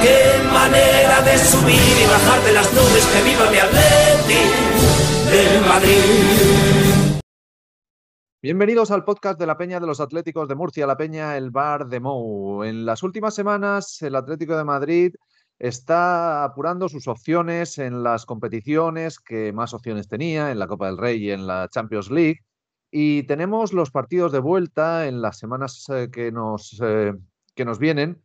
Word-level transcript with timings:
Qué 0.00 0.38
manera 0.52 1.22
de 1.22 1.36
subir 1.38 1.74
y 1.74 2.06
bajar 2.06 2.44
de 2.44 2.52
las 2.52 2.72
nubes 2.72 3.06
que 3.06 3.22
viva 3.28 3.50
mi 3.50 3.58
Atleti 3.58 4.68
Madrid. 5.66 7.20
Bienvenidos 8.40 8.92
al 8.92 9.04
podcast 9.04 9.40
de 9.40 9.46
la 9.46 9.58
Peña 9.58 9.80
de 9.80 9.88
los 9.88 10.00
Atléticos 10.00 10.48
de 10.48 10.54
Murcia, 10.54 10.86
la 10.86 10.96
Peña 10.96 11.36
El 11.36 11.50
Bar 11.50 11.88
de 11.88 11.98
Mou. 11.98 12.62
En 12.62 12.86
las 12.86 13.02
últimas 13.02 13.34
semanas, 13.34 14.00
el 14.02 14.14
Atlético 14.14 14.56
de 14.56 14.62
Madrid 14.62 15.14
está 15.58 16.44
apurando 16.44 16.88
sus 16.88 17.08
opciones 17.08 17.78
en 17.78 18.04
las 18.04 18.24
competiciones 18.24 19.18
que 19.18 19.52
más 19.52 19.74
opciones 19.74 20.06
tenía, 20.06 20.52
en 20.52 20.60
la 20.60 20.68
Copa 20.68 20.86
del 20.86 20.98
Rey 20.98 21.24
y 21.24 21.30
en 21.32 21.48
la 21.48 21.68
Champions 21.68 22.10
League. 22.10 22.38
Y 22.90 23.24
tenemos 23.24 23.72
los 23.72 23.90
partidos 23.90 24.30
de 24.30 24.38
vuelta 24.38 25.08
en 25.08 25.20
las 25.20 25.38
semanas 25.38 25.84
eh, 25.88 26.08
que, 26.10 26.30
nos, 26.30 26.80
eh, 26.80 27.14
que 27.56 27.64
nos 27.64 27.80
vienen, 27.80 28.22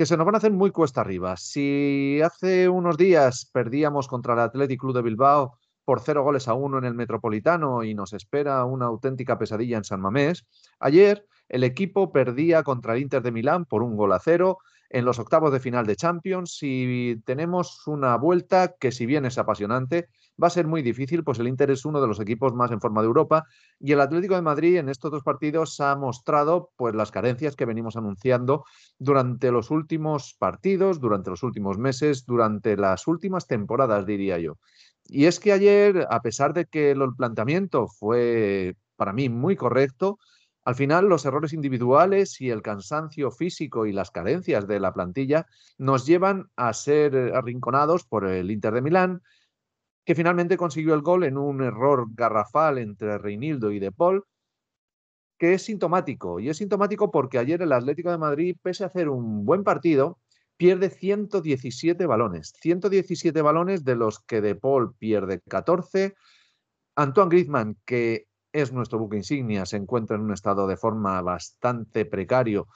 que 0.00 0.06
se 0.06 0.16
nos 0.16 0.24
van 0.24 0.34
a 0.34 0.38
hacer 0.38 0.50
muy 0.50 0.70
cuesta 0.70 1.02
arriba. 1.02 1.36
Si 1.36 2.22
hace 2.24 2.70
unos 2.70 2.96
días 2.96 3.44
perdíamos 3.52 4.08
contra 4.08 4.32
el 4.32 4.40
Athletic 4.40 4.80
Club 4.80 4.94
de 4.94 5.02
Bilbao 5.02 5.58
por 5.84 6.00
cero 6.00 6.22
goles 6.22 6.48
a 6.48 6.54
uno 6.54 6.78
en 6.78 6.86
el 6.86 6.94
Metropolitano 6.94 7.84
y 7.84 7.92
nos 7.92 8.14
espera 8.14 8.64
una 8.64 8.86
auténtica 8.86 9.36
pesadilla 9.38 9.76
en 9.76 9.84
San 9.84 10.00
Mamés, 10.00 10.46
ayer 10.78 11.26
el 11.50 11.64
equipo 11.64 12.12
perdía 12.12 12.62
contra 12.62 12.94
el 12.94 13.02
Inter 13.02 13.20
de 13.20 13.30
Milán 13.30 13.66
por 13.66 13.82
un 13.82 13.94
gol 13.94 14.14
a 14.14 14.20
cero 14.20 14.56
en 14.90 15.04
los 15.04 15.20
octavos 15.20 15.52
de 15.52 15.60
final 15.60 15.86
de 15.86 15.96
Champions 15.96 16.58
y 16.62 17.16
tenemos 17.24 17.86
una 17.86 18.16
vuelta 18.16 18.74
que 18.78 18.90
si 18.90 19.06
bien 19.06 19.24
es 19.24 19.38
apasionante, 19.38 20.08
va 20.42 20.48
a 20.48 20.50
ser 20.50 20.66
muy 20.66 20.82
difícil, 20.82 21.22
pues 21.22 21.38
el 21.38 21.46
Inter 21.46 21.70
es 21.70 21.84
uno 21.84 22.00
de 22.00 22.08
los 22.08 22.18
equipos 22.18 22.54
más 22.54 22.72
en 22.72 22.80
forma 22.80 23.00
de 23.00 23.06
Europa 23.06 23.44
y 23.78 23.92
el 23.92 24.00
Atlético 24.00 24.34
de 24.34 24.42
Madrid 24.42 24.76
en 24.76 24.88
estos 24.88 25.12
dos 25.12 25.22
partidos 25.22 25.78
ha 25.80 25.94
mostrado 25.94 26.70
pues 26.76 26.94
las 26.94 27.12
carencias 27.12 27.54
que 27.54 27.66
venimos 27.66 27.96
anunciando 27.96 28.64
durante 28.98 29.52
los 29.52 29.70
últimos 29.70 30.34
partidos, 30.38 31.00
durante 31.00 31.30
los 31.30 31.44
últimos 31.44 31.78
meses, 31.78 32.24
durante 32.26 32.76
las 32.76 33.06
últimas 33.06 33.46
temporadas, 33.46 34.06
diría 34.06 34.38
yo. 34.38 34.58
Y 35.04 35.26
es 35.26 35.38
que 35.38 35.52
ayer, 35.52 36.06
a 36.10 36.20
pesar 36.20 36.52
de 36.52 36.66
que 36.66 36.90
el 36.90 37.00
planteamiento 37.16 37.86
fue 37.86 38.74
para 38.96 39.12
mí 39.12 39.28
muy 39.28 39.56
correcto, 39.56 40.18
al 40.70 40.76
final, 40.76 41.08
los 41.08 41.24
errores 41.24 41.52
individuales 41.52 42.40
y 42.40 42.50
el 42.50 42.62
cansancio 42.62 43.32
físico 43.32 43.86
y 43.86 43.92
las 43.92 44.12
carencias 44.12 44.68
de 44.68 44.78
la 44.78 44.94
plantilla 44.94 45.48
nos 45.78 46.06
llevan 46.06 46.48
a 46.54 46.72
ser 46.74 47.34
arrinconados 47.34 48.04
por 48.04 48.24
el 48.24 48.52
Inter 48.52 48.74
de 48.74 48.80
Milán, 48.80 49.20
que 50.04 50.14
finalmente 50.14 50.56
consiguió 50.56 50.94
el 50.94 51.02
gol 51.02 51.24
en 51.24 51.38
un 51.38 51.60
error 51.60 52.06
garrafal 52.14 52.78
entre 52.78 53.18
Reinildo 53.18 53.72
y 53.72 53.80
De 53.80 53.90
Paul, 53.90 54.22
que 55.38 55.54
es 55.54 55.62
sintomático. 55.62 56.38
Y 56.38 56.50
es 56.50 56.58
sintomático 56.58 57.10
porque 57.10 57.38
ayer 57.38 57.60
el 57.62 57.72
Atlético 57.72 58.12
de 58.12 58.18
Madrid, 58.18 58.56
pese 58.62 58.84
a 58.84 58.86
hacer 58.86 59.08
un 59.08 59.44
buen 59.44 59.64
partido, 59.64 60.20
pierde 60.56 60.88
117 60.88 62.06
balones. 62.06 62.52
117 62.60 63.42
balones 63.42 63.82
de 63.82 63.96
los 63.96 64.20
que 64.20 64.40
De 64.40 64.54
Paul 64.54 64.94
pierde 64.94 65.40
14. 65.48 66.14
Antoine 66.94 67.28
Griezmann, 67.28 67.76
que 67.84 68.28
es 68.52 68.72
nuestro 68.72 68.98
buque 68.98 69.16
insignia, 69.16 69.66
se 69.66 69.76
encuentra 69.76 70.16
en 70.16 70.22
un 70.22 70.32
estado 70.32 70.66
de 70.66 70.76
forma 70.76 71.20
bastante 71.22 72.04
precario 72.04 72.68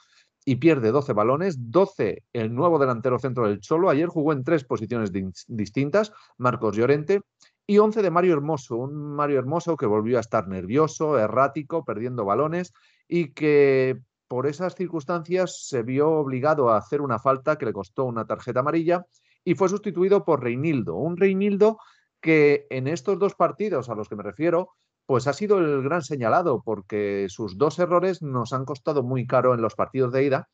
y 0.45 0.57
pierde 0.57 0.91
12 0.91 1.13
balones, 1.13 1.71
12 1.71 2.23
el 2.33 2.53
nuevo 2.53 2.77
delantero 2.77 3.17
centro 3.17 3.47
del 3.47 3.59
Cholo, 3.59 3.89
ayer 3.89 4.07
jugó 4.07 4.31
en 4.31 4.43
tres 4.43 4.63
posiciones 4.63 5.11
distintas, 5.47 6.13
Marcos 6.37 6.77
Llorente, 6.77 7.21
y 7.67 7.79
11 7.79 8.03
de 8.03 8.11
Mario 8.11 8.33
Hermoso, 8.33 8.75
un 8.77 9.15
Mario 9.15 9.39
Hermoso 9.39 9.75
que 9.75 9.87
volvió 9.87 10.17
a 10.17 10.21
estar 10.21 10.47
nervioso, 10.47 11.17
errático, 11.17 11.83
perdiendo 11.83 12.23
balones 12.23 12.73
y 13.07 13.33
que 13.33 13.99
por 14.27 14.45
esas 14.45 14.75
circunstancias 14.75 15.65
se 15.67 15.81
vio 15.81 16.11
obligado 16.11 16.69
a 16.69 16.77
hacer 16.77 17.01
una 17.01 17.17
falta 17.17 17.57
que 17.57 17.65
le 17.65 17.73
costó 17.73 18.05
una 18.05 18.25
tarjeta 18.25 18.59
amarilla 18.59 19.05
y 19.43 19.55
fue 19.55 19.69
sustituido 19.69 20.25
por 20.25 20.43
Reinildo, 20.43 20.95
un 20.95 21.17
Reinildo 21.17 21.79
que 22.21 22.67
en 22.69 22.87
estos 22.87 23.17
dos 23.19 23.35
partidos 23.35 23.89
a 23.89 23.95
los 23.95 24.09
que 24.09 24.15
me 24.15 24.23
refiero 24.23 24.71
pues 25.05 25.27
ha 25.27 25.33
sido 25.33 25.59
el 25.59 25.83
gran 25.83 26.01
señalado 26.01 26.61
porque 26.63 27.27
sus 27.29 27.57
dos 27.57 27.79
errores 27.79 28.21
nos 28.21 28.53
han 28.53 28.65
costado 28.65 29.03
muy 29.03 29.27
caro 29.27 29.53
en 29.53 29.61
los 29.61 29.75
partidos 29.75 30.11
de 30.11 30.25
ida 30.25 30.49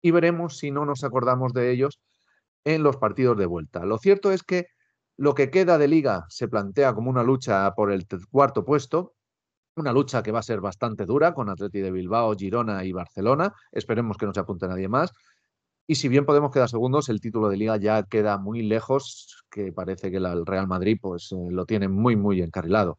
y 0.00 0.10
veremos 0.10 0.58
si 0.58 0.70
no 0.70 0.84
nos 0.84 1.04
acordamos 1.04 1.52
de 1.52 1.70
ellos 1.70 2.00
en 2.64 2.82
los 2.82 2.96
partidos 2.96 3.36
de 3.38 3.46
vuelta. 3.46 3.84
Lo 3.84 3.98
cierto 3.98 4.32
es 4.32 4.42
que 4.42 4.66
lo 5.16 5.34
que 5.34 5.50
queda 5.50 5.78
de 5.78 5.88
liga 5.88 6.24
se 6.28 6.48
plantea 6.48 6.94
como 6.94 7.10
una 7.10 7.22
lucha 7.22 7.72
por 7.74 7.92
el 7.92 8.06
cuarto 8.30 8.64
puesto, 8.64 9.14
una 9.76 9.92
lucha 9.92 10.22
que 10.22 10.32
va 10.32 10.40
a 10.40 10.42
ser 10.42 10.60
bastante 10.60 11.06
dura 11.06 11.34
con 11.34 11.48
Atleti 11.48 11.80
de 11.80 11.90
Bilbao, 11.90 12.34
Girona 12.36 12.84
y 12.84 12.92
Barcelona. 12.92 13.54
Esperemos 13.70 14.16
que 14.16 14.26
no 14.26 14.34
se 14.34 14.40
apunte 14.40 14.68
nadie 14.68 14.88
más. 14.88 15.12
Y 15.86 15.96
si 15.96 16.08
bien 16.08 16.24
podemos 16.24 16.50
quedar 16.50 16.68
segundos, 16.68 17.08
el 17.08 17.20
título 17.20 17.48
de 17.48 17.56
liga 17.56 17.76
ya 17.76 18.02
queda 18.04 18.38
muy 18.38 18.62
lejos, 18.62 19.44
que 19.50 19.72
parece 19.72 20.10
que 20.10 20.18
el 20.18 20.46
Real 20.46 20.68
Madrid 20.68 20.98
pues, 21.00 21.32
eh, 21.32 21.36
lo 21.50 21.66
tiene 21.66 21.88
muy, 21.88 22.16
muy 22.16 22.40
encarrilado. 22.40 22.98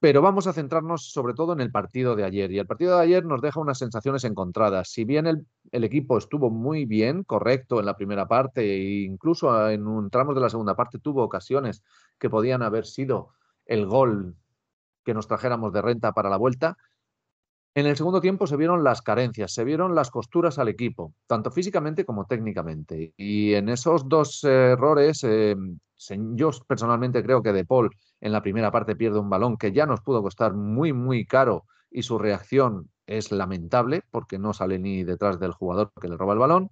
Pero 0.00 0.22
vamos 0.22 0.46
a 0.46 0.54
centrarnos 0.54 1.12
sobre 1.12 1.34
todo 1.34 1.52
en 1.52 1.60
el 1.60 1.70
partido 1.70 2.16
de 2.16 2.24
ayer. 2.24 2.50
Y 2.50 2.58
el 2.58 2.66
partido 2.66 2.96
de 2.96 3.02
ayer 3.02 3.24
nos 3.24 3.42
deja 3.42 3.60
unas 3.60 3.78
sensaciones 3.78 4.24
encontradas. 4.24 4.88
Si 4.88 5.04
bien 5.04 5.26
el, 5.26 5.46
equipo 5.84 6.16
estuvo 6.16 6.50
muy 6.50 6.86
bien, 6.86 7.22
correcto 7.22 7.78
en 7.80 7.86
la 7.86 7.96
primera 7.96 8.26
parte, 8.26 8.62
e 8.62 9.02
incluso 9.02 9.68
en 9.68 9.86
un 9.86 10.08
tramo 10.08 10.32
de 10.32 10.40
la 10.40 10.48
segunda 10.48 10.74
parte 10.74 10.98
tuvo 10.98 11.22
ocasiones 11.22 11.82
que 12.18 12.30
podían 12.30 12.62
haber 12.62 12.86
sido 12.86 13.28
el 13.66 13.86
gol 13.86 14.36
que 15.04 15.12
nos 15.12 15.28
trajéramos 15.28 15.72
de 15.72 15.82
renta 15.82 16.12
para 16.12 16.30
la 16.30 16.38
vuelta, 16.38 16.78
en 17.74 17.86
el 17.86 17.96
segundo 17.96 18.20
tiempo 18.20 18.46
se 18.48 18.56
vieron 18.56 18.82
las 18.82 19.00
carencias, 19.00 19.52
se 19.52 19.64
vieron 19.64 19.94
las 19.94 20.10
costuras 20.10 20.58
al 20.58 20.68
equipo, 20.68 21.14
tanto 21.28 21.52
físicamente 21.52 22.04
como 22.04 22.26
técnicamente. 22.26 23.14
Y 23.16 23.54
en 23.54 23.68
esos 23.68 24.08
dos 24.08 24.42
errores, 24.42 25.22
eh, 25.22 25.54
yo 26.34 26.50
personalmente 26.66 27.22
creo 27.22 27.42
que 27.42 27.52
De 27.52 27.64
Paul 27.64 27.90
en 28.20 28.32
la 28.32 28.42
primera 28.42 28.70
parte 28.70 28.96
pierde 28.96 29.18
un 29.18 29.30
balón 29.30 29.56
que 29.56 29.72
ya 29.72 29.86
nos 29.86 30.00
pudo 30.00 30.22
costar 30.22 30.54
muy, 30.54 30.92
muy 30.92 31.24
caro 31.24 31.64
y 31.90 32.02
su 32.02 32.18
reacción 32.18 32.90
es 33.06 33.32
lamentable 33.32 34.02
porque 34.10 34.38
no 34.38 34.52
sale 34.52 34.78
ni 34.78 35.02
detrás 35.04 35.40
del 35.40 35.52
jugador 35.52 35.92
que 36.00 36.08
le 36.08 36.16
roba 36.16 36.34
el 36.34 36.38
balón. 36.38 36.70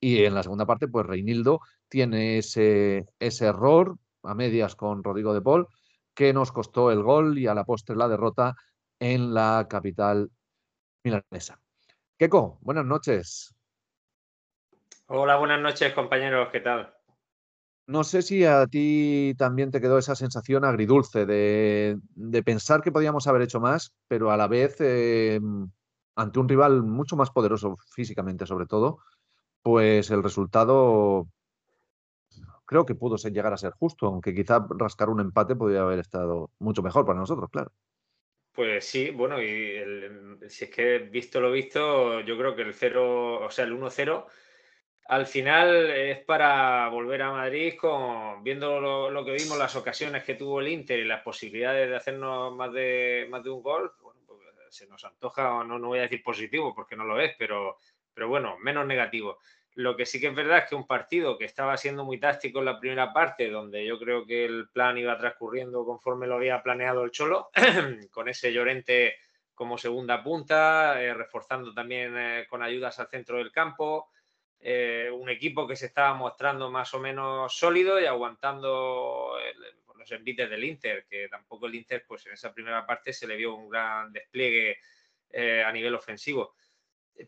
Y 0.00 0.24
en 0.24 0.34
la 0.34 0.42
segunda 0.42 0.64
parte, 0.64 0.88
pues 0.88 1.06
Reinildo 1.06 1.60
tiene 1.88 2.38
ese, 2.38 3.06
ese 3.18 3.46
error 3.46 3.96
a 4.22 4.34
medias 4.34 4.76
con 4.76 5.02
Rodrigo 5.02 5.34
de 5.34 5.42
Paul 5.42 5.66
que 6.14 6.32
nos 6.32 6.52
costó 6.52 6.90
el 6.90 7.02
gol 7.02 7.38
y 7.38 7.46
a 7.46 7.54
la 7.54 7.64
postre 7.64 7.96
la 7.96 8.08
derrota 8.08 8.56
en 8.98 9.34
la 9.34 9.66
capital 9.68 10.30
milanesa. 11.04 11.60
Keko, 12.16 12.58
buenas 12.60 12.84
noches. 12.84 13.54
Hola, 15.06 15.36
buenas 15.36 15.60
noches 15.60 15.92
compañeros, 15.94 16.48
¿qué 16.50 16.60
tal? 16.60 16.97
No 17.88 18.04
sé 18.04 18.20
si 18.20 18.44
a 18.44 18.66
ti 18.66 19.34
también 19.38 19.70
te 19.70 19.80
quedó 19.80 19.96
esa 19.96 20.14
sensación 20.14 20.62
agridulce 20.66 21.24
de, 21.24 21.98
pensar 22.44 22.82
que 22.82 22.92
podíamos 22.92 23.26
haber 23.26 23.40
hecho 23.40 23.60
más, 23.60 23.94
pero 24.08 24.30
a 24.30 24.36
la 24.36 24.46
vez 24.46 24.76
eh, 24.80 25.40
ante 26.14 26.38
un 26.38 26.50
rival 26.50 26.82
mucho 26.82 27.16
más 27.16 27.30
poderoso 27.30 27.78
físicamente 27.94 28.44
sobre 28.44 28.66
todo, 28.66 28.98
pues 29.62 30.10
el 30.10 30.22
resultado 30.22 31.28
creo 32.66 32.84
que 32.84 32.94
pudo 32.94 33.16
ser, 33.16 33.32
llegar 33.32 33.54
a 33.54 33.56
ser 33.56 33.72
justo, 33.72 34.04
aunque 34.04 34.34
quizá 34.34 34.66
rascar 34.68 35.08
un 35.08 35.20
empate 35.20 35.56
podría 35.56 35.80
haber 35.80 36.00
estado 36.00 36.50
mucho 36.58 36.82
mejor 36.82 37.06
para 37.06 37.18
nosotros, 37.18 37.48
claro. 37.50 37.72
Pues 38.52 38.84
sí, 38.84 39.08
bueno, 39.08 39.42
y 39.42 39.78
si 40.50 40.66
es 40.66 40.70
que 40.70 40.98
visto 40.98 41.40
lo 41.40 41.50
visto, 41.50 42.20
yo 42.20 42.36
creo 42.36 42.54
que 42.54 42.62
el 42.62 42.74
0, 42.74 43.46
o 43.46 43.50
sea, 43.50 43.64
el 43.64 43.72
1-0 43.72 44.26
al 45.08 45.26
final 45.26 45.90
es 45.90 46.18
para 46.24 46.88
volver 46.90 47.22
a 47.22 47.32
Madrid 47.32 47.74
viendo 48.42 49.10
lo, 49.10 49.24
que 49.24 49.32
vimos, 49.32 49.58
las 49.58 49.74
ocasiones 49.74 50.22
que 50.22 50.34
tuvo 50.34 50.60
el 50.60 50.68
Inter 50.68 50.98
y 50.98 51.04
las 51.04 51.22
posibilidades 51.22 51.88
de 51.88 51.96
hacernos 51.96 52.54
más 52.54 52.72
de, 52.74 53.26
más 53.30 53.42
de 53.42 53.50
un 53.50 53.62
gol, 53.62 53.92
pues 54.00 54.16
se 54.68 54.86
nos 54.86 55.02
antoja, 55.04 55.64
no, 55.64 55.78
no 55.78 55.88
voy 55.88 56.00
a 56.00 56.02
decir 56.02 56.22
positivo 56.22 56.74
porque 56.74 56.94
no 56.94 57.04
lo 57.04 57.18
es, 57.20 57.34
pero, 57.38 57.78
pero 58.12 58.28
bueno, 58.28 58.58
menos 58.58 58.86
negativo. 58.86 59.38
Lo 59.76 59.96
que 59.96 60.04
sí 60.04 60.20
que 60.20 60.26
es 60.26 60.34
verdad 60.34 60.58
es 60.58 60.68
que 60.68 60.74
un 60.74 60.86
partido 60.86 61.38
que 61.38 61.46
estaba 61.46 61.78
siendo 61.78 62.04
muy 62.04 62.20
táctico 62.20 62.58
en 62.58 62.66
la 62.66 62.78
primera 62.78 63.10
parte, 63.10 63.48
donde 63.48 63.86
yo 63.86 63.98
creo 63.98 64.26
que 64.26 64.44
el 64.44 64.68
plan 64.68 64.98
iba 64.98 65.16
transcurriendo 65.16 65.86
conforme 65.86 66.26
lo 66.26 66.34
había 66.34 66.62
planeado 66.62 67.02
el 67.02 67.12
Cholo, 67.12 67.48
con 68.10 68.28
ese 68.28 68.52
Llorente 68.52 69.16
como 69.54 69.78
segunda 69.78 70.22
punta, 70.22 71.02
eh, 71.02 71.14
reforzando 71.14 71.72
también 71.72 72.14
eh, 72.18 72.46
con 72.46 72.62
ayudas 72.62 72.98
al 73.00 73.08
centro 73.08 73.38
del 73.38 73.50
campo, 73.50 74.10
eh, 74.60 75.10
un 75.12 75.28
equipo 75.28 75.66
que 75.66 75.76
se 75.76 75.86
estaba 75.86 76.14
mostrando 76.14 76.70
más 76.70 76.92
o 76.94 76.98
menos 76.98 77.56
sólido 77.56 78.00
y 78.00 78.06
aguantando 78.06 79.36
los 79.96 80.10
envites 80.12 80.50
del 80.50 80.64
Inter, 80.64 81.06
que 81.08 81.28
tampoco 81.28 81.66
el 81.66 81.74
Inter, 81.76 82.04
pues 82.06 82.26
en 82.26 82.32
esa 82.32 82.52
primera 82.52 82.86
parte 82.86 83.12
se 83.12 83.26
le 83.26 83.36
vio 83.36 83.54
un 83.54 83.68
gran 83.68 84.12
despliegue 84.12 84.78
eh, 85.30 85.62
a 85.62 85.72
nivel 85.72 85.94
ofensivo. 85.94 86.54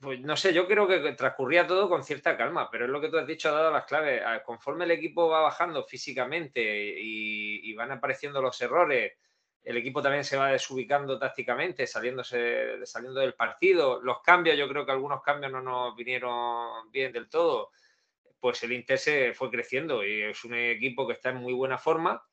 Pues 0.00 0.20
no 0.20 0.36
sé, 0.36 0.54
yo 0.54 0.68
creo 0.68 0.86
que 0.86 1.12
transcurría 1.14 1.66
todo 1.66 1.88
con 1.88 2.04
cierta 2.04 2.36
calma, 2.36 2.70
pero 2.70 2.84
es 2.84 2.90
lo 2.90 3.00
que 3.00 3.08
tú 3.08 3.18
has 3.18 3.26
dicho, 3.26 3.48
ha 3.48 3.52
dado 3.52 3.72
las 3.72 3.86
claves. 3.86 4.22
Conforme 4.44 4.84
el 4.84 4.92
equipo 4.92 5.28
va 5.28 5.40
bajando 5.40 5.82
físicamente 5.84 6.62
y 6.96 7.74
van 7.74 7.90
apareciendo 7.90 8.40
los 8.40 8.60
errores, 8.60 9.14
el 9.62 9.76
equipo 9.76 10.00
también 10.00 10.24
se 10.24 10.36
va 10.36 10.52
desubicando 10.52 11.18
tácticamente, 11.18 11.86
saliéndose, 11.86 12.84
saliendo 12.86 13.20
del 13.20 13.34
partido. 13.34 14.00
Los 14.00 14.22
cambios, 14.22 14.56
yo 14.56 14.68
creo 14.68 14.86
que 14.86 14.92
algunos 14.92 15.22
cambios 15.22 15.52
no 15.52 15.60
nos 15.60 15.94
vinieron 15.94 16.90
bien 16.90 17.12
del 17.12 17.28
todo. 17.28 17.70
Pues 18.38 18.62
el 18.62 18.72
Inter 18.72 18.98
se 18.98 19.34
fue 19.34 19.50
creciendo 19.50 20.04
y 20.04 20.22
es 20.22 20.44
un 20.44 20.54
equipo 20.54 21.06
que 21.06 21.12
está 21.12 21.30
en 21.30 21.36
muy 21.36 21.52
buena 21.52 21.76
forma. 21.76 22.24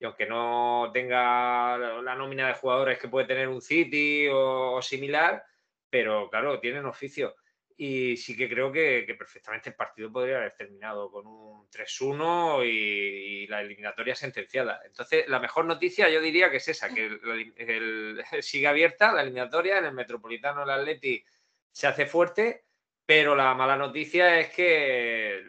Y 0.00 0.04
aunque 0.04 0.26
no 0.26 0.90
tenga 0.92 1.78
la 1.78 2.16
nómina 2.16 2.48
de 2.48 2.54
jugadores 2.54 2.98
que 2.98 3.06
puede 3.06 3.28
tener 3.28 3.46
un 3.46 3.62
City 3.62 4.26
o, 4.32 4.82
similar, 4.82 5.44
pero 5.88 6.28
claro, 6.28 6.58
tienen 6.58 6.86
oficio. 6.86 7.36
Y 7.76 8.16
sí 8.16 8.36
que 8.36 8.48
creo 8.48 8.70
que, 8.70 9.14
perfectamente 9.18 9.70
el 9.70 9.76
partido 9.76 10.12
podría 10.12 10.38
haber 10.38 10.54
terminado 10.54 11.10
con 11.10 11.26
un 11.26 11.68
3-1 11.70 12.64
y, 12.66 13.46
la 13.46 13.60
eliminatoria 13.60 14.14
sentenciada. 14.14 14.80
Entonces, 14.84 15.28
la 15.28 15.40
mejor 15.40 15.64
noticia 15.64 16.08
yo 16.08 16.20
diría 16.20 16.50
que 16.50 16.58
es 16.58 16.68
esa, 16.68 16.88
que 16.92 17.18
sigue 18.42 18.66
abierta 18.66 19.12
la 19.12 19.22
eliminatoria, 19.22 19.78
en 19.78 19.86
el 19.86 19.92
Metropolitano 19.92 20.62
el 20.62 20.70
Atleti 20.70 21.24
se 21.70 21.86
hace 21.86 22.06
fuerte, 22.06 22.66
pero 23.06 23.34
la 23.34 23.54
mala 23.54 23.76
noticia 23.76 24.38
es 24.38 24.50
que 24.50 25.42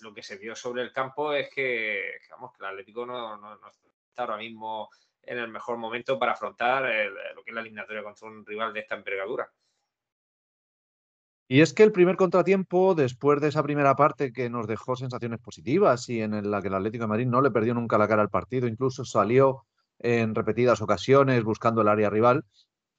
lo 0.00 0.14
que 0.14 0.22
se 0.22 0.36
vio 0.36 0.54
sobre 0.54 0.82
el 0.82 0.92
campo 0.92 1.32
es 1.32 1.50
que, 1.50 2.18
vamos, 2.30 2.52
que 2.52 2.64
el 2.64 2.70
Atlético 2.70 3.04
no, 3.04 3.60
está 4.08 4.22
ahora 4.22 4.36
mismo 4.36 4.88
en 5.22 5.38
el 5.38 5.48
mejor 5.48 5.76
momento 5.76 6.18
para 6.18 6.32
afrontar 6.32 6.82
lo 7.34 7.42
que 7.42 7.50
es 7.50 7.54
la 7.54 7.60
eliminatoria 7.60 8.02
contra 8.02 8.28
un 8.28 8.46
rival 8.46 8.72
de 8.72 8.80
esta 8.80 8.94
envergadura. 8.94 9.50
Y 11.52 11.62
es 11.62 11.74
que 11.74 11.82
el 11.82 11.90
primer 11.90 12.14
contratiempo, 12.14 12.94
después 12.94 13.40
de 13.40 13.48
esa 13.48 13.64
primera 13.64 13.96
parte 13.96 14.32
que 14.32 14.48
nos 14.48 14.68
dejó 14.68 14.94
sensaciones 14.94 15.40
positivas 15.40 16.08
y 16.08 16.20
en 16.20 16.48
la 16.48 16.62
que 16.62 16.68
el 16.68 16.74
Atlético 16.74 17.02
de 17.02 17.08
Madrid 17.08 17.26
no 17.26 17.40
le 17.40 17.50
perdió 17.50 17.74
nunca 17.74 17.98
la 17.98 18.06
cara 18.06 18.22
al 18.22 18.30
partido, 18.30 18.68
incluso 18.68 19.04
salió 19.04 19.66
en 19.98 20.36
repetidas 20.36 20.80
ocasiones 20.80 21.42
buscando 21.42 21.82
el 21.82 21.88
área 21.88 22.08
rival, 22.08 22.44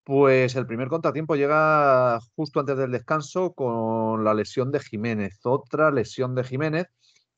pues 0.04 0.58
el 0.58 0.68
primer 0.68 0.90
contratiempo 0.90 1.38
llega 1.38 2.20
justo 2.36 2.60
antes 2.60 2.76
del 2.76 2.92
descanso 2.92 3.54
con 3.54 4.26
la 4.26 4.34
lesión 4.34 4.70
de 4.74 4.82
Jiménez, 4.82 5.40
otra 5.46 5.90
lesión 5.90 6.36
de 6.36 6.44
Jiménez, 6.44 6.88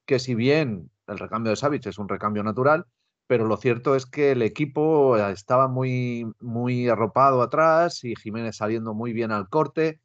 que 0.07 0.17
si 0.17 0.33
bien 0.33 0.89
el 1.05 1.19
recambio 1.19 1.51
de 1.51 1.57
Savic 1.57 1.85
es 1.85 1.99
un 1.99 2.09
recambio 2.09 2.41
natural, 2.43 2.85
pero 3.27 3.45
lo 3.45 3.57
cierto 3.57 3.95
es 3.95 4.07
que 4.07 4.31
el 4.31 4.41
equipo 4.41 5.15
estaba 5.17 5.67
muy, 5.67 6.25
muy 6.39 6.89
arropado 6.89 7.43
atrás 7.43 8.03
y 8.03 8.15
Jiménez 8.15 8.55
saliendo 8.57 8.95
muy 8.95 9.13
bien 9.13 9.31
al 9.31 9.47
corte 9.47 9.99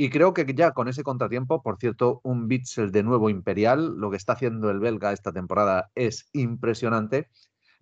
y 0.00 0.08
creo 0.08 0.32
que 0.32 0.46
ya 0.54 0.72
con 0.72 0.88
ese 0.88 1.02
contratiempo, 1.02 1.62
por 1.62 1.76
cierto, 1.76 2.20
un 2.24 2.48
Bitzel 2.48 2.90
de 2.90 3.02
nuevo 3.02 3.28
imperial, 3.28 3.96
lo 3.98 4.10
que 4.10 4.16
está 4.16 4.32
haciendo 4.32 4.70
el 4.70 4.80
belga 4.80 5.12
esta 5.12 5.30
temporada 5.30 5.90
es 5.94 6.30
impresionante. 6.32 7.28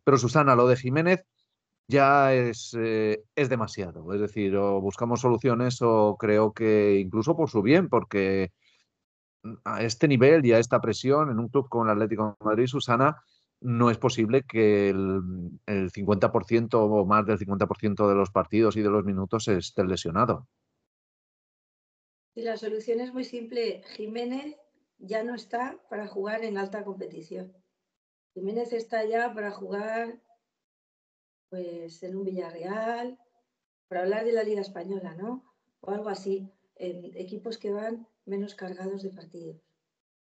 Pero 0.03 0.19
Susana, 0.19 0.57
lo 0.57 0.67
de 0.67 0.77
Jiménez 0.77 1.25
ya 1.87 2.35
es, 2.35 2.77
eh, 2.77 3.23
es 3.37 3.49
demasiado. 3.49 4.13
Es 4.15 4.21
decir, 4.21 4.57
o 4.57 4.81
buscamos 4.81 5.21
soluciones 5.21 5.81
o 5.81 6.17
creo 6.19 6.53
que 6.53 6.99
incluso 6.99 7.37
por 7.37 7.51
su 7.51 7.63
bien, 7.63 7.89
porque 7.89 8.51
a 9.65 9.83
este 9.85 10.09
nivel 10.09 10.45
y 10.45 10.53
a 10.53 10.59
esta 10.59 10.81
presión 10.81 11.31
en 11.31 11.39
un 11.39 11.49
club 11.49 11.69
como 11.69 11.85
el 11.85 11.91
Atlético 11.91 12.37
de 12.41 12.47
Madrid, 12.47 12.67
Susana, 12.67 13.23
no 13.61 13.91
es 13.91 13.99
posible 13.99 14.43
que 14.43 14.91
el, 14.91 15.21
el 15.67 15.93
50% 15.93 16.75
o 16.75 17.07
más 17.07 17.27
del 17.27 17.39
50% 17.39 18.09
de 18.09 18.15
los 18.17 18.31
partidos 18.33 18.77
y 18.77 18.83
de 18.83 18.91
los 18.91 19.05
minutos 19.05 19.47
esté 19.47 19.85
lesionado. 19.85 20.49
Y 22.39 22.43
la 22.43 22.57
solución 22.57 23.01
es 23.01 23.13
muy 23.13 23.25
simple. 23.25 23.83
Jiménez 23.97 24.55
ya 24.99 25.25
no 25.25 25.35
está 25.35 25.77
para 25.91 26.07
jugar 26.07 26.45
en 26.45 26.57
alta 26.57 26.85
competición. 26.85 27.53
Jiménez 28.33 28.73
está 28.73 29.05
ya 29.05 29.35
para 29.35 29.51
jugar 29.51 30.23
pues 31.49 32.01
en 32.05 32.15
un 32.15 32.23
Villarreal, 32.23 33.19
para 33.89 34.03
hablar 34.03 34.25
de 34.25 34.31
la 34.31 34.45
Liga 34.45 34.61
Española, 34.61 35.17
¿no? 35.17 35.53
O 35.81 35.91
algo 35.91 36.11
así, 36.11 36.49
en 36.77 37.11
equipos 37.17 37.59
que 37.59 37.73
van 37.73 38.07
menos 38.25 38.55
cargados 38.55 39.03
de 39.03 39.11
partidos 39.11 39.61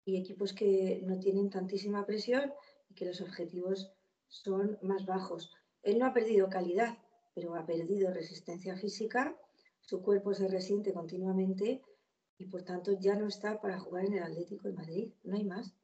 y 0.06 0.16
equipos 0.16 0.54
que 0.54 1.02
no 1.04 1.18
tienen 1.20 1.50
tantísima 1.50 2.06
presión 2.06 2.50
y 2.88 2.94
que 2.94 3.04
los 3.04 3.20
objetivos 3.20 3.92
son 4.26 4.78
más 4.80 5.04
bajos. 5.04 5.52
Él 5.82 5.98
no 5.98 6.06
ha 6.06 6.14
perdido 6.14 6.48
calidad, 6.48 6.96
pero 7.34 7.54
ha 7.56 7.66
perdido 7.66 8.10
resistencia 8.10 8.74
física, 8.74 9.36
su 9.82 10.00
cuerpo 10.00 10.32
se 10.32 10.48
resiente 10.48 10.94
continuamente 10.94 11.82
y 12.40 12.46
por 12.46 12.62
tanto 12.62 12.92
ya 12.98 13.14
no 13.14 13.26
está 13.26 13.60
para 13.60 13.78
jugar 13.78 14.06
en 14.06 14.14
el 14.14 14.22
Atlético 14.22 14.68
de 14.68 14.74
Madrid, 14.74 15.12
no 15.24 15.36
hay 15.36 15.44
más. 15.44 15.74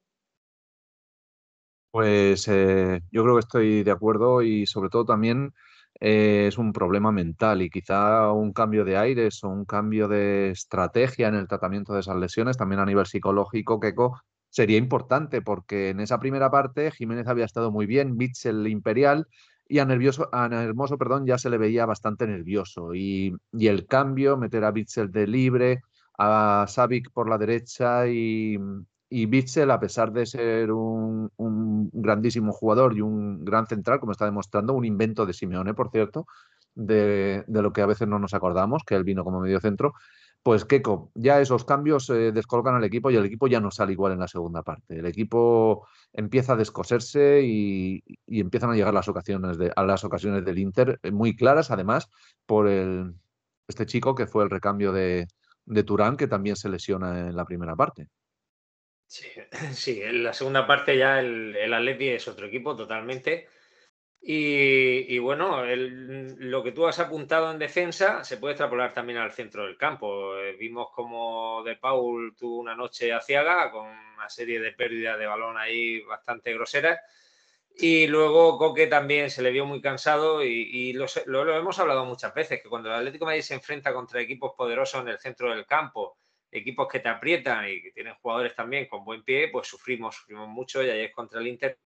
Pues 1.91 2.49
eh, 2.49 3.01
yo 3.11 3.23
creo 3.23 3.35
que 3.35 3.41
estoy 3.41 3.83
de 3.83 3.91
acuerdo 3.91 4.43
y 4.43 4.67
sobre 4.67 4.89
todo 4.89 5.05
también 5.05 5.53
eh, 6.01 6.47
es 6.49 6.59
un 6.59 6.73
problema 6.73 7.13
mental 7.13 7.63
y 7.63 7.71
quizá 7.71 8.33
un 8.33 8.53
cambio 8.53 8.85
de 8.85 8.97
aires 8.97 9.45
o 9.45 9.49
un 9.49 9.65
cambio 9.65 10.09
de 10.09 10.51
estrategia 10.51 11.29
en 11.29 11.35
el 11.35 11.49
tratamiento 11.49 11.95
de 11.95 12.01
esas 12.01 12.17
lesiones, 12.17 12.57
también 12.57 12.81
a 12.81 12.87
nivel 12.87 13.07
psicológico, 13.07 13.79
Keco, 13.79 14.21
sería 14.49 14.79
importante 14.79 15.43
porque 15.43 15.91
en 15.91 16.01
esa 16.01 16.19
primera 16.19 16.51
parte 16.51 16.91
Jiménez 16.91 17.27
había 17.29 17.45
estado 17.45 17.71
muy 17.71 17.87
bien, 17.87 18.17
Mitchell 18.17 18.67
Imperial 18.67 19.27
y 19.69 19.79
a, 19.79 19.85
nervioso, 19.85 20.29
a 20.33 20.47
Hermoso 20.47 20.97
perdón, 20.97 21.27
ya 21.27 21.39
se 21.39 21.51
le 21.51 21.59
veía 21.59 21.87
bastante 21.87 22.27
nervioso 22.27 22.95
y, 22.95 23.35
y 23.53 23.67
el 23.67 23.87
cambio, 23.87 24.37
meter 24.37 24.65
a 24.65 24.73
Mitchell 24.73 25.11
de 25.11 25.27
libre, 25.27 25.81
a 26.19 26.67
Savic 26.69 27.11
por 27.13 27.29
la 27.29 27.39
derecha 27.39 28.07
y, 28.09 28.59
y 29.09 29.27
Bitzel, 29.27 29.71
a 29.71 29.81
pesar 29.81 30.13
de 30.13 30.27
ser 30.27 30.73
un, 30.73 31.31
grandísimo 31.93 32.53
jugador 32.53 32.97
y 32.97 33.01
un 33.01 33.45
gran 33.45 33.67
central, 33.67 34.01
como 34.01 34.13
está 34.13 34.25
demostrando, 34.25 34.75
un 34.75 34.85
invento 34.85 35.27
de 35.27 35.33
Simeone, 35.33 35.75
por 35.75 35.91
cierto, 35.91 36.27
de, 36.75 37.45
lo 37.49 37.73
que 37.73 37.83
a 37.83 37.87
veces 37.87 38.09
no 38.09 38.19
nos 38.19 38.35
acordamos, 38.35 38.83
que 38.85 38.95
él 38.97 39.05
vino 39.05 39.25
como 39.25 39.41
medio 39.41 39.61
centro, 39.61 39.95
pues 40.43 40.65
Keco, 40.65 41.11
ya 41.15 41.41
esos 41.41 41.65
cambios 41.65 42.09
eh, 42.11 42.31
descolocan 42.33 42.77
al 42.77 42.85
equipo 42.85 43.11
y 43.11 43.17
el 43.17 43.25
equipo 43.27 43.49
ya 43.49 43.61
no 43.61 43.71
sale 43.71 43.93
igual 43.93 44.13
en 44.13 44.21
la 44.21 44.29
segunda 44.29 44.63
parte. 44.63 44.99
El 44.99 45.07
equipo 45.07 45.89
empieza 46.13 46.53
a 46.53 46.57
descoserse 46.57 47.43
y, 47.45 48.03
empiezan 48.29 48.71
a 48.71 48.75
llegar 48.75 48.95
las 48.95 49.09
ocasiones 49.09 49.59
de, 49.59 49.73
a 49.75 49.83
las 49.85 50.05
ocasiones 50.05 50.45
del 50.45 50.59
Inter, 50.59 51.01
eh, 51.03 51.11
muy 51.11 51.35
claras 51.37 51.71
además 51.71 52.09
por 52.47 52.69
el, 52.69 53.15
este 53.69 53.87
chico 53.87 54.15
que 54.15 54.27
fue 54.27 54.45
el 54.45 54.51
recambio 54.51 54.93
de, 54.93 55.27
de 55.67 55.83
Turán, 55.83 56.17
que 56.17 56.27
también 56.27 56.57
se 56.57 56.69
lesiona 56.69 57.29
en 57.29 57.37
la 57.37 57.45
primera 57.45 57.77
parte. 57.77 58.09
Sí, 59.07 59.27
sí 59.73 60.01
en 60.03 60.25
la 60.25 60.33
segunda 60.33 60.67
parte 60.67 60.97
ya 60.97 61.21
el, 61.21 61.55
el 61.55 61.75
Atleti 61.75 62.09
es 62.09 62.27
otro 62.29 62.47
equipo 62.47 62.75
totalmente. 62.75 63.49
Y, 64.29 65.19
bueno, 65.21 65.65
lo 65.65 66.63
que 66.65 66.73
tú 66.73 66.85
has 66.89 66.99
apuntado 66.99 67.53
en 67.53 67.61
defensa 67.61 68.25
se 68.25 68.39
puede 68.39 68.55
extrapolar 68.55 68.93
también 68.93 69.21
al 69.21 69.31
centro 69.31 69.65
del 69.65 69.77
campo. 69.77 70.37
Eh, 70.37 70.57
vimos 70.59 70.89
como 70.93 71.63
De 71.63 71.77
Paul 71.77 72.35
tuvo 72.37 72.59
una 72.59 72.75
noche 72.75 73.13
aciaga 73.13 73.71
con 73.71 73.87
una 73.87 74.29
serie 74.29 74.59
de 74.59 74.73
pérdidas 74.73 75.17
de 75.17 75.27
balón 75.27 75.57
ahí 75.57 76.01
bastante 76.01 76.53
groseras 76.53 76.99
y 77.79 78.07
luego 78.07 78.57
Coque 78.57 78.87
también 78.87 79.29
se 79.31 79.43
le 79.43 79.51
vio 79.51 79.67
muy 79.67 79.83
cansado 79.83 80.43
y, 80.43 80.95
lo, 80.95 81.07
hemos 81.55 81.79
hablado 81.79 82.07
muchas 82.07 82.33
veces, 82.33 82.63
que 82.63 82.71
cuando 82.71 82.89
el 82.89 82.95
Atlético 82.95 83.27
de 83.27 83.31
Madrid 83.33 83.43
se 83.43 83.55
enfrenta 83.55 83.93
contra 83.93 84.21
equipos 84.21 84.53
poderosos 84.57 85.03
en 85.03 85.09
el 85.09 85.19
centro 85.19 85.51
del 85.51 85.67
campo, 85.67 86.17
equipos 86.51 86.89
que 86.89 87.01
te 87.01 87.11
aprietan 87.11 87.69
y 87.69 87.83
que 87.83 87.93
tienen 87.93 88.15
jugadores 88.15 88.55
también 88.55 88.87
con 88.87 89.05
buen 89.05 89.23
pie, 89.25 89.49
pues 89.49 89.69
sufrimos, 89.69 90.17
sufrimos 90.17 90.49
mucho 90.49 90.83
y 90.83 90.89
ayer 90.89 91.13
contra 91.13 91.39
el 91.39 91.49
Inter 91.49 91.79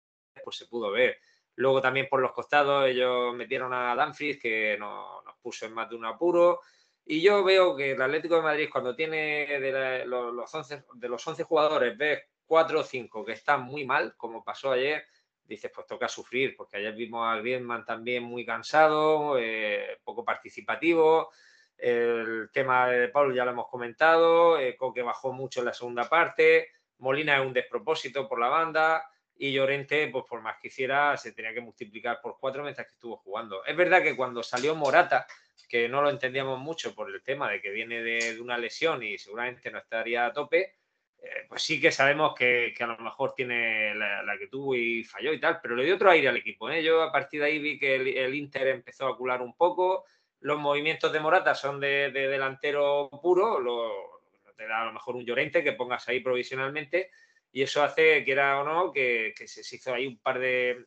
pues 0.45 0.57
se 0.57 0.67
pudo 0.67 0.91
ver. 0.91 1.19
Luego 1.55 1.81
también 1.81 2.07
por 2.09 2.21
los 2.21 2.33
costados 2.33 2.87
ellos 2.87 3.35
metieron 3.35 3.73
a 3.73 3.95
Danfries 3.95 4.39
que 4.39 4.77
nos 4.79 5.23
puso 5.41 5.65
en 5.65 5.73
más 5.73 5.89
de 5.89 5.97
un 5.97 6.05
apuro 6.05 6.61
Y 7.05 7.23
yo 7.23 7.43
veo 7.43 7.75
que 7.75 7.93
el 7.93 8.03
Atlético 8.03 8.37
de 8.37 8.43
Madrid, 8.43 8.69
cuando 8.71 8.95
tiene 8.95 9.59
de, 9.59 10.05
los, 10.05 10.55
11, 10.55 10.85
de 10.95 11.09
los 11.09 11.27
11 11.27 11.45
jugadores, 11.45 11.97
ves 11.97 12.21
4 12.45 12.81
o 12.81 12.85
5 12.85 13.25
que 13.25 13.33
están 13.33 13.63
muy 13.63 13.87
mal, 13.87 14.15
como 14.17 14.45
pasó 14.45 14.73
ayer, 14.73 15.05
dices, 15.49 15.71
pues 15.75 15.87
toca 15.87 16.09
sufrir, 16.09 16.55
porque 16.57 16.77
ayer 16.77 16.95
vimos 16.95 17.27
a 17.27 17.37
Griezmann 17.37 17.85
también 17.85 18.23
muy 18.23 18.45
cansado, 18.45 19.39
eh, 19.39 19.99
poco 20.05 20.25
participativo. 20.25 21.31
El 21.77 22.51
tema 22.53 22.89
de 22.89 23.09
Paul 23.09 23.35
ya 23.35 23.45
lo 23.45 23.53
hemos 23.53 23.69
comentado, 23.69 24.59
eh, 24.59 24.77
Coque 24.77 25.03
bajó 25.03 25.33
mucho 25.33 25.61
en 25.61 25.67
la 25.67 25.73
segunda 25.73 26.09
parte, 26.09 26.69
Molina 26.99 27.41
es 27.41 27.47
un 27.47 27.53
despropósito 27.53 28.29
por 28.29 28.41
la 28.41 28.49
banda 28.49 29.05
y 29.37 29.53
Llorente, 29.53 30.09
pues 30.09 30.25
por 30.29 30.41
más 30.41 30.57
que 30.61 30.69
hiciera, 30.69 31.17
se 31.17 31.33
tenía 31.33 31.55
que 31.55 31.61
multiplicar 31.61 32.21
por 32.21 32.39
cuatro 32.41 32.63
mientras 32.63 32.89
que 32.89 32.95
estuvo 32.95 33.17
jugando. 33.19 33.65
Es 33.65 33.77
verdad 33.77 34.03
que 34.03 34.17
cuando 34.17 34.43
salió 34.43 34.75
Morata, 34.75 35.27
que 35.69 35.89
no 35.89 36.03
lo 36.03 36.11
entendíamos 36.11 36.59
mucho 36.59 36.95
por 36.95 37.11
el 37.11 37.23
tema 37.23 37.51
de 37.51 37.61
que 37.61 37.71
viene 37.71 38.03
de, 38.03 38.41
una 38.41 38.59
lesión 38.59 39.03
y 39.03 39.17
seguramente 39.17 39.71
no 39.71 39.79
estaría 39.79 40.27
a 40.27 40.33
tope, 40.33 40.78
eh, 41.21 41.47
pues 41.49 41.63
sí 41.63 41.81
que 41.81 41.91
sabemos 41.91 42.35
que, 42.35 42.75
a 42.79 42.87
lo 42.87 42.99
mejor 42.99 43.35
tiene 43.35 43.95
la, 43.95 44.37
que 44.39 44.47
tuvo 44.47 44.75
y 44.75 45.03
falló 45.05 45.33
y 45.33 45.41
tal, 45.41 45.59
pero 45.61 45.75
le 45.75 45.85
dio 45.85 45.97
otro 45.97 46.11
aire 46.11 46.29
al 46.29 46.37
equipo. 46.37 46.71
¿eh? 46.71 46.83
Yo 46.83 47.03
a 47.03 47.11
partir 47.11 47.41
de 47.41 47.47
ahí 47.47 47.59
vi 47.59 47.79
que 47.79 47.97
el, 47.97 48.35
Inter 48.35 48.69
empezó 48.69 49.07
a 49.07 49.13
acular 49.13 49.43
un 49.43 49.55
poco, 49.55 50.05
los 50.41 50.59
movimientos 50.59 51.13
de 51.13 51.21
Morata 51.21 51.55
son 51.55 51.81
de, 51.81 52.11
delantero 52.13 53.11
puro, 53.21 53.59
lo, 53.59 54.23
te 54.57 54.67
da 54.67 54.83
a 54.83 54.87
lo 54.87 54.93
mejor 54.93 55.17
un 55.17 55.25
Llorente 55.25 55.65
que 55.65 55.73
pongas 55.73 56.09
ahí 56.09 56.21
provisionalmente 56.21 57.11
y 57.51 57.63
eso 57.63 57.83
hace, 57.83 58.23
quiera 58.25 58.61
o 58.61 58.65
no, 58.65 58.93
que, 58.93 59.35
se 59.47 59.75
hizo 59.75 59.95
ahí 59.95 60.07
un 60.07 60.19
par 60.19 60.39
de, 60.39 60.87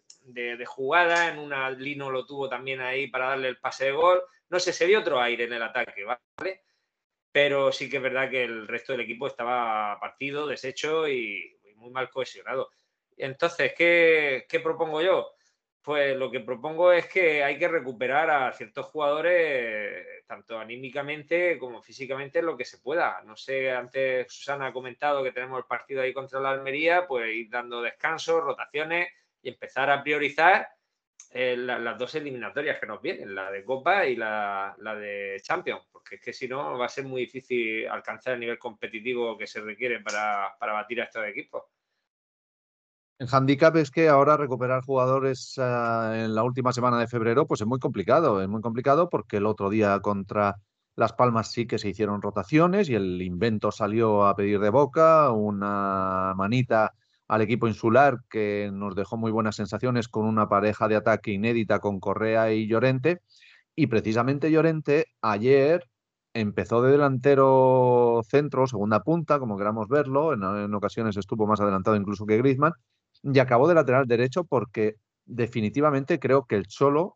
jugadas, 0.65 1.33
en 1.33 1.39
una 1.39 1.69
Lino 1.71 2.09
lo 2.09 2.25
tuvo 2.25 2.47
también 2.47 2.79
ahí 2.79 3.07
para 3.07 3.29
darle 3.29 3.49
el 3.49 3.57
pase 3.57 3.85
de 3.85 3.91
gol, 3.91 4.21
no 4.49 4.59
sé, 4.59 4.71
se 4.71 4.85
dio 4.85 4.99
otro 4.99 5.19
aire 5.19 5.45
en 5.45 5.53
el 5.53 5.63
ataque, 5.63 6.03
¿vale? 6.03 6.61
Pero 7.31 7.71
sí 7.71 7.89
que 7.89 7.97
es 7.97 8.03
verdad 8.03 8.29
que 8.29 8.43
el 8.43 8.67
resto 8.67 8.91
del 8.93 9.01
equipo 9.01 9.27
estaba 9.27 9.99
partido, 9.99 10.47
deshecho 10.47 11.07
y, 11.07 11.57
muy 11.75 11.89
mal 11.89 12.09
cohesionado. 12.11 12.69
Entonces, 13.17 13.73
¿qué, 13.75 14.45
¿qué 14.47 14.59
propongo 14.59 15.01
yo? 15.01 15.33
Pues 15.81 16.15
lo 16.15 16.29
que 16.29 16.41
propongo 16.41 16.91
es 16.91 17.07
que 17.07 17.43
hay 17.43 17.57
que 17.57 17.67
recuperar 17.67 18.29
a 18.29 18.53
ciertos 18.53 18.85
jugadores, 18.85 20.25
tanto 20.27 20.59
anímicamente 20.59 21.57
como 21.57 21.81
físicamente, 21.81 22.43
lo 22.43 22.55
que 22.55 22.65
se 22.65 22.77
pueda. 22.77 23.21
No 23.23 23.35
sé, 23.35 23.71
antes 23.71 24.31
Susana 24.31 24.67
ha 24.67 24.73
comentado 24.73 25.23
que 25.23 25.31
tenemos 25.31 25.57
el 25.57 25.65
partido 25.65 26.03
ahí 26.03 26.13
contra 26.13 26.39
la 26.39 26.51
Almería, 26.51 27.07
pues 27.07 27.33
ir 27.33 27.49
dando 27.49 27.81
descansos, 27.81 28.43
rotaciones 28.43 29.09
y 29.41 29.49
empezar 29.49 29.89
a 29.89 30.03
priorizar 30.03 30.69
eh, 31.31 31.55
las 31.57 31.97
dos 31.97 32.15
eliminatorias 32.15 32.79
que 32.79 32.87
nos 32.87 33.01
vienen, 33.01 33.35
la 33.35 33.51
de 33.51 33.63
Copa 33.63 34.05
y 34.05 34.15
la, 34.15 34.75
de 34.79 35.39
Champions, 35.41 35.83
porque 35.91 36.15
es 36.15 36.21
que 36.21 36.33
si 36.33 36.47
no 36.47 36.77
va 36.77 36.85
a 36.85 36.89
ser 36.89 37.05
muy 37.05 37.21
difícil 37.21 37.87
alcanzar 37.87 38.33
el 38.33 38.39
nivel 38.39 38.57
competitivo 38.59 39.37
que 39.37 39.47
se 39.47 39.61
requiere 39.61 39.99
para, 40.01 40.55
para 40.59 40.73
batir 40.73 41.01
a 41.01 41.05
estos 41.05 41.25
equipos. 41.25 41.63
El 43.21 43.27
handicap 43.31 43.75
es 43.75 43.91
que 43.91 44.09
ahora 44.09 44.35
recuperar 44.35 44.83
jugadores 44.83 45.53
ah, 45.59 46.11
en 46.15 46.33
la 46.33 46.43
última 46.43 46.73
semana 46.73 46.97
de 46.99 47.05
febrero, 47.05 47.45
pues 47.45 47.61
es 47.61 47.67
muy 47.67 47.77
complicado. 47.77 48.41
Es 48.41 48.49
muy 48.49 48.61
complicado 48.61 49.09
porque 49.09 49.37
el 49.37 49.45
otro 49.45 49.69
día 49.69 49.99
contra 49.99 50.55
Las 50.95 51.13
Palmas 51.13 51.51
sí 51.51 51.67
que 51.67 51.77
se 51.77 51.89
hicieron 51.89 52.23
rotaciones 52.23 52.89
y 52.89 52.95
el 52.95 53.21
invento 53.21 53.71
salió 53.71 54.25
a 54.25 54.35
pedir 54.35 54.59
de 54.59 54.71
boca, 54.71 55.29
una 55.29 56.33
manita 56.35 56.95
al 57.31 57.39
equipo 57.39 57.65
insular 57.65 58.19
que 58.29 58.69
nos 58.73 58.93
dejó 58.93 59.15
muy 59.15 59.31
buenas 59.31 59.55
sensaciones 59.55 60.09
con 60.09 60.25
una 60.25 60.49
pareja 60.49 60.89
de 60.89 60.97
ataque 60.97 61.31
inédita 61.31 61.79
con 61.79 62.01
Correa 62.01 62.51
y 62.51 62.67
Llorente. 62.67 63.21
Y 63.73 63.87
precisamente 63.87 64.51
Llorente 64.51 65.05
ayer 65.21 65.87
empezó 66.33 66.81
de 66.81 66.91
delantero 66.91 68.19
centro, 68.27 68.67
segunda 68.67 69.01
punta, 69.03 69.39
como 69.39 69.57
queramos 69.57 69.87
verlo, 69.87 70.33
en, 70.33 70.73
ocasiones 70.73 71.15
estuvo 71.15 71.47
más 71.47 71.61
adelantado 71.61 71.95
incluso 71.95 72.25
que 72.25 72.37
Griezmann, 72.37 72.73
y 73.23 73.39
acabó 73.39 73.69
de 73.69 73.75
lateral 73.75 74.07
derecho 74.07 74.43
porque 74.43 74.95
definitivamente 75.23 76.19
creo 76.19 76.43
que 76.43 76.57
el 76.57 76.67
Cholo, 76.67 77.15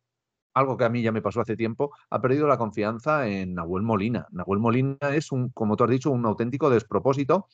algo 0.53 0.77
que 0.77 0.85
a 0.85 0.89
mí 0.89 1.01
ya 1.01 1.11
me 1.11 1.21
pasó 1.21 1.41
hace 1.41 1.57
tiempo, 1.57 1.91
ha 2.09 2.21
perdido 2.21 2.47
la 2.47 2.57
confianza 2.57 3.27
en 3.27 3.53
Nahuel 3.53 3.83
Molina. 3.83 4.27
Nahuel 4.31 4.61
Molina 4.61 4.95
es 5.13 5.33
un, 5.33 5.49
como 5.49 5.75
tú 5.75 5.83
has 5.83 5.89
dicho, 5.89 6.09
un 6.09 6.25
auténtico 6.25 6.69
despropósito 6.69 7.47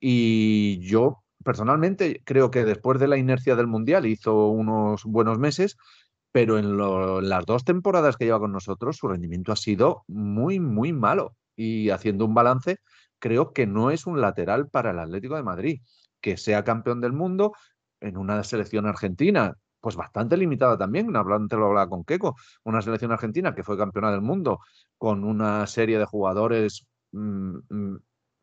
y 0.00 0.80
yo 0.80 1.22
personalmente 1.44 2.22
creo 2.24 2.50
que 2.50 2.64
después 2.64 3.00
de 3.00 3.08
la 3.08 3.16
inercia 3.16 3.56
del 3.56 3.66
Mundial 3.66 4.06
hizo 4.06 4.48
unos 4.48 5.04
buenos 5.04 5.38
meses, 5.38 5.76
pero 6.32 6.58
en 6.58 6.76
las 7.28 7.46
dos 7.46 7.64
temporadas 7.64 8.16
que 8.16 8.24
lleva 8.24 8.38
con 8.38 8.52
nosotros 8.52 8.96
su 8.96 9.08
rendimiento 9.08 9.52
ha 9.52 9.56
sido 9.56 10.04
muy, 10.06 10.60
muy 10.60 10.92
malo. 10.92 11.36
Y 11.56 11.90
haciendo 11.90 12.24
un 12.24 12.34
balance, 12.34 12.78
creo 13.18 13.52
que 13.52 13.66
no 13.66 13.90
es 13.90 14.06
un 14.06 14.20
lateral 14.20 14.68
para 14.68 14.92
el 14.92 14.98
Atlético 14.98 15.36
de 15.36 15.42
Madrid. 15.42 15.80
Que 16.20 16.36
sea 16.36 16.64
campeón 16.64 17.00
del 17.00 17.12
mundo, 17.12 17.52
en 18.00 18.16
una 18.16 18.42
selección 18.44 18.86
argentina, 18.86 19.54
pues 19.80 19.96
bastante 19.96 20.36
limitada 20.36 20.76
también, 20.78 21.14
hablando 21.16 21.56
lo 21.56 21.66
hablaba 21.66 21.88
con 21.88 22.04
Keco, 22.04 22.36
una 22.64 22.82
selección 22.82 23.12
argentina 23.12 23.54
que 23.54 23.64
fue 23.64 23.78
campeona 23.78 24.10
del 24.10 24.20
mundo 24.20 24.60
con 24.98 25.24
una 25.24 25.66
serie 25.66 25.98
de 25.98 26.04
jugadores, 26.04 26.86
mm, 27.12 27.56
mm, 27.68 27.96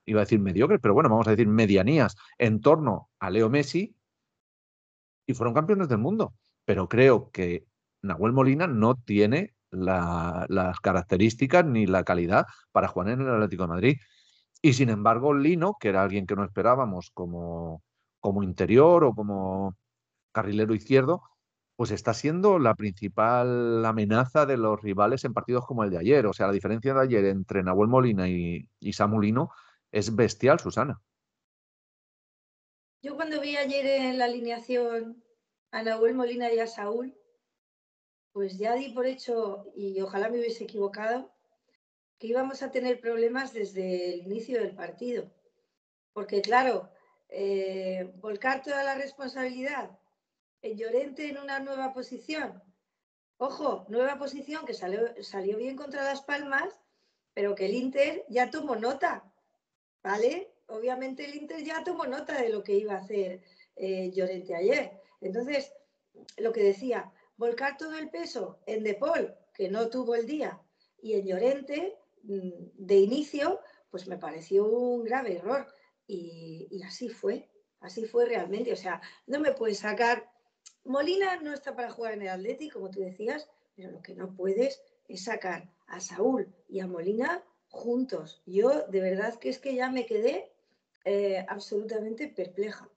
iba 0.07 0.21
a 0.21 0.23
decir 0.23 0.39
mediocres, 0.39 0.79
pero 0.81 0.93
bueno, 0.93 1.09
vamos 1.09 1.27
a 1.27 1.31
decir 1.31 1.47
medianías 1.47 2.15
en 2.37 2.61
torno 2.61 3.09
a 3.19 3.29
Leo 3.29 3.49
Messi 3.49 3.95
y 5.27 5.33
fueron 5.33 5.53
campeones 5.53 5.89
del 5.89 5.99
mundo. 5.99 6.33
Pero 6.65 6.87
creo 6.87 7.29
que 7.31 7.65
Nahuel 8.01 8.33
Molina 8.33 8.67
no 8.67 8.95
tiene 8.95 9.53
las 9.69 10.79
características 10.79 11.65
ni 11.65 11.85
la 11.85 12.03
calidad 12.03 12.45
para 12.71 12.87
jugar 12.87 13.09
en 13.09 13.21
el 13.21 13.29
Atlético 13.29 13.63
de 13.63 13.69
Madrid. 13.69 13.97
Y 14.61 14.73
sin 14.73 14.89
embargo, 14.89 15.33
Lino, 15.33 15.75
que 15.79 15.89
era 15.89 16.03
alguien 16.03 16.25
que 16.25 16.35
no 16.35 16.45
esperábamos 16.45 17.11
como, 17.13 17.83
como 18.21 18.43
interior 18.43 19.03
o 19.03 19.13
como 19.13 19.75
carrilero 20.31 20.73
izquierdo, 20.73 21.21
pues 21.75 21.91
está 21.91 22.13
siendo 22.13 22.59
la 22.59 22.75
principal 22.75 23.85
amenaza 23.85 24.45
de 24.45 24.57
los 24.57 24.81
rivales 24.81 25.25
en 25.25 25.33
partidos 25.33 25.65
como 25.65 25.83
el 25.83 25.89
de 25.89 25.99
ayer. 25.99 26.25
O 26.27 26.33
sea, 26.33 26.47
la 26.47 26.53
diferencia 26.53 26.93
de 26.93 27.01
ayer 27.01 27.25
entre 27.25 27.61
Nahuel 27.61 27.89
Molina 27.89 28.29
y, 28.29 28.69
y 28.79 28.93
Samulino 28.93 29.51
es 29.91 30.15
bestial, 30.15 30.59
Susana. 30.59 31.01
Yo 33.01 33.15
cuando 33.15 33.39
vi 33.39 33.55
ayer 33.55 33.85
en 33.85 34.17
la 34.17 34.25
alineación 34.25 35.23
a 35.71 35.83
Nahuel 35.83 36.15
Molina 36.15 36.51
y 36.51 36.59
a 36.59 36.67
Saúl, 36.67 37.15
pues 38.31 38.57
ya 38.57 38.75
di 38.75 38.89
por 38.89 39.05
hecho, 39.05 39.71
y 39.75 39.99
ojalá 40.01 40.29
me 40.29 40.39
hubiese 40.39 40.63
equivocado, 40.63 41.31
que 42.19 42.27
íbamos 42.27 42.61
a 42.63 42.71
tener 42.71 42.99
problemas 42.99 43.53
desde 43.53 44.13
el 44.13 44.21
inicio 44.21 44.59
del 44.59 44.75
partido. 44.75 45.31
Porque 46.13 46.41
claro, 46.41 46.91
eh, 47.29 48.11
volcar 48.15 48.63
toda 48.63 48.83
la 48.83 48.95
responsabilidad 48.95 49.99
en 50.61 50.77
Llorente 50.77 51.29
en 51.29 51.37
una 51.37 51.59
nueva 51.59 51.93
posición. 51.93 52.63
Ojo, 53.37 53.85
nueva 53.89 54.17
posición 54.17 54.65
que 54.65 54.73
salió, 54.73 55.01
salió 55.23 55.57
bien 55.57 55.75
contra 55.75 56.03
Las 56.03 56.23
Palmas, 56.23 56.79
pero 57.33 57.53
que 57.53 57.67
el 57.67 57.75
Inter 57.75 58.25
ya 58.29 58.49
tomó 58.49 58.75
nota, 58.75 59.31
¿vale? 60.03 60.53
Obviamente 60.67 61.25
el 61.25 61.35
Inter 61.35 61.63
ya 61.63 61.83
tomó 61.83 62.05
nota 62.05 62.41
de 62.41 62.49
lo 62.49 62.63
que 62.63 62.75
iba 62.75 62.93
a 62.93 62.99
hacer 62.99 63.41
eh, 63.75 64.11
Llorente 64.11 64.55
ayer. 64.55 64.99
Entonces, 65.21 65.73
lo 66.37 66.51
que 66.51 66.63
decía, 66.63 67.11
volcar 67.37 67.77
todo 67.77 67.97
el 67.97 68.09
peso 68.09 68.59
en 68.65 68.83
Depol, 68.83 69.35
que 69.53 69.69
no 69.69 69.89
tuvo 69.89 70.15
el 70.15 70.25
día, 70.25 70.61
y 71.01 71.13
en 71.13 71.25
Llorente, 71.25 71.97
mm, 72.23 72.49
de 72.73 72.95
inicio, 72.95 73.61
pues 73.89 74.07
me 74.07 74.17
pareció 74.17 74.65
un 74.65 75.03
grave 75.03 75.37
error. 75.37 75.67
Y, 76.07 76.81
así 76.85 77.09
fue, 77.09 77.49
así 77.79 78.05
fue 78.05 78.25
realmente. 78.25 78.71
O 78.73 78.75
sea, 78.75 79.01
no 79.25 79.39
me 79.39 79.53
puedes 79.53 79.79
sacar. 79.79 80.29
Molina 80.85 81.37
no 81.41 81.53
está 81.53 81.75
para 81.75 81.91
jugar 81.91 82.13
en 82.13 82.23
el 82.23 82.29
Atlético, 82.29 82.79
como 82.79 82.91
tú 82.91 83.01
decías, 83.01 83.49
pero 83.75 83.91
lo 83.91 84.01
que 84.01 84.15
no 84.15 84.33
puedes 84.33 84.81
es 85.07 85.23
sacar 85.23 85.69
a 85.87 85.99
Saúl 85.99 86.53
y 86.67 86.79
a 86.79 86.87
Molina 86.87 87.43
juntos. 87.77 88.41
Yo 88.45 88.85
de 88.87 89.01
verdad 89.01 89.35
que 89.39 89.49
es 89.49 89.59
que 89.59 89.75
ya 89.75 89.89
me 89.89 90.05
quedé 90.05 90.51
eh, 91.05 91.45
absolutamente 91.47 92.27
perpleja. 92.27 92.89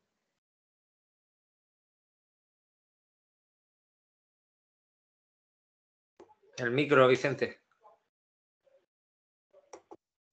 El 6.56 6.72
micro, 6.72 7.08
Vicente. 7.08 7.60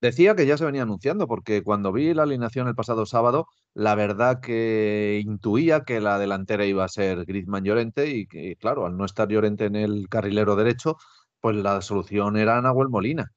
Decía 0.02 0.36
que 0.36 0.46
ya 0.46 0.58
se 0.58 0.66
venía 0.66 0.84
anunciando, 0.84 1.28
porque 1.28 1.64
cuando 1.64 1.92
vi 1.92 2.14
la 2.14 2.24
alineación 2.24 2.68
el 2.68 2.76
pasado 2.76 3.06
sábado, 3.06 3.48
la 3.74 3.96
verdad 3.96 4.42
que 4.42 5.22
intuía 5.24 5.84
que 5.86 6.00
la 6.02 6.20
delantera 6.20 6.66
iba 6.66 6.84
a 6.84 6.90
ser 6.90 7.26
Griezmann 7.26 7.64
Llorente 7.64 8.08
y 8.10 8.28
que, 8.28 8.56
claro, 8.58 8.86
al 8.86 8.96
no 8.96 9.06
estar 9.06 9.28
Llorente 9.28 9.66
en 9.66 9.76
el 9.76 10.08
carrilero 10.10 10.56
derecho, 10.56 10.98
pues 11.40 11.56
la 11.56 11.82
solución 11.82 12.38
era 12.38 12.62
Nahuel 12.62 12.90
Molina. 12.90 13.32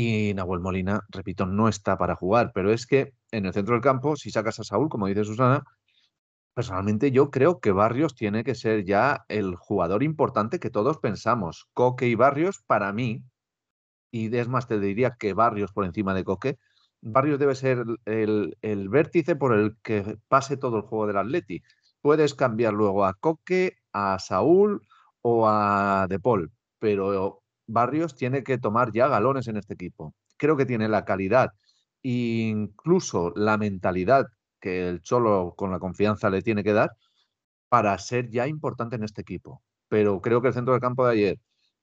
Y 0.00 0.32
Nahuel 0.32 0.60
Molina, 0.60 1.04
repito, 1.08 1.44
no 1.44 1.66
está 1.66 1.98
para 1.98 2.14
jugar, 2.14 2.52
pero 2.54 2.72
es 2.72 2.86
que 2.86 3.14
en 3.32 3.46
el 3.46 3.52
centro 3.52 3.74
del 3.74 3.82
campo, 3.82 4.14
si 4.14 4.30
sacas 4.30 4.60
a 4.60 4.62
Saúl, 4.62 4.88
como 4.88 5.08
dice 5.08 5.24
Susana, 5.24 5.64
personalmente 6.54 7.10
yo 7.10 7.32
creo 7.32 7.58
que 7.58 7.72
Barrios 7.72 8.14
tiene 8.14 8.44
que 8.44 8.54
ser 8.54 8.84
ya 8.84 9.24
el 9.26 9.56
jugador 9.56 10.04
importante 10.04 10.60
que 10.60 10.70
todos 10.70 10.98
pensamos. 10.98 11.66
Coque 11.74 12.06
y 12.06 12.14
Barrios, 12.14 12.62
para 12.64 12.92
mí, 12.92 13.24
y 14.12 14.32
es 14.36 14.46
más, 14.46 14.68
te 14.68 14.78
diría 14.78 15.16
que 15.18 15.34
Barrios 15.34 15.72
por 15.72 15.84
encima 15.84 16.14
de 16.14 16.22
Coque. 16.22 16.58
Barrios 17.00 17.40
debe 17.40 17.56
ser 17.56 17.84
el, 18.04 18.56
el 18.62 18.88
vértice 18.88 19.34
por 19.34 19.52
el 19.52 19.78
que 19.82 20.16
pase 20.28 20.56
todo 20.56 20.76
el 20.76 20.82
juego 20.82 21.08
del 21.08 21.16
Atleti. 21.16 21.60
Puedes 22.02 22.36
cambiar 22.36 22.72
luego 22.72 23.04
a 23.04 23.14
Coque, 23.14 23.78
a 23.92 24.20
Saúl 24.20 24.80
o 25.22 25.48
a 25.48 26.06
De 26.08 26.20
Paul, 26.20 26.52
pero 26.78 27.42
Barrios 27.68 28.16
tiene 28.16 28.42
que 28.42 28.58
tomar 28.58 28.92
ya 28.92 29.08
galones 29.08 29.46
en 29.48 29.58
este 29.58 29.74
equipo. 29.74 30.14
Creo 30.36 30.56
que 30.56 30.66
tiene 30.66 30.88
la 30.88 31.04
calidad 31.04 31.50
e 32.02 32.48
incluso 32.50 33.32
la 33.36 33.58
mentalidad 33.58 34.26
que 34.60 34.88
el 34.88 35.02
Cholo 35.02 35.54
con 35.56 35.70
la 35.70 35.78
confianza 35.78 36.30
le 36.30 36.42
tiene 36.42 36.64
que 36.64 36.72
dar 36.72 36.90
para 37.68 37.96
ser 37.98 38.30
ya 38.30 38.46
importante 38.48 38.96
en 38.96 39.04
este 39.04 39.22
equipo. 39.22 39.62
Pero 39.88 40.20
creo 40.20 40.42
que 40.42 40.48
el 40.48 40.54
centro 40.54 40.72
del 40.74 40.80
campo 40.82 41.06
de 41.06 41.12
ayer, 41.12 41.40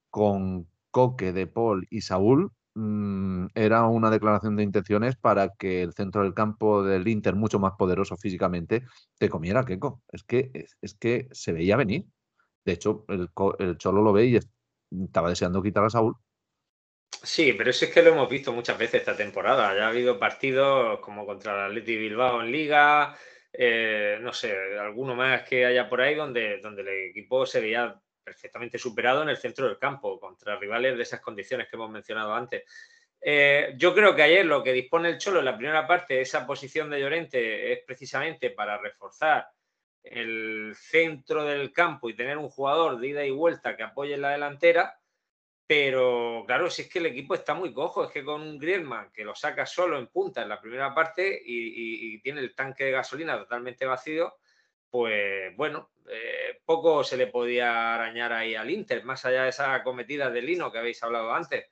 con 0.10 0.68
Coque, 0.92 1.34
De 1.34 1.48
Paul 1.48 1.88
y 1.90 2.02
Saúl, 2.02 2.52
mm, 2.76 3.48
era 3.56 3.86
una 3.86 4.10
declaración 4.10 4.56
de 4.56 4.64
intenciones 4.64 5.16
para 5.18 5.50
que 5.50 5.84
el 5.84 5.94
centro 5.94 6.24
del 6.24 6.34
campo 6.34 6.84
del 6.84 7.08
Inter, 7.08 7.36
mucho 7.36 7.60
más 7.60 7.74
poderoso 7.78 8.18
físicamente, 8.18 8.84
te 9.18 9.30
comiera 9.30 9.66
Keco. 9.66 10.02
Es 10.12 10.24
que, 10.24 10.52
es, 10.82 10.96
que 10.96 11.28
se 11.32 11.54
veía 11.54 11.78
venir. 11.78 12.06
De 12.66 12.74
hecho, 12.74 13.06
el, 13.10 13.30
el 13.60 13.78
Cholo 13.78 14.02
lo 14.02 14.14
ve 14.14 14.26
y 14.28 14.40
estaba 15.06 15.30
deseando 15.30 15.62
quitar 15.62 15.84
a 15.84 15.90
Saúl 15.90 16.16
Sí, 17.26 17.54
pero 17.54 17.72
eso 17.72 17.86
es 17.86 17.92
que 17.92 18.04
lo 18.04 18.12
hemos 18.12 18.30
visto 18.30 18.54
muchas 18.54 18.78
veces 18.78 19.02
esta 19.02 19.18
temporada. 19.18 19.76
Ya 19.76 19.86
ha 19.86 19.90
habido 19.90 20.20
partidos 20.20 21.00
como 21.00 21.26
contra 21.26 21.54
el 21.54 21.72
Atleti 21.72 21.98
Bilbao 21.98 22.42
en 22.42 22.52
Liga, 22.52 23.18
eh, 23.52 24.20
no 24.22 24.32
sé, 24.32 24.56
alguno 24.78 25.16
más 25.16 25.44
que 25.44 25.66
haya 25.66 25.90
por 25.90 26.02
ahí 26.02 26.14
donde, 26.14 26.60
donde 26.60 26.82
el 26.84 27.10
equipo 27.10 27.46
se 27.46 27.62
veía 27.62 28.00
perfectamente 28.24 28.78
superado 28.78 29.24
en 29.24 29.30
el 29.30 29.38
centro 29.38 29.68
del 29.68 29.80
campo 29.80 30.20
contra 30.20 30.58
rivales 30.58 30.98
de 30.98 31.04
esas 31.04 31.22
condiciones 31.22 31.68
que 31.68 31.76
hemos 31.76 31.90
mencionado 31.90 32.34
antes. 32.34 32.64
Eh, 33.22 33.74
yo 33.78 33.96
creo 33.96 34.16
que 34.16 34.24
ayer 34.24 34.46
lo 34.46 34.62
que 34.64 34.74
dispone 34.74 35.10
el 35.10 35.18
Cholo 35.18 35.40
en 35.40 35.46
la 35.46 35.58
primera 35.58 35.88
parte, 35.88 36.22
esa 36.22 36.46
posición 36.46 36.90
de 36.90 37.00
Llorente, 37.00 37.74
es 37.74 37.80
precisamente 37.86 38.52
para 38.52 38.78
reforzar 38.78 39.48
el 40.06 40.74
centro 40.76 41.44
del 41.44 41.74
campo 41.74 42.10
y 42.10 42.16
tener 42.16 42.38
un 42.38 42.50
jugador 42.50 43.00
de 43.00 43.08
ida 43.08 43.26
y 43.26 43.32
vuelta 43.32 43.76
que 43.76 43.84
apoye 43.84 44.14
en 44.14 44.22
la 44.22 44.32
delantera 44.32 45.00
pero 45.68 46.44
claro, 46.46 46.70
si 46.70 46.84
es 46.84 46.90
que 46.90 47.00
el 47.00 47.08
equipo 47.08 47.34
está 47.34 47.56
muy 47.56 47.74
cojo, 47.74 48.04
es 48.04 48.12
que 48.12 48.24
con 48.24 48.42
un 48.42 48.60
Griezmann 48.60 49.12
que 49.12 49.24
lo 49.24 49.34
saca 49.34 49.66
solo 49.66 49.98
en 49.98 50.08
punta 50.08 50.44
en 50.44 50.50
la 50.50 50.62
primera 50.62 50.94
parte 50.94 51.42
y, 51.44 52.20
tiene 52.22 52.42
el 52.42 52.56
tanque 52.56 52.86
de 52.86 52.92
gasolina 52.92 53.38
totalmente 53.38 53.86
vacío, 53.86 54.36
pues 54.90 55.56
bueno, 55.58 55.92
eh, 56.10 56.62
poco 56.66 57.04
se 57.04 57.18
le 57.18 57.28
podía 57.28 57.96
arañar 57.96 58.32
ahí 58.32 58.56
al 58.56 58.70
Inter, 58.70 59.04
más 59.06 59.26
allá 59.26 59.44
de 59.44 59.50
esa 59.50 59.84
cometida 59.84 60.30
de 60.30 60.42
Lino 60.42 60.72
que 60.72 60.78
habéis 60.78 61.02
hablado 61.04 61.34
antes. 61.34 61.66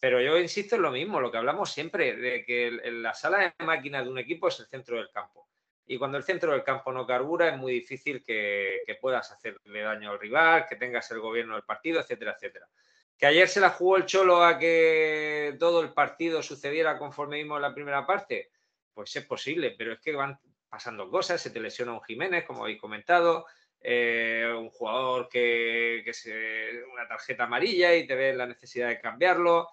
Pero 0.00 0.20
yo 0.20 0.38
insisto 0.38 0.76
en 0.76 0.82
lo 0.82 0.92
mismo, 0.92 1.20
lo 1.20 1.30
que 1.30 1.38
hablamos 1.38 1.72
siempre, 1.72 2.16
de 2.16 2.44
que 2.44 2.70
la 2.70 3.14
sala 3.14 3.54
de 3.58 3.64
máquinas 3.64 4.04
de 4.04 4.10
un 4.10 4.18
equipo 4.18 4.48
es 4.48 4.60
el 4.60 4.66
centro 4.66 4.98
del 4.98 5.10
campo. 5.10 5.48
Y 5.90 5.96
cuando 5.96 6.18
el 6.18 6.24
centro 6.24 6.52
del 6.52 6.62
campo 6.62 6.92
no 6.92 7.06
carbura, 7.06 7.48
es 7.48 7.56
muy 7.56 7.72
difícil 7.72 8.22
que, 8.22 8.82
que 8.86 8.96
puedas 8.96 9.32
hacerle 9.32 9.80
daño 9.80 10.10
al 10.10 10.20
rival, 10.20 10.66
que 10.68 10.76
tengas 10.76 11.10
el 11.10 11.18
gobierno 11.18 11.54
del 11.54 11.64
partido, 11.64 11.98
etcétera, 11.98 12.32
etcétera. 12.36 12.68
Que 13.16 13.24
ayer 13.24 13.48
se 13.48 13.58
la 13.58 13.70
jugó 13.70 13.96
el 13.96 14.04
Cholo 14.04 14.44
a 14.44 14.58
que 14.58 15.56
todo 15.58 15.80
el 15.80 15.94
partido 15.94 16.42
sucediera 16.42 16.98
conforme 16.98 17.38
vimos 17.38 17.56
en 17.56 17.62
la 17.62 17.74
primera 17.74 18.06
parte, 18.06 18.50
pues 18.92 19.16
es 19.16 19.24
posible, 19.24 19.74
pero 19.78 19.94
es 19.94 20.00
que 20.00 20.12
van 20.12 20.38
pasando 20.68 21.08
cosas, 21.08 21.40
se 21.40 21.50
te 21.50 21.58
lesiona 21.58 21.94
un 21.94 22.02
Jiménez, 22.02 22.44
como 22.44 22.64
habéis 22.64 22.78
comentado, 22.78 23.46
eh, 23.80 24.52
un 24.54 24.68
jugador 24.68 25.28
que, 25.28 26.02
que 26.04 26.12
se 26.12 26.84
una 26.92 27.08
tarjeta 27.08 27.44
amarilla 27.44 27.94
y 27.94 28.06
te 28.06 28.14
ves 28.14 28.36
la 28.36 28.46
necesidad 28.46 28.88
de 28.88 29.00
cambiarlo, 29.00 29.68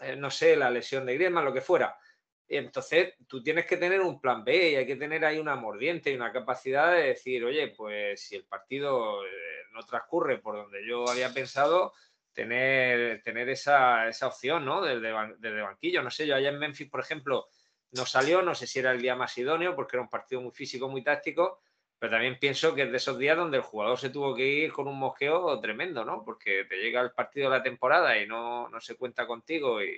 eh, 0.00 0.16
no 0.16 0.30
sé, 0.30 0.56
la 0.56 0.70
lesión 0.70 1.06
de 1.06 1.14
Griezmann, 1.14 1.44
lo 1.44 1.52
que 1.54 1.60
fuera. 1.60 1.96
Entonces, 2.58 3.14
tú 3.26 3.42
tienes 3.42 3.64
que 3.64 3.78
tener 3.78 4.02
un 4.02 4.20
plan 4.20 4.44
B 4.44 4.72
y 4.72 4.76
hay 4.76 4.86
que 4.86 4.96
tener 4.96 5.24
ahí 5.24 5.38
una 5.38 5.56
mordiente 5.56 6.10
y 6.10 6.14
una 6.14 6.32
capacidad 6.32 6.92
de 6.92 7.08
decir, 7.08 7.42
oye, 7.44 7.68
pues 7.68 8.20
si 8.20 8.36
el 8.36 8.44
partido 8.44 9.24
eh, 9.24 9.28
no 9.72 9.82
transcurre 9.84 10.36
por 10.36 10.56
donde 10.56 10.86
yo 10.86 11.08
había 11.08 11.32
pensado, 11.32 11.94
tener, 12.34 13.22
tener 13.22 13.48
esa, 13.48 14.06
esa 14.06 14.26
opción, 14.26 14.66
¿no? 14.66 14.82
Desde, 14.82 15.12
banquillo. 15.62 16.02
No 16.02 16.10
sé, 16.10 16.26
yo 16.26 16.34
allá 16.34 16.50
en 16.50 16.58
Memphis, 16.58 16.90
por 16.90 17.00
ejemplo, 17.00 17.46
no 17.92 18.04
salió, 18.04 18.42
no 18.42 18.54
sé 18.54 18.66
si 18.66 18.80
era 18.80 18.92
el 18.92 19.00
día 19.00 19.16
más 19.16 19.36
idóneo, 19.38 19.74
porque 19.74 19.96
era 19.96 20.02
un 20.02 20.10
partido 20.10 20.42
muy 20.42 20.52
físico, 20.52 20.90
muy 20.90 21.02
táctico, 21.02 21.62
pero 21.98 22.12
también 22.12 22.38
pienso 22.38 22.74
que 22.74 22.82
es 22.82 22.90
de 22.90 22.98
esos 22.98 23.18
días 23.18 23.36
donde 23.36 23.58
el 23.58 23.62
jugador 23.62 23.98
se 23.98 24.10
tuvo 24.10 24.34
que 24.34 24.46
ir 24.46 24.72
con 24.72 24.88
un 24.88 24.98
mosqueo 24.98 25.58
tremendo, 25.60 26.04
¿no? 26.04 26.22
Porque 26.22 26.66
te 26.68 26.76
llega 26.76 27.00
el 27.00 27.12
partido 27.12 27.50
de 27.50 27.56
la 27.56 27.62
temporada 27.62 28.18
y 28.18 28.26
no, 28.26 28.68
no 28.68 28.78
se 28.78 28.96
cuenta 28.96 29.26
contigo 29.26 29.82
y 29.82 29.94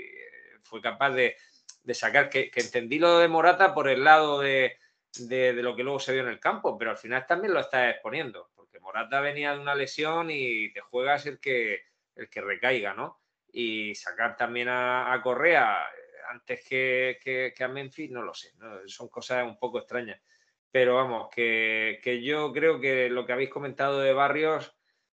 fue 0.63 0.81
capaz 0.81 1.11
de, 1.11 1.37
de 1.83 1.95
sacar, 1.95 2.29
que, 2.29 2.51
que, 2.51 2.61
entendí 2.61 2.99
lo 2.99 3.19
de 3.19 3.29
Morata 3.29 3.75
por 3.75 3.89
el 3.89 4.05
lado 4.05 4.41
de, 4.41 4.79
de, 5.19 5.53
lo 5.55 5.77
que 5.77 5.83
luego 5.83 6.01
se 6.01 6.13
vio 6.13 6.23
en 6.23 6.29
el 6.29 6.41
campo, 6.41 6.79
pero 6.79 6.91
al 6.91 6.97
final 6.97 7.27
también 7.27 7.55
lo 7.55 7.61
estás 7.61 7.93
exponiendo, 7.93 8.51
porque 8.55 8.81
Morata 8.81 9.21
venía 9.21 9.53
de 9.53 9.61
una 9.61 9.75
lesión 9.75 10.31
y 10.31 10.73
te 10.73 10.81
juegas 10.81 11.27
el 11.27 11.39
que 11.41 11.83
el 12.17 12.29
que 12.29 12.41
recaiga, 12.41 12.95
¿no? 12.95 13.21
Y 13.53 13.95
sacar 13.95 14.37
también 14.37 14.69
a, 14.69 15.21
Correa 15.23 15.83
eh, 15.85 16.21
antes 16.31 16.65
que, 16.67 17.55
a 17.59 17.69
Memphis, 17.69 18.11
no 18.11 18.23
lo 18.23 18.35
sé, 18.35 18.53
son 18.87 19.09
cosas 19.09 19.45
un 19.45 19.59
poco 19.59 19.79
extrañas. 19.79 20.21
Pero 20.71 20.97
vamos, 20.97 21.29
que, 21.31 22.01
yo 22.25 22.53
creo 22.53 22.81
que 22.81 23.09
lo 23.09 23.25
que 23.27 23.33
habéis 23.33 23.51
comentado 23.51 24.01
de 24.01 24.13
Barrios 24.13 24.75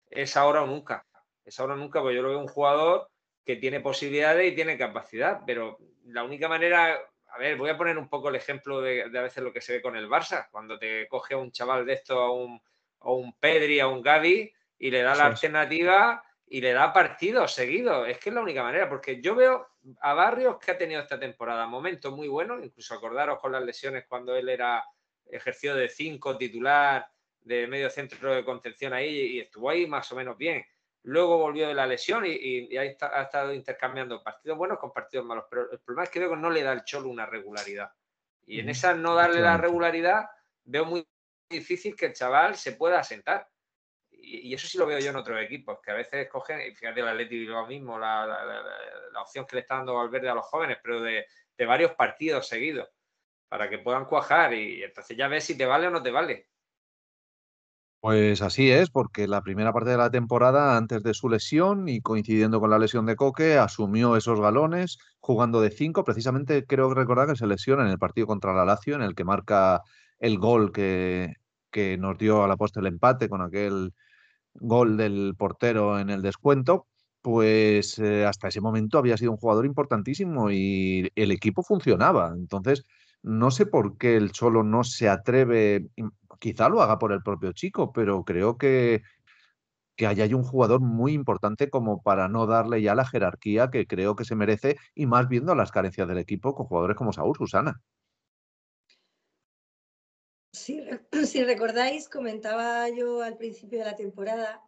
es 0.09 0.35
ahora 0.35 0.63
o 0.63 0.67
nunca. 0.67 1.05
Es 1.45 1.59
ahora 1.59 1.75
o 1.75 1.77
nunca, 1.77 2.01
porque 2.01 2.15
yo 2.15 2.23
lo 2.23 2.29
veo 2.29 2.39
un 2.39 2.47
jugador 2.47 3.09
que 3.45 3.55
tiene 3.57 3.79
posibilidades 3.79 4.51
y 4.51 4.55
tiene 4.55 4.77
capacidad, 4.77 5.41
pero 5.45 5.77
la 6.05 6.23
única 6.23 6.47
manera, 6.47 6.99
a 7.27 7.37
ver, 7.37 7.55
voy 7.57 7.69
a 7.69 7.77
poner 7.77 7.97
un 7.97 8.09
poco 8.09 8.29
el 8.29 8.35
ejemplo 8.35 8.81
de, 8.81 9.03
a 9.03 9.21
veces 9.21 9.43
lo 9.43 9.53
que 9.53 9.61
se 9.61 9.73
ve 9.73 9.81
con 9.81 9.95
el 9.95 10.09
Barça, 10.09 10.47
cuando 10.49 10.79
te 10.79 11.07
coge 11.07 11.35
a 11.35 11.37
un 11.37 11.51
chaval 11.51 11.85
de 11.85 11.93
esto, 11.93 12.19
a 12.19 12.31
un, 12.31 12.59
a 13.01 13.11
un 13.11 13.37
Pedri, 13.37 13.79
a 13.79 13.87
un 13.87 14.01
Gavi, 14.01 14.51
y 14.79 14.91
le 14.91 15.01
da 15.01 15.15
la 15.15 15.27
alternativa 15.27 16.23
y 16.47 16.61
le 16.61 16.73
da 16.73 16.91
partidos 16.91 17.53
seguidos. 17.53 18.07
Es 18.07 18.17
que 18.17 18.29
es 18.29 18.35
la 18.35 18.41
única 18.41 18.63
manera, 18.63 18.89
porque 18.89 19.21
yo 19.21 19.35
veo 19.35 19.67
a 20.01 20.13
Barrios 20.13 20.57
que 20.57 20.71
ha 20.71 20.77
tenido 20.77 21.01
esta 21.01 21.19
temporada 21.19 21.67
momentos 21.67 22.11
muy 22.13 22.27
buenos, 22.27 22.63
incluso 22.63 22.95
acordaros 22.95 23.39
con 23.39 23.51
las 23.51 23.63
lesiones 23.63 24.05
cuando 24.07 24.35
él 24.35 24.49
era 24.49 24.83
ejerció 25.27 25.75
de 25.75 25.89
cinco 25.89 26.37
titular 26.37 27.07
de 27.41 27.67
medio 27.67 27.89
centro 27.89 28.33
de 28.33 28.43
contención 28.43 28.93
ahí 28.93 29.09
y 29.09 29.39
estuvo 29.39 29.69
ahí 29.69 29.87
más 29.87 30.11
o 30.11 30.15
menos 30.15 30.37
bien. 30.37 30.65
Luego 31.05 31.37
volvió 31.37 31.67
de 31.67 31.73
la 31.73 31.85
lesión 31.85 32.25
y, 32.25 32.31
y, 32.31 32.77
ha, 32.77 32.83
estado 32.83 33.53
intercambiando 33.53 34.23
partidos 34.23 34.57
buenos 34.57 34.79
con 34.79 34.91
partidos 34.91 35.25
malos. 35.25 35.45
Pero 35.49 35.71
el 35.71 35.79
problema 35.79 36.03
es 36.03 36.09
que 36.09 36.19
veo 36.19 36.31
que 36.31 36.37
no 36.37 36.49
le 36.49 36.63
da 36.63 36.73
el 36.73 36.83
Cholo 36.83 37.09
una 37.09 37.25
regularidad. 37.25 37.91
Y 38.45 38.59
en 38.59 38.69
esa 38.69 38.93
no 38.93 39.15
darle 39.15 39.41
la 39.41 39.57
regularidad, 39.57 40.25
veo 40.63 40.85
muy 40.85 41.07
difícil 41.49 41.95
que 41.95 42.07
el 42.07 42.13
chaval 42.13 42.55
se 42.55 42.73
pueda 42.73 42.99
asentar 42.99 43.47
y, 44.25 44.53
eso 44.53 44.67
sí 44.67 44.77
lo 44.77 44.85
veo 44.85 44.99
yo 44.99 45.09
en 45.09 45.15
otros 45.15 45.41
equipos, 45.41 45.79
que 45.81 45.91
a 45.91 45.95
veces 45.95 46.27
cogen, 46.29 46.61
y 46.61 46.75
fíjate 46.75 46.99
el 46.99 47.07
Atlético 47.07 47.51
lo 47.51 47.67
mismo, 47.67 47.99
la, 47.99 48.25
la, 48.25 49.21
opción 49.21 49.45
que 49.45 49.55
le 49.55 49.61
está 49.61 49.75
dando 49.75 49.95
Valverde 49.95 50.29
a 50.29 50.35
los 50.35 50.45
jóvenes, 50.45 50.77
pero 50.81 51.01
de, 51.01 51.25
de, 51.57 51.65
varios 51.65 51.93
partidos 51.93 52.47
seguidos, 52.47 52.89
para 53.47 53.69
que 53.69 53.79
puedan 53.79 54.05
cuajar 54.05 54.53
y, 54.53 54.83
entonces 54.83 55.15
ya 55.15 55.27
ves 55.27 55.43
si 55.43 55.57
te 55.57 55.65
vale 55.65 55.87
o 55.87 55.91
no 55.91 56.01
te 56.01 56.11
vale. 56.11 56.49
Pues 58.01 58.41
así 58.43 58.69
es, 58.69 58.91
porque 58.91 59.27
la 59.27 59.41
primera 59.41 59.73
parte 59.73 59.89
de 59.89 59.97
la 59.97 60.11
temporada, 60.11 60.77
antes 60.77 61.01
de 61.01 61.15
su 61.15 61.27
lesión 61.27 61.89
y 61.89 62.01
coincidiendo 62.01 62.59
con 62.59 62.69
la 62.69 62.77
lesión 62.77 63.07
de 63.07 63.15
Coque, 63.15 63.57
asumió 63.57 64.15
esos 64.15 64.39
galones 64.39 64.99
jugando 65.19 65.59
de 65.59 65.71
cinco. 65.71 66.03
Precisamente 66.03 66.65
creo 66.67 66.93
recordar 66.93 67.27
que 67.29 67.35
se 67.35 67.47
lesiona 67.47 67.83
en 67.83 67.89
el 67.89 67.97
partido 67.97 68.27
contra 68.27 68.53
la 68.53 68.63
Lazio, 68.63 68.93
en 68.95 69.01
el 69.01 69.15
que 69.15 69.23
marca 69.23 69.81
el 70.19 70.37
gol 70.37 70.71
que, 70.71 71.33
que 71.71 71.97
nos 71.97 72.15
dio 72.19 72.43
a 72.43 72.47
la 72.47 72.57
posta 72.57 72.79
el 72.79 72.85
empate 72.87 73.27
con 73.27 73.41
aquel 73.41 73.91
gol 74.55 74.97
del 74.97 75.35
portero 75.37 75.99
en 75.99 76.09
el 76.09 76.21
descuento, 76.21 76.87
pues 77.21 77.99
eh, 77.99 78.25
hasta 78.25 78.47
ese 78.49 78.61
momento 78.61 78.97
había 78.99 79.17
sido 79.17 79.31
un 79.31 79.37
jugador 79.37 79.65
importantísimo 79.65 80.51
y 80.51 81.09
el 81.15 81.31
equipo 81.31 81.63
funcionaba. 81.63 82.33
Entonces, 82.35 82.85
no 83.23 83.51
sé 83.51 83.65
por 83.65 83.97
qué 83.97 84.17
el 84.17 84.31
Cholo 84.31 84.63
no 84.63 84.83
se 84.83 85.09
atreve, 85.09 85.87
quizá 86.39 86.69
lo 86.69 86.81
haga 86.81 86.99
por 86.99 87.11
el 87.11 87.21
propio 87.23 87.51
chico, 87.53 87.91
pero 87.93 88.23
creo 88.23 88.57
que, 88.57 89.01
que 89.95 90.07
ahí 90.07 90.21
hay 90.21 90.33
un 90.33 90.43
jugador 90.43 90.81
muy 90.81 91.13
importante 91.13 91.69
como 91.69 92.01
para 92.01 92.27
no 92.27 92.45
darle 92.47 92.81
ya 92.81 92.95
la 92.95 93.05
jerarquía 93.05 93.69
que 93.69 93.87
creo 93.87 94.15
que 94.15 94.25
se 94.25 94.35
merece 94.35 94.77
y 94.93 95.05
más 95.05 95.27
viendo 95.27 95.55
las 95.55 95.71
carencias 95.71 96.07
del 96.07 96.17
equipo 96.17 96.53
con 96.55 96.67
jugadores 96.67 96.97
como 96.97 97.13
Saúl 97.13 97.35
Susana. 97.37 97.81
Si, 101.25 101.43
recordáis, 101.43 102.07
comentaba 102.09 102.87
yo 102.89 103.21
al 103.21 103.37
principio 103.37 103.79
de 103.79 103.85
la 103.85 103.95
temporada 103.95 104.61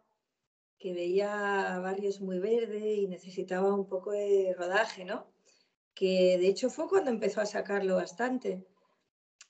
que 0.78 0.92
veía 0.92 1.78
Barrios 1.80 2.20
muy 2.20 2.38
verde 2.38 2.94
y 2.94 3.08
necesitaba 3.08 3.74
un 3.74 3.88
poco 3.88 4.12
de 4.12 4.54
rodaje, 4.56 5.04
¿no? 5.04 5.32
Que 5.94 6.38
de 6.38 6.48
hecho 6.48 6.70
fue 6.70 6.88
cuando 6.88 7.10
empezó 7.10 7.40
a 7.40 7.46
sacarlo 7.46 7.96
bastante. 7.96 8.64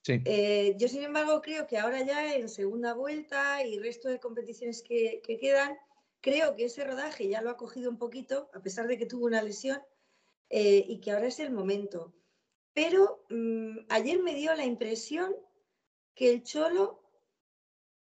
Eh, 0.08 0.74
yo, 0.78 0.88
sin 0.88 1.02
embargo, 1.02 1.40
creo 1.42 1.66
que 1.66 1.78
ahora 1.78 2.02
ya 2.02 2.34
en 2.34 2.48
segunda 2.48 2.94
vuelta 2.94 3.64
y 3.64 3.78
resto 3.78 4.08
de 4.08 4.20
competiciones 4.20 4.82
que, 4.82 5.20
que, 5.24 5.38
quedan, 5.38 5.76
creo 6.20 6.54
que 6.54 6.66
ese 6.66 6.84
rodaje 6.84 7.28
ya 7.28 7.42
lo 7.42 7.50
ha 7.50 7.56
cogido 7.56 7.90
un 7.90 7.98
poquito, 7.98 8.50
a 8.54 8.60
pesar 8.60 8.86
de 8.86 8.98
que 8.98 9.06
tuvo 9.06 9.26
una 9.26 9.42
lesión, 9.42 9.80
eh, 10.50 10.84
y 10.86 11.00
que 11.00 11.10
ahora 11.10 11.26
es 11.26 11.40
el 11.40 11.50
momento. 11.50 12.14
Pero 12.72 13.24
mm, 13.28 13.80
ayer 13.88 14.22
me 14.22 14.34
dio 14.34 14.54
la 14.54 14.64
impresión 14.64 15.34
que 16.14 16.30
el 16.30 16.42
Cholo 16.42 17.02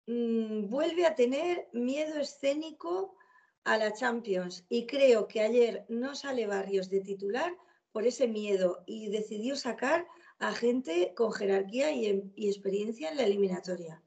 mm, 0.08 0.70
vuelve 0.70 1.06
a 1.06 1.16
tener 1.16 1.70
miedo 1.72 2.20
escénico 2.20 3.16
a 3.64 3.78
la 3.78 3.94
Champions 3.94 4.66
y 4.68 4.86
creo 4.86 5.28
que 5.28 5.42
ayer 5.42 5.86
no 5.88 6.16
sale 6.16 6.48
Barrios 6.48 6.90
de 6.90 7.00
titular 7.00 7.56
por 7.94 8.06
ese 8.06 8.28
miedo 8.28 8.84
y 8.86 9.10
decidió 9.10 9.56
sacar 9.56 10.06
a 10.44 10.54
gente 10.54 11.14
con 11.16 11.32
jerarquía 11.32 11.92
y, 11.92 12.30
experiencia 12.48 13.10
en 13.10 13.18
la 13.18 13.24
eliminatoria. 13.24 14.02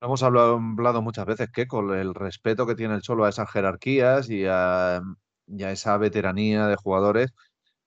Hemos 0.00 0.22
hablado, 0.22 0.60
muchas 1.00 1.26
veces 1.26 1.48
que 1.52 1.66
con 1.66 1.94
el 1.94 2.14
respeto 2.14 2.66
que 2.66 2.74
tiene 2.74 2.94
el 2.94 3.02
Cholo 3.02 3.24
a 3.24 3.28
esas 3.28 3.50
jerarquías 3.50 4.28
y 4.28 4.44
a, 4.46 5.00
esa 5.46 5.96
veteranía 5.96 6.66
de 6.66 6.76
jugadores 6.76 7.32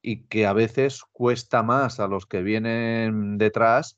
y 0.02 0.24
que 0.24 0.48
a 0.48 0.54
veces 0.54 1.04
cuesta 1.12 1.62
más 1.62 2.00
a 2.00 2.08
los 2.08 2.26
que 2.26 2.42
vienen 2.42 3.38
detrás 3.38 3.98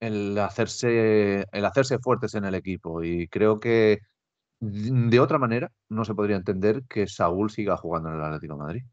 el 0.00 0.38
hacerse, 0.38 1.46
el 1.50 1.64
hacerse 1.64 1.98
fuertes 1.98 2.34
en 2.34 2.44
el 2.44 2.54
equipo. 2.54 3.02
Y 3.02 3.28
creo 3.28 3.58
que 3.60 3.98
de 4.60 5.20
otra 5.20 5.38
manera 5.38 5.72
no 5.88 6.04
se 6.04 6.14
podría 6.14 6.36
entender 6.36 6.84
que 6.88 7.06
Saúl 7.06 7.50
siga 7.50 7.76
jugando 7.76 8.08
en 8.08 8.16
el 8.16 8.22
Atlético 8.22 8.56
Madrid. 8.56 8.84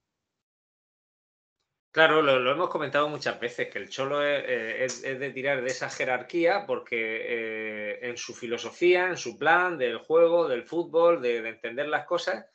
Claro, 1.92 2.22
lo, 2.22 2.52
hemos 2.52 2.70
comentado 2.70 3.10
muchas 3.10 3.40
veces, 3.40 3.70
que 3.70 3.80
el 3.80 3.90
Cholo 3.90 4.24
es, 4.24 5.04
eh, 5.04 5.16
de 5.16 5.32
tirar 5.32 5.62
de 5.62 5.68
esa 5.68 5.90
jerarquía 5.90 6.66
porque 6.66 6.96
eh, 6.98 8.00
en 8.04 8.18
su 8.18 8.34
filosofía, 8.34 9.08
en 9.08 9.18
su 9.18 9.38
plan 9.38 9.78
del 9.78 9.98
juego, 9.98 10.48
del 10.48 10.64
fútbol, 10.64 11.22
de, 11.22 11.42
de 11.42 11.50
entender 11.50 11.88
las 11.90 12.06
cosas, 12.06 12.46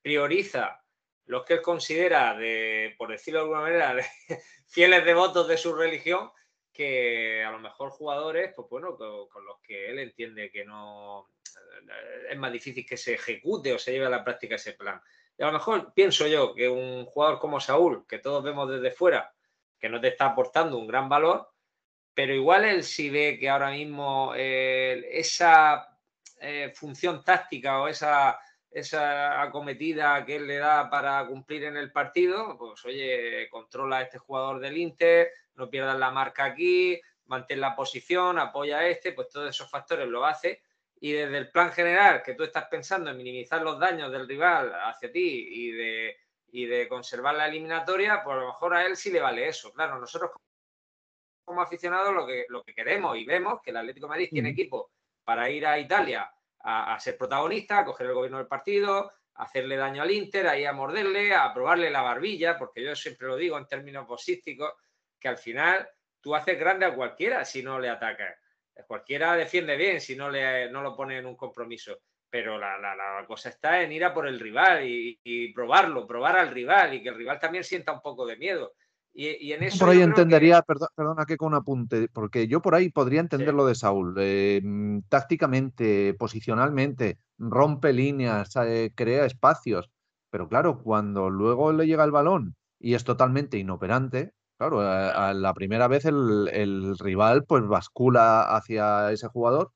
prioriza 0.00 0.80
los 1.26 1.44
que 1.44 1.54
él 1.54 1.62
considera, 1.62 2.36
de, 2.36 2.94
por 2.96 3.10
decirlo 3.10 3.40
de 3.40 3.44
alguna 3.44 3.60
manera, 3.62 3.96
fieles 4.66 5.04
devotos 5.04 5.48
de 5.48 5.58
su 5.58 5.74
religión, 5.74 6.30
que 6.72 7.42
a 7.42 7.50
lo 7.50 7.58
mejor 7.58 7.90
jugadores, 7.90 8.52
pues 8.54 8.68
bueno, 8.68 8.96
con, 8.96 9.44
los 9.44 9.60
que 9.62 9.90
él 9.90 9.98
entiende 9.98 10.50
que 10.50 10.64
no 10.64 11.28
eh, 11.46 12.26
es 12.30 12.38
más 12.38 12.52
difícil 12.52 12.86
que 12.86 12.96
se 12.96 13.14
ejecute 13.14 13.72
o 13.72 13.78
se 13.78 13.92
lleve 13.92 14.06
a 14.06 14.10
la 14.10 14.22
práctica 14.22 14.56
ese 14.56 14.74
plan. 14.74 15.00
Y 15.38 15.42
a 15.42 15.46
lo 15.46 15.52
mejor 15.52 15.92
pienso 15.92 16.26
yo 16.26 16.54
que 16.54 16.68
un 16.68 17.04
jugador 17.04 17.38
como 17.38 17.60
Saúl, 17.60 18.06
que 18.06 18.18
todos 18.18 18.42
vemos 18.42 18.70
desde 18.70 18.90
fuera, 18.90 19.34
que 19.78 19.88
no 19.88 20.00
te 20.00 20.08
está 20.08 20.26
aportando 20.26 20.78
un 20.78 20.86
gran 20.86 21.08
valor, 21.08 21.50
pero 22.14 22.34
igual 22.34 22.64
él 22.64 22.82
sí 22.82 23.10
ve 23.10 23.36
que 23.38 23.50
ahora 23.50 23.70
mismo 23.70 24.32
eh, 24.34 25.06
esa 25.12 25.98
eh, 26.40 26.72
función 26.74 27.22
táctica 27.22 27.82
o 27.82 27.88
esa 27.88 28.38
esa 28.76 29.40
acometida 29.40 30.22
que 30.26 30.36
él 30.36 30.46
le 30.46 30.58
da 30.58 30.90
para 30.90 31.26
cumplir 31.26 31.64
en 31.64 31.78
el 31.78 31.90
partido, 31.92 32.58
pues 32.58 32.84
oye, 32.84 33.48
controla 33.48 33.96
a 33.96 34.02
este 34.02 34.18
jugador 34.18 34.60
del 34.60 34.76
Inter, 34.76 35.30
no 35.54 35.70
pierdas 35.70 35.98
la 35.98 36.10
marca 36.10 36.44
aquí, 36.44 37.00
mantén 37.24 37.60
la 37.60 37.74
posición, 37.74 38.38
apoya 38.38 38.80
a 38.80 38.86
este, 38.86 39.12
pues 39.12 39.30
todos 39.30 39.48
esos 39.48 39.70
factores 39.70 40.06
lo 40.06 40.26
hace. 40.26 40.60
Y 41.06 41.12
desde 41.12 41.38
el 41.38 41.52
plan 41.52 41.70
general, 41.70 42.20
que 42.20 42.34
tú 42.34 42.42
estás 42.42 42.64
pensando 42.64 43.12
en 43.12 43.16
minimizar 43.16 43.62
los 43.62 43.78
daños 43.78 44.10
del 44.10 44.26
rival 44.26 44.72
hacia 44.74 45.12
ti 45.12 45.46
y 45.52 45.70
de, 45.70 46.16
y 46.48 46.66
de 46.66 46.88
conservar 46.88 47.36
la 47.36 47.46
eliminatoria, 47.46 48.24
pues 48.24 48.36
a 48.36 48.40
lo 48.40 48.46
mejor 48.48 48.74
a 48.74 48.84
él 48.84 48.96
sí 48.96 49.12
le 49.12 49.20
vale 49.20 49.46
eso. 49.46 49.72
Claro, 49.72 50.00
nosotros 50.00 50.32
como 51.44 51.62
aficionados 51.62 52.12
lo 52.12 52.26
que, 52.26 52.46
lo 52.48 52.64
que 52.64 52.74
queremos 52.74 53.16
y 53.16 53.24
vemos 53.24 53.60
que 53.62 53.70
el 53.70 53.76
Atlético 53.76 54.06
de 54.06 54.10
Madrid 54.10 54.28
tiene 54.32 54.48
equipo 54.48 54.90
para 55.22 55.48
ir 55.48 55.64
a 55.64 55.78
Italia 55.78 56.28
a, 56.58 56.98
ser 56.98 57.16
protagonista, 57.16 57.78
a 57.78 57.84
coger 57.84 58.08
el 58.08 58.14
gobierno 58.14 58.38
del 58.38 58.48
partido, 58.48 59.12
a 59.34 59.44
hacerle 59.44 59.76
daño 59.76 60.02
al 60.02 60.10
Inter, 60.10 60.48
ahí 60.48 60.64
a 60.64 60.72
morderle, 60.72 61.36
a 61.36 61.54
probarle 61.54 61.88
la 61.88 62.02
barbilla, 62.02 62.58
porque 62.58 62.82
yo 62.82 62.96
siempre 62.96 63.28
lo 63.28 63.36
digo 63.36 63.56
en 63.56 63.68
términos 63.68 64.08
posísticos, 64.08 64.72
que 65.20 65.28
al 65.28 65.38
final 65.38 65.88
tú 66.20 66.34
haces 66.34 66.58
grande 66.58 66.84
a 66.84 66.96
cualquiera 66.96 67.44
si 67.44 67.62
no 67.62 67.78
le 67.78 67.90
atacas. 67.90 68.36
Cualquiera 68.86 69.34
defiende 69.36 69.76
bien 69.76 70.00
si 70.00 70.16
no, 70.16 70.30
le, 70.30 70.70
no 70.70 70.82
lo 70.82 70.96
pone 70.96 71.18
en 71.18 71.26
un 71.26 71.36
compromiso. 71.36 71.98
Pero 72.28 72.58
la, 72.58 73.24
cosa 73.26 73.48
está 73.48 73.82
en 73.82 73.92
ir 73.92 74.04
a 74.04 74.12
por 74.12 74.26
el 74.26 74.40
rival 74.40 74.84
y, 74.84 75.18
y, 75.22 75.52
probarlo, 75.52 76.06
probar 76.06 76.36
al 76.36 76.50
rival 76.50 76.94
y 76.94 77.02
que 77.02 77.08
el 77.08 77.14
rival 77.14 77.38
también 77.38 77.64
sienta 77.64 77.92
un 77.92 78.00
poco 78.00 78.26
de 78.26 78.36
miedo. 78.36 78.72
Y, 79.18 79.52
en 79.52 79.62
eso 79.62 79.78
por 79.78 79.94
ahí 79.94 80.02
entendería, 80.02 80.60
perdona 80.60 81.24
que 81.24 81.38
con 81.38 81.48
un 81.48 81.54
apunte, 81.54 82.08
porque 82.12 82.48
yo 82.48 82.60
por 82.60 82.74
ahí 82.74 82.90
podría 82.90 83.20
entender 83.20 83.54
lo 83.54 83.64
de 83.64 83.74
Saúl. 83.74 84.14
Eh, 84.18 84.60
tácticamente, 85.08 86.12
posicionalmente, 86.12 87.18
rompe 87.38 87.94
líneas, 87.94 88.54
eh, 88.56 88.92
crea 88.94 89.24
espacios. 89.24 89.90
Pero 90.28 90.50
claro, 90.50 90.82
cuando 90.82 91.30
luego 91.30 91.72
le 91.72 91.86
llega 91.86 92.04
el 92.04 92.10
balón 92.10 92.56
y 92.78 92.92
es 92.92 93.04
totalmente 93.04 93.56
inoperante, 93.56 94.32
claro, 94.56 94.80
a, 94.80 95.32
la 95.34 95.54
primera 95.54 95.88
vez 95.88 96.04
el, 96.04 96.96
rival 96.98 97.44
pues 97.44 97.66
bascula 97.66 98.54
hacia 98.56 99.12
ese 99.12 99.28
jugador, 99.28 99.72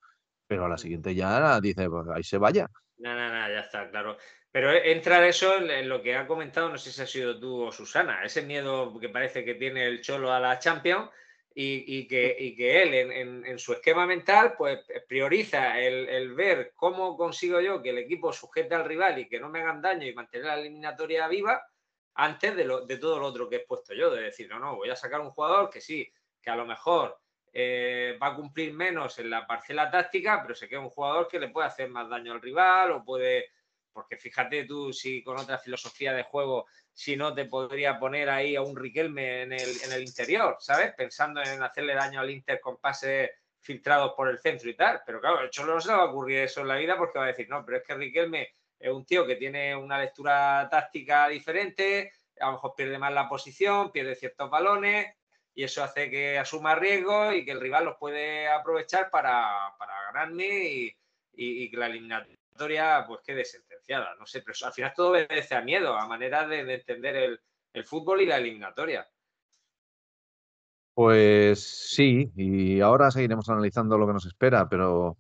pero 0.47 0.65
a 0.65 0.69
la 0.69 0.79
siguiente 0.79 1.15
ya 1.15 1.61
dice, 1.61 1.89
pues 1.89 2.07
ahí 2.09 2.23
se 2.23 2.39
vaya. 2.39 2.69
No, 2.99 3.15
no, 3.15 3.29
no, 3.29 3.49
ya 3.49 3.61
está, 3.61 3.89
claro. 3.91 4.17
Pero 4.53 4.73
entra 4.73 5.27
eso 5.27 5.59
en 5.59 5.89
lo 5.89 6.03
que 6.03 6.17
ha 6.17 6.27
comentado, 6.27 6.69
no 6.69 6.77
sé 6.77 6.91
si 6.91 7.01
ha 7.03 7.07
sido 7.07 7.39
tú 7.39 7.63
o 7.63 7.73
Susana, 7.73 8.25
ese 8.25 8.43
miedo 8.43 8.99
que 8.99 9.09
parece 9.09 9.45
que 9.45 9.55
tiene 9.55 9.87
el 9.87 10.03
Cholo 10.03 10.33
a 10.33 10.41
la 10.41 10.59
Champions 10.59 11.09
y, 11.55 12.07
que, 12.09 12.55
que, 12.57 12.83
él 12.83 12.95
en, 12.95 13.59
su 13.59 13.73
esquema 13.73 14.07
mental 14.07 14.55
pues 14.57 14.81
prioriza 15.09 15.79
el, 15.81 16.33
ver 16.35 16.73
cómo 16.77 17.17
consigo 17.17 17.61
yo 17.61 17.83
que 17.83 17.91
el 17.91 17.99
equipo 17.99 18.33
sujete 18.33 18.75
al 18.75 18.85
rival 18.85 19.19
y 19.19 19.29
que 19.29 19.41
no 19.41 19.49
me 19.49 19.61
hagan 19.61 19.83
daño 19.83 20.07
y 20.07 20.15
mantener 20.15 20.47
la 20.47 20.59
eliminatoria 20.59 21.29
viva 21.29 21.63
antes 22.15 22.57
de, 22.57 22.65
lo, 22.65 22.87
de 22.87 22.99
todo 22.99 23.19
lo 23.19 23.27
otro 23.27 23.49
que 23.49 23.57
he 23.57 23.67
puesto 23.67 23.95
yo, 23.95 24.11
de 24.11 24.23
decir, 24.23 24.49
no, 24.49 24.59
no, 24.59 24.77
voy 24.77 24.91
a 24.91 24.97
sacar 24.97 25.21
un 25.21 25.31
jugador 25.31 25.71
que 25.71 25.81
sí, 25.81 26.11
que 26.41 26.51
a 26.51 26.57
lo 26.57 26.67
mejor 26.67 27.19
eh, 27.53 28.19
va 28.23 28.29
a 28.29 28.35
cumplir 28.37 28.73
menos 28.73 29.19
en 29.19 29.31
la 29.31 29.47
parcela 29.47 29.91
táctica, 29.91 30.41
pero 30.43 30.55
sé 30.55 30.69
que 30.69 30.77
es 30.77 30.81
un 30.81 30.91
jugador 30.91 31.29
que 31.29 31.41
le 31.41 31.49
puede 31.49 31.69
hacer 31.69 31.89
más 31.89 32.09
daño 32.09 32.33
al 32.33 32.43
rival 32.43 32.93
o 32.93 33.05
puede 33.05 33.51
porque 33.93 34.17
fíjate 34.17 34.65
tú 34.65 34.93
si 34.93 35.23
con 35.23 35.39
otra 35.39 35.59
filosofía 35.59 36.13
de 36.13 36.23
juego, 36.23 36.67
si 36.93 37.17
no 37.17 37.35
te 37.35 37.47
podría 37.47 37.99
poner 37.99 38.31
ahí 38.31 38.57
a 38.57 38.63
un 38.63 38.77
Riquelme 38.77 39.43
en 39.43 39.53
el, 39.53 39.69
en 39.85 39.93
el 39.93 40.03
interior, 40.03 40.57
¿sabes? 40.61 40.95
Pensando 40.97 41.43
en 41.43 41.63
hacerle 41.63 41.95
daño 41.95 42.21
al 42.21 42.31
Inter 42.31 42.61
con 42.61 42.79
pases 42.79 43.31
filtrados 43.61 44.13
por 44.17 44.29
el 44.29 44.39
centro 44.39 44.71
y 44.71 44.77
tal. 44.77 45.03
Pero 45.05 45.21
claro, 45.21 45.41
el 45.41 45.51
no 45.67 45.81
se 45.81 45.89
le 45.89 45.95
va 45.95 46.03
a 46.03 46.11
ocurrir 46.11 46.39
eso 46.39 46.61
en 46.61 46.69
la 46.69 46.77
vida 46.77 46.97
porque 46.97 47.19
va 47.19 47.25
a 47.27 47.29
decir, 47.29 47.49
no, 47.49 47.65
pero 47.65 47.79
es 47.79 47.85
que 47.85 47.95
Riquelme 47.95 48.55
es 48.81 48.91
un 48.91 49.05
tío 49.05 49.27
que 49.27 49.37
tiene 49.37 49.77
una 49.77 50.01
lectura 50.01 50.67
táctica 50.71 51.29
diferente, 51.29 52.13
a 52.41 52.47
lo 52.47 52.53
mejor 52.53 52.75
pierde 52.75 52.99
más 52.99 53.13
la 53.13 53.29
posición, 53.29 53.93
pierde 53.93 54.17
ciertos 54.17 54.51
balones 54.51 55.15
y 55.55 55.63
eso 55.63 55.85
hace 55.85 56.11
que 56.11 56.39
asuma 56.39 56.75
riesgos 56.75 57.35
y 57.35 57.45
que 57.45 57.53
el 57.53 57.61
rival 57.61 57.85
los 57.85 57.97
puede 57.99 58.49
aprovechar 58.49 59.11
para, 59.11 59.75
ganarme 60.13 60.65
y, 60.65 60.97
y 61.33 61.71
que 61.71 61.77
la 61.77 61.87
eliminación 61.87 62.41
pues 63.07 63.21
quede 63.25 63.45
sentenciada. 63.45 64.15
No 64.19 64.27
sé, 64.27 64.43
pero 64.43 64.55
al 64.65 64.73
final 64.73 64.93
todo 64.95 65.11
obedece 65.11 65.55
a 65.55 65.63
miedo, 65.63 65.95
a 65.97 66.07
manera 66.07 66.47
de, 66.47 66.61
entender 66.75 67.39
el, 67.73 67.85
fútbol 67.85 68.21
y 68.21 68.27
la 68.27 68.37
eliminatoria. 68.37 69.07
Pues 70.93 71.61
sí, 71.95 72.31
y 72.37 72.81
ahora 72.81 73.11
seguiremos 73.11 73.49
analizando 73.49 73.97
lo 73.97 74.07
que 74.07 74.13
nos 74.13 74.27
espera, 74.27 74.69
pero, 74.69 75.17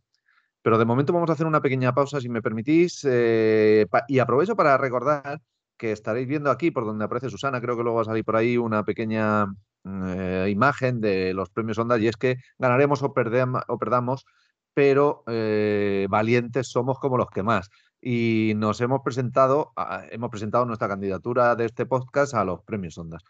pero 0.62 0.78
de 0.78 0.84
momento 0.84 1.12
vamos 1.12 1.30
a 1.30 1.34
hacer 1.34 1.46
una 1.46 1.60
pequeña 1.60 1.94
pausa, 1.94 2.20
si 2.20 2.28
me 2.28 2.42
permitís, 2.42 3.04
eh, 3.08 3.86
y 4.08 4.18
aprovecho 4.18 4.56
para 4.56 4.76
recordar 4.78 5.40
que 5.76 5.92
estaréis 5.92 6.28
viendo 6.28 6.50
aquí, 6.50 6.70
por 6.70 6.84
donde 6.84 7.04
aparece 7.04 7.30
Susana, 7.30 7.60
creo 7.60 7.76
que 7.76 7.82
luego 7.82 7.96
va 7.96 8.02
a 8.02 8.06
salir 8.06 8.24
por 8.24 8.36
ahí 8.36 8.56
una 8.56 8.84
pequeña 8.84 9.46
eh, 9.84 10.48
imagen 10.50 11.00
de 11.00 11.32
los 11.32 11.50
premios 11.50 11.78
Ondas, 11.78 12.00
y 12.00 12.08
es 12.08 12.16
que 12.16 12.36
ganaremos 12.58 13.02
o, 13.02 13.06
o 13.06 13.78
perdamos 13.78 14.26
pero 14.74 15.24
eh, 15.26 16.06
valientes 16.08 16.68
somos 16.68 16.98
como 16.98 17.16
los 17.16 17.28
que 17.30 17.42
más. 17.42 17.70
Y 18.00 18.54
nos 18.56 18.80
hemos 18.80 19.00
presentado, 19.02 19.72
hemos 20.10 20.30
presentado 20.30 20.64
nuestra 20.64 20.88
candidatura 20.88 21.54
de 21.54 21.66
este 21.66 21.86
podcast 21.86 22.34
a 22.34 22.44
los 22.44 22.62
premios 22.62 22.96
Ondas. 22.96 23.22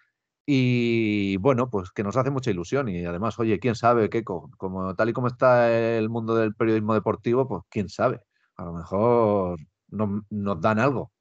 Y 0.46 1.37
bueno, 1.37 1.70
pues 1.70 1.90
que 1.92 2.03
nos 2.03 2.16
hace 2.16 2.31
mucha 2.31 2.50
ilusión. 2.50 2.88
Y 2.88 3.05
además, 3.05 3.38
oye, 3.38 3.59
quién 3.59 3.74
sabe, 3.74 4.11
qué 4.11 4.24
como 4.24 4.94
tal 4.96 5.09
y 5.09 5.12
como 5.12 5.29
está 5.29 5.70
el 5.72 6.09
mundo 6.09 6.35
del 6.35 6.55
periodismo 6.55 6.94
deportivo, 6.94 7.46
pues 7.46 7.62
quién 7.68 7.88
sabe. 7.88 8.20
A 8.57 8.64
lo 8.64 8.72
mejor 8.72 9.59
nos 9.88 10.61
dan 10.61 10.79
algo. 10.79 11.12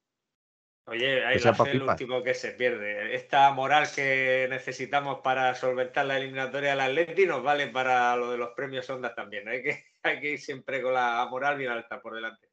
Oye, 0.90 1.24
ahí 1.24 1.38
la 1.38 1.54
fe 1.54 1.70
el 1.70 1.82
último 1.82 2.20
que 2.22 2.34
se 2.34 2.50
pierde. 2.50 3.14
Esta 3.14 3.52
moral 3.52 3.86
que 3.94 4.48
necesitamos 4.50 5.20
para 5.22 5.54
solventar 5.54 6.04
la 6.06 6.18
eliminatoria 6.18 6.70
del 6.70 6.80
Atleti 6.80 7.26
nos 7.26 7.44
vale 7.44 7.68
para 7.68 8.16
lo 8.16 8.32
de 8.32 8.38
los 8.38 8.50
premios 8.56 8.90
Ondas 8.90 9.14
también. 9.14 9.46
Hay 9.46 9.62
que, 9.62 9.84
hay 10.02 10.20
que 10.20 10.32
ir 10.32 10.40
siempre 10.40 10.82
con 10.82 10.94
la 10.94 11.24
moral 11.30 11.58
bien 11.58 11.70
alta 11.70 12.00
por 12.02 12.16
delante. 12.16 12.48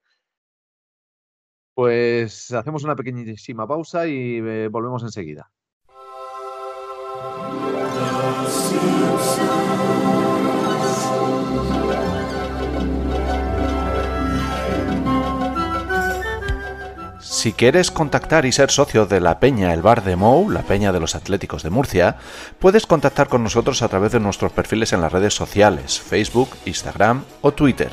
Pues 1.74 2.52
hacemos 2.54 2.84
una 2.84 2.96
pequeñísima 2.96 3.68
pausa 3.68 4.08
y 4.08 4.38
eh, 4.38 4.68
volvemos 4.68 5.02
enseguida. 5.02 5.52
Si 17.20 17.54
quieres 17.54 17.92
contactar 17.92 18.46
y 18.46 18.52
ser 18.52 18.72
socio 18.72 19.06
de 19.06 19.22
la 19.22 19.40
Peña 19.40 19.74
El 19.74 19.82
Bar 19.82 20.04
de 20.04 20.18
Mou, 20.18 20.50
la 20.50 20.64
Peña 20.64 20.92
de 20.92 21.00
los 21.00 21.16
Atléticos 21.16 21.64
de 21.64 21.70
Murcia, 21.70 22.18
puedes 22.60 22.86
contactar 22.86 23.30
con 23.30 23.44
nosotros 23.44 23.82
a 23.82 23.88
través 23.88 24.12
de 24.12 24.20
nuestros 24.20 24.52
perfiles 24.52 24.92
en 24.92 25.00
las 25.02 25.14
redes 25.14 25.34
sociales, 25.34 25.98
Facebook, 26.00 26.50
Instagram 26.66 27.24
o 27.42 27.54
Twitter. 27.54 27.92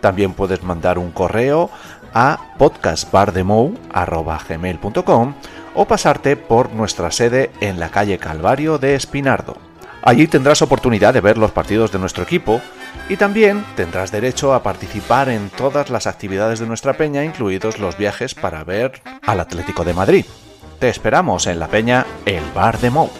También 0.00 0.32
puedes 0.32 0.62
mandar 0.62 0.98
un 0.98 1.12
correo 1.12 1.70
a 2.14 2.54
podcastbardemou.com 2.58 5.34
o 5.76 5.84
pasarte 5.84 6.36
por 6.36 6.72
nuestra 6.72 7.10
sede 7.12 7.52
en 7.60 7.78
la 7.78 7.90
calle 7.90 8.18
Calvario 8.18 8.78
de 8.78 8.94
Espinardo. 8.94 9.56
Allí 10.02 10.26
tendrás 10.26 10.62
oportunidad 10.62 11.14
de 11.14 11.20
ver 11.20 11.36
los 11.36 11.50
partidos 11.50 11.92
de 11.92 11.98
nuestro 11.98 12.22
equipo 12.22 12.60
y 13.08 13.16
también 13.16 13.64
tendrás 13.76 14.10
derecho 14.10 14.54
a 14.54 14.62
participar 14.62 15.28
en 15.28 15.50
todas 15.50 15.90
las 15.90 16.06
actividades 16.06 16.60
de 16.60 16.66
nuestra 16.66 16.94
peña, 16.94 17.24
incluidos 17.24 17.78
los 17.78 17.96
viajes 17.98 18.34
para 18.34 18.64
ver 18.64 19.02
al 19.26 19.40
Atlético 19.40 19.84
de 19.84 19.94
Madrid. 19.94 20.24
Te 20.78 20.88
esperamos 20.88 21.46
en 21.46 21.58
la 21.58 21.68
peña 21.68 22.06
El 22.24 22.42
Bar 22.54 22.78
de 22.78 22.90
Mou. 22.90 23.10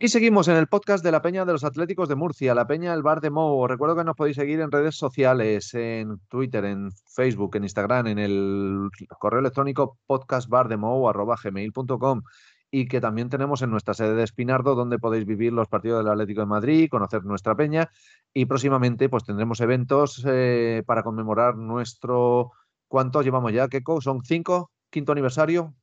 Y 0.00 0.08
seguimos 0.08 0.46
en 0.46 0.56
el 0.56 0.68
podcast 0.68 1.02
de 1.02 1.10
la 1.10 1.22
Peña 1.22 1.44
de 1.44 1.52
los 1.52 1.64
Atléticos 1.64 2.08
de 2.08 2.14
Murcia, 2.14 2.54
la 2.54 2.68
Peña 2.68 2.94
El 2.94 3.02
Bar 3.02 3.20
de 3.20 3.30
Mo. 3.30 3.66
Recuerdo 3.66 3.96
que 3.96 4.04
nos 4.04 4.14
podéis 4.14 4.36
seguir 4.36 4.60
en 4.60 4.70
redes 4.70 4.94
sociales, 4.94 5.74
en 5.74 6.20
Twitter, 6.28 6.64
en 6.66 6.92
Facebook, 6.92 7.56
en 7.56 7.64
Instagram, 7.64 8.06
en 8.06 8.20
el 8.20 8.90
correo 9.18 9.40
electrónico 9.40 9.98
podcastbardemo.gmail.com 10.06 12.22
y 12.70 12.86
que 12.86 13.00
también 13.00 13.28
tenemos 13.28 13.60
en 13.62 13.72
nuestra 13.72 13.92
sede 13.92 14.14
de 14.14 14.22
Espinardo, 14.22 14.76
donde 14.76 15.00
podéis 15.00 15.26
vivir 15.26 15.52
los 15.52 15.66
partidos 15.66 16.04
del 16.04 16.12
Atlético 16.12 16.42
de 16.42 16.46
Madrid, 16.46 16.88
conocer 16.88 17.24
nuestra 17.24 17.56
peña 17.56 17.90
y 18.32 18.46
próximamente 18.46 19.08
pues 19.08 19.24
tendremos 19.24 19.60
eventos 19.60 20.24
eh, 20.28 20.84
para 20.86 21.02
conmemorar 21.02 21.56
nuestro... 21.56 22.52
¿Cuántos 22.86 23.24
llevamos 23.24 23.52
ya, 23.52 23.66
Keko? 23.66 24.00
¿Son 24.00 24.22
cinco? 24.22 24.70
¿Quinto 24.90 25.10
aniversario? 25.10 25.74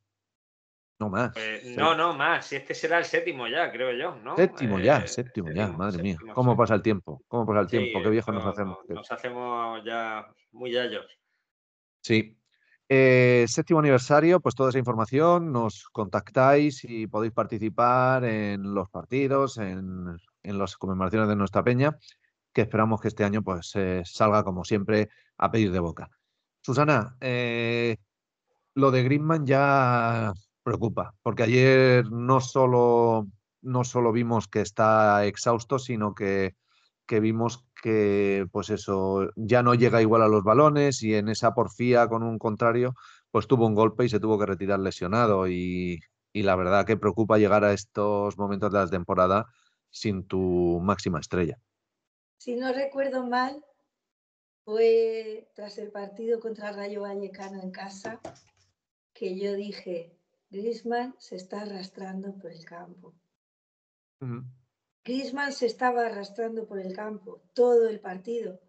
No 0.98 1.10
más. 1.10 1.32
Pues, 1.34 1.76
no, 1.76 1.94
no 1.94 2.14
más. 2.14 2.52
Este 2.52 2.74
será 2.74 2.98
el 2.98 3.04
séptimo 3.04 3.46
ya, 3.46 3.70
creo 3.70 3.92
yo, 3.92 4.16
¿no? 4.22 4.34
Séptimo 4.36 4.78
ya, 4.78 4.98
eh, 4.98 5.08
séptimo, 5.08 5.50
ya, 5.50 5.68
madre 5.68 6.02
mía. 6.02 6.16
¿Cómo 6.34 6.56
pasa 6.56 6.74
el 6.74 6.82
tiempo? 6.82 7.22
¿Cómo 7.28 7.46
pasa 7.46 7.60
el 7.60 7.66
tiempo? 7.66 8.02
Qué 8.02 8.10
viejos 8.10 8.34
nos 8.34 8.46
hacemos. 8.46 8.78
Nos 8.88 9.12
hacemos 9.12 9.84
ya 9.84 10.26
muy 10.52 10.72
yayos. 10.72 11.06
Sí. 12.00 12.38
Eh, 12.88 13.44
séptimo 13.48 13.80
aniversario, 13.80 14.40
pues 14.40 14.54
toda 14.54 14.70
esa 14.70 14.78
información, 14.78 15.52
nos 15.52 15.88
contactáis 15.88 16.84
y 16.84 17.08
podéis 17.08 17.32
participar 17.32 18.24
en 18.24 18.74
los 18.74 18.88
partidos, 18.88 19.58
en, 19.58 20.16
las 20.44 20.76
conmemoraciones 20.76 21.28
de 21.28 21.36
nuestra 21.36 21.64
peña, 21.64 21.98
que 22.52 22.62
esperamos 22.62 23.00
que 23.00 23.08
este 23.08 23.24
año 23.24 23.42
pues 23.42 23.72
eh, 23.74 24.02
salga 24.04 24.44
como 24.44 24.64
siempre 24.64 25.10
a 25.36 25.50
pedir 25.50 25.72
de 25.72 25.80
boca. 25.80 26.08
Susana, 26.62 27.16
lo 27.20 28.90
de 28.90 29.02
Greenman 29.02 29.46
ya 29.46 30.32
preocupa, 30.66 31.14
porque 31.22 31.44
ayer 31.44 32.10
no 32.10 32.40
solo, 32.40 33.28
no 33.62 33.84
solo 33.84 34.10
vimos 34.10 34.48
que 34.48 34.60
está 34.60 35.24
exhausto, 35.24 35.78
sino 35.78 36.12
que, 36.12 36.56
que, 37.06 37.20
vimos 37.20 37.64
que, 37.80 38.48
pues 38.50 38.70
eso, 38.70 39.30
ya 39.36 39.62
no 39.62 39.74
llega 39.74 40.02
igual 40.02 40.22
a 40.22 40.28
los 40.28 40.42
balones 40.42 41.04
y 41.04 41.14
en 41.14 41.28
esa 41.28 41.54
porfía 41.54 42.08
con 42.08 42.24
un 42.24 42.36
contrario, 42.40 42.94
pues 43.30 43.46
tuvo 43.46 43.64
un 43.64 43.76
golpe 43.76 44.06
y 44.06 44.08
se 44.08 44.18
tuvo 44.18 44.40
que 44.40 44.46
retirar 44.46 44.80
lesionado 44.80 45.46
y, 45.46 46.00
y 46.32 46.42
la 46.42 46.56
verdad 46.56 46.84
que 46.84 46.96
preocupa 46.96 47.38
llegar 47.38 47.62
a 47.62 47.72
estos 47.72 48.36
momentos 48.36 48.72
de 48.72 48.78
la 48.80 48.88
temporada 48.88 49.46
sin 49.88 50.26
tu 50.26 50.80
máxima 50.82 51.20
estrella. 51.20 51.60
Si 52.38 52.56
no 52.56 52.72
recuerdo 52.72 53.24
mal, 53.24 53.64
fue 54.64 55.48
tras 55.54 55.78
el 55.78 55.92
partido 55.92 56.40
contra 56.40 56.72
Rayo 56.72 57.02
Vallecano 57.02 57.62
en 57.62 57.70
casa 57.70 58.20
que 59.14 59.38
yo 59.38 59.54
dije, 59.54 60.16
Griezmann 60.50 61.14
se 61.18 61.36
está 61.36 61.62
arrastrando 61.62 62.36
por 62.38 62.52
el 62.52 62.64
campo. 62.64 63.14
Griezmann 65.04 65.52
se 65.52 65.66
estaba 65.66 66.06
arrastrando 66.06 66.66
por 66.66 66.80
el 66.80 66.94
campo 66.94 67.42
todo 67.52 67.88
el 67.88 68.00
partido 68.00 68.60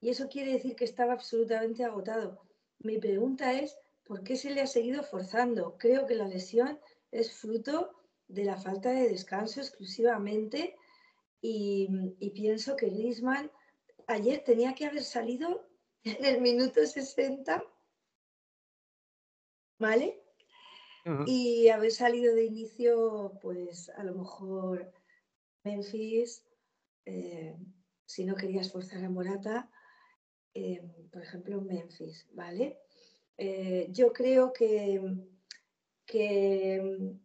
y 0.00 0.10
eso 0.10 0.28
quiere 0.28 0.52
decir 0.52 0.76
que 0.76 0.84
estaba 0.84 1.12
absolutamente 1.12 1.84
agotado. 1.84 2.42
Mi 2.80 2.98
pregunta 2.98 3.52
es, 3.52 3.76
¿por 4.04 4.22
qué 4.22 4.36
se 4.36 4.50
le 4.50 4.60
ha 4.60 4.66
seguido 4.66 5.02
forzando? 5.02 5.76
Creo 5.78 6.06
que 6.06 6.14
la 6.14 6.28
lesión 6.28 6.78
es 7.10 7.32
fruto 7.32 7.92
de 8.28 8.44
la 8.44 8.56
falta 8.56 8.90
de 8.90 9.08
descanso 9.08 9.60
exclusivamente 9.60 10.76
y, 11.40 11.88
y 12.18 12.30
pienso 12.30 12.76
que 12.76 12.88
Griezmann 12.88 13.50
ayer 14.06 14.42
tenía 14.44 14.74
que 14.74 14.86
haber 14.86 15.02
salido 15.02 15.68
en 16.04 16.24
el 16.24 16.40
minuto 16.40 16.84
60, 16.84 17.62
¿vale? 19.78 20.21
Y 21.26 21.68
haber 21.68 21.90
salido 21.90 22.34
de 22.34 22.44
inicio, 22.44 23.32
pues 23.40 23.88
a 23.90 24.04
lo 24.04 24.14
mejor 24.14 24.92
Memphis, 25.64 26.44
eh, 27.04 27.56
si 28.06 28.24
no 28.24 28.36
querías 28.36 28.70
forzar 28.70 29.04
a 29.04 29.10
Morata, 29.10 29.68
eh, 30.54 30.80
por 31.10 31.22
ejemplo, 31.22 31.60
Memphis, 31.60 32.28
¿vale? 32.32 32.78
Eh, 33.36 33.88
yo 33.90 34.12
creo 34.12 34.52
que, 34.52 35.00
que 36.06 37.16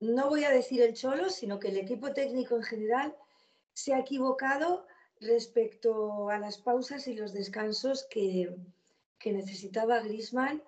no 0.00 0.28
voy 0.28 0.44
a 0.44 0.50
decir 0.50 0.80
el 0.80 0.94
Cholo, 0.94 1.28
sino 1.28 1.58
que 1.58 1.68
el 1.68 1.76
equipo 1.76 2.12
técnico 2.12 2.56
en 2.56 2.62
general 2.62 3.16
se 3.74 3.92
ha 3.92 3.98
equivocado 3.98 4.86
respecto 5.20 6.30
a 6.30 6.38
las 6.38 6.58
pausas 6.58 7.08
y 7.08 7.14
los 7.14 7.32
descansos 7.32 8.06
que, 8.08 8.56
que 9.18 9.32
necesitaba 9.32 10.00
Grisman 10.00 10.62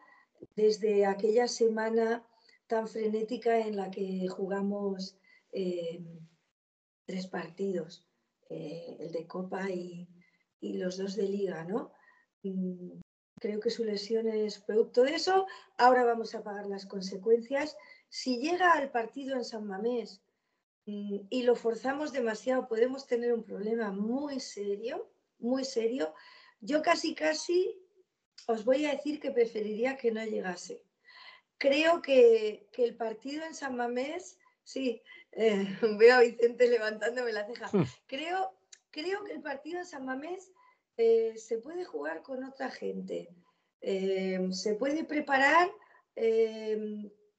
desde 0.56 1.06
aquella 1.06 1.48
semana 1.48 2.26
tan 2.70 2.86
frenética 2.86 3.58
en 3.58 3.74
la 3.76 3.90
que 3.90 4.28
jugamos 4.28 5.16
eh, 5.50 6.00
tres 7.04 7.26
partidos, 7.26 8.06
eh, 8.48 8.96
el 9.00 9.10
de 9.10 9.26
Copa 9.26 9.68
y, 9.68 10.08
los 10.60 10.96
dos 10.96 11.16
de 11.16 11.24
Liga, 11.24 11.64
¿no? 11.64 11.92
Mm, 12.44 13.00
creo 13.40 13.58
que 13.58 13.70
su 13.70 13.82
lesión 13.84 14.28
es 14.28 14.60
producto 14.60 15.02
de 15.02 15.14
eso. 15.14 15.46
Ahora 15.78 16.04
vamos 16.04 16.34
a 16.34 16.44
pagar 16.44 16.66
las 16.66 16.86
consecuencias. 16.86 17.76
Si 18.08 18.38
llega 18.38 18.72
al 18.72 18.92
partido 18.92 19.34
en 19.36 19.44
San 19.44 19.66
Mamés 19.66 20.22
mm, 20.86 21.18
y 21.28 21.42
lo 21.42 21.56
forzamos 21.56 22.12
demasiado, 22.12 22.68
podemos 22.68 23.04
tener 23.08 23.32
un 23.32 23.42
problema 23.42 23.90
muy 23.90 24.38
serio, 24.38 25.10
muy 25.40 25.64
serio. 25.64 26.14
Yo 26.60 26.82
casi, 26.82 27.16
casi 27.16 27.76
os 28.46 28.64
voy 28.64 28.86
a 28.86 28.92
decir 28.92 29.18
que 29.18 29.32
preferiría 29.32 29.96
que 29.96 30.12
no 30.12 30.24
llegase 30.24 30.84
creo 31.60 32.00
que, 32.00 32.66
el 32.78 32.96
partido 32.96 33.44
en 33.44 33.54
San 33.54 33.76
Mamés, 33.76 34.38
sí, 34.64 35.02
eh, 35.32 35.66
veo 35.98 36.16
a 36.16 36.20
Vicente 36.20 36.68
levantándome 36.68 37.32
la 37.32 37.46
ceja, 37.46 37.68
hmm. 37.72 37.84
creo, 38.06 38.52
creo 38.90 39.22
que 39.22 39.34
el 39.34 39.42
partido 39.42 39.78
en 39.78 39.86
San 39.86 40.06
Mamés 40.06 40.50
eh, 40.96 41.34
se 41.36 41.58
puede 41.58 41.84
jugar 41.84 42.22
con 42.22 42.42
otra 42.42 42.70
gente, 42.70 43.28
eh, 43.82 44.48
se 44.50 44.74
puede 44.74 45.04
preparar 45.04 45.70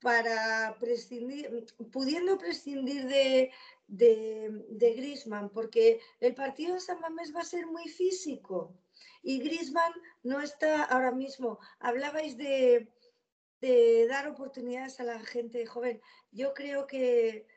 para 0.01 0.75
prescindir, 0.79 1.67
pudiendo 1.91 2.37
prescindir 2.39 3.05
de, 3.05 3.51
de, 3.87 4.49
de 4.69 4.93
Grisman, 4.93 5.49
porque 5.49 5.99
el 6.19 6.33
partido 6.33 6.73
en 6.73 6.81
San 6.81 6.99
Mamés 6.99 7.35
va 7.35 7.41
a 7.41 7.45
ser 7.45 7.67
muy 7.67 7.87
físico. 7.87 8.73
Y 9.21 9.37
Grisman 9.37 9.93
no 10.23 10.41
está 10.41 10.83
ahora 10.85 11.11
mismo. 11.11 11.59
Hablabais 11.79 12.35
de, 12.37 12.89
de 13.61 14.07
dar 14.07 14.27
oportunidades 14.27 14.99
a 14.99 15.03
la 15.03 15.19
gente 15.19 15.65
joven. 15.65 16.01
Yo 16.31 16.53
creo 16.53 16.87
que, 16.87 17.47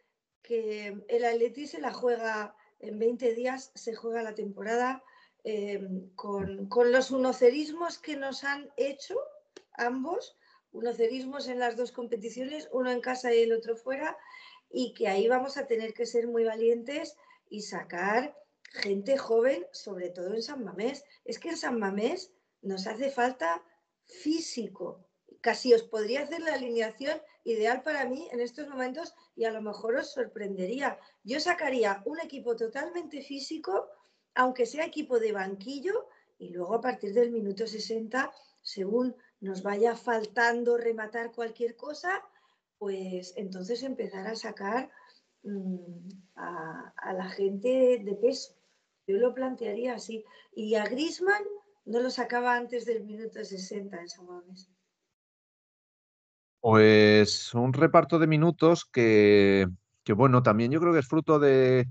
que 0.43 1.03
el 1.09 1.25
Atleti 1.25 1.67
se 1.67 1.81
la 1.81 1.93
juega 1.93 2.55
en 2.79 2.99
20 2.99 3.35
días, 3.35 3.73
se 3.75 3.95
juega 3.95 4.23
la 4.23 4.35
temporada 4.35 5.03
em, 5.43 6.11
con, 6.15 6.69
los 6.93 7.11
unocerismos 7.11 7.99
que 7.99 8.17
nos 8.17 8.45
han 8.45 8.71
hecho 8.77 9.19
ambos, 9.73 10.37
unocerismos 10.73 11.49
en 11.49 11.59
las 11.59 11.77
dos 11.77 11.93
competiciones, 11.93 12.69
uno 12.73 12.91
en 12.91 13.01
casa 13.01 13.33
y 13.35 13.43
el 13.43 13.53
otro 13.53 13.77
fuera, 13.77 14.17
y 14.71 14.93
que 14.93 15.09
ahí 15.09 15.29
vamos 15.29 15.57
a 15.57 15.67
tener 15.67 15.95
que 15.95 16.07
ser 16.07 16.27
muy 16.27 16.45
valientes 16.45 17.17
y 17.49 17.63
sacar 17.63 18.37
gente 18.65 19.17
joven, 19.17 19.65
sobre 19.73 20.11
todo 20.11 20.35
en 20.35 20.43
San 20.43 20.65
Mamés. 20.65 21.05
Es 21.25 21.39
que 21.39 21.51
en 21.51 21.57
San 21.57 21.79
Mamés 21.79 22.33
nos 22.61 22.87
hace 22.87 23.11
falta 23.11 23.63
físico, 24.05 25.07
casi 25.45 25.75
os 25.75 25.83
podría 25.83 26.23
hacer 26.23 26.41
la 26.41 26.55
alineación 26.55 27.21
ideal 27.45 27.83
para 27.83 28.09
mí 28.09 28.27
en 28.33 28.41
estos 28.41 28.67
momentos 28.67 29.15
y 29.37 29.45
a 29.45 29.53
lo 29.53 29.61
mejor 29.61 29.95
os 29.97 30.11
sorprendería. 30.11 30.99
Yo 31.23 31.39
sacaría 31.39 32.03
un 32.07 32.19
equipo 32.19 32.57
totalmente 32.57 33.21
físico, 33.21 33.73
aunque 34.35 34.65
sea 34.65 34.87
equipo 34.87 35.19
de 35.19 35.33
banquillo, 35.33 36.09
y 36.39 36.49
luego 36.49 36.73
a 36.77 36.81
partir 36.81 37.13
del 37.13 37.31
minuto 37.31 37.67
60, 37.67 38.33
según 38.63 39.15
nos 39.41 39.63
vaya 39.63 39.95
faltando 39.95 40.79
rematar 40.79 41.31
cualquier 41.31 41.77
cosa, 41.77 42.23
pues 42.79 43.35
entonces 43.37 43.83
empezar 43.83 44.27
a 44.27 44.37
sacar 44.37 44.91
mm, 45.43 46.09
a, 46.37 47.13
la 47.13 47.29
gente 47.29 48.01
de 48.03 48.15
peso. 48.15 48.55
Yo 49.07 49.19
lo 49.19 49.35
plantearía 49.35 49.93
así. 49.97 50.25
Y 50.55 50.75
a 50.77 50.87
Grisman 50.87 51.45
no 51.85 52.01
lo 52.01 52.09
sacaba 52.09 52.57
antes 52.57 52.87
del 52.87 53.05
minuto 53.05 53.45
60 53.45 54.01
en 54.01 54.09
San 54.09 54.25
Mamés. 54.25 54.71
Pues 56.65 57.53
un 57.53 57.75
reparto 57.75 58.19
de 58.19 58.27
minutos 58.27 58.87
que, 58.87 59.69
bueno, 60.17 60.43
también 60.43 60.73
yo 60.73 60.81
creo 60.81 60.95
que 60.95 61.01
es 61.01 61.07
fruto 61.07 61.39
de, 61.39 61.87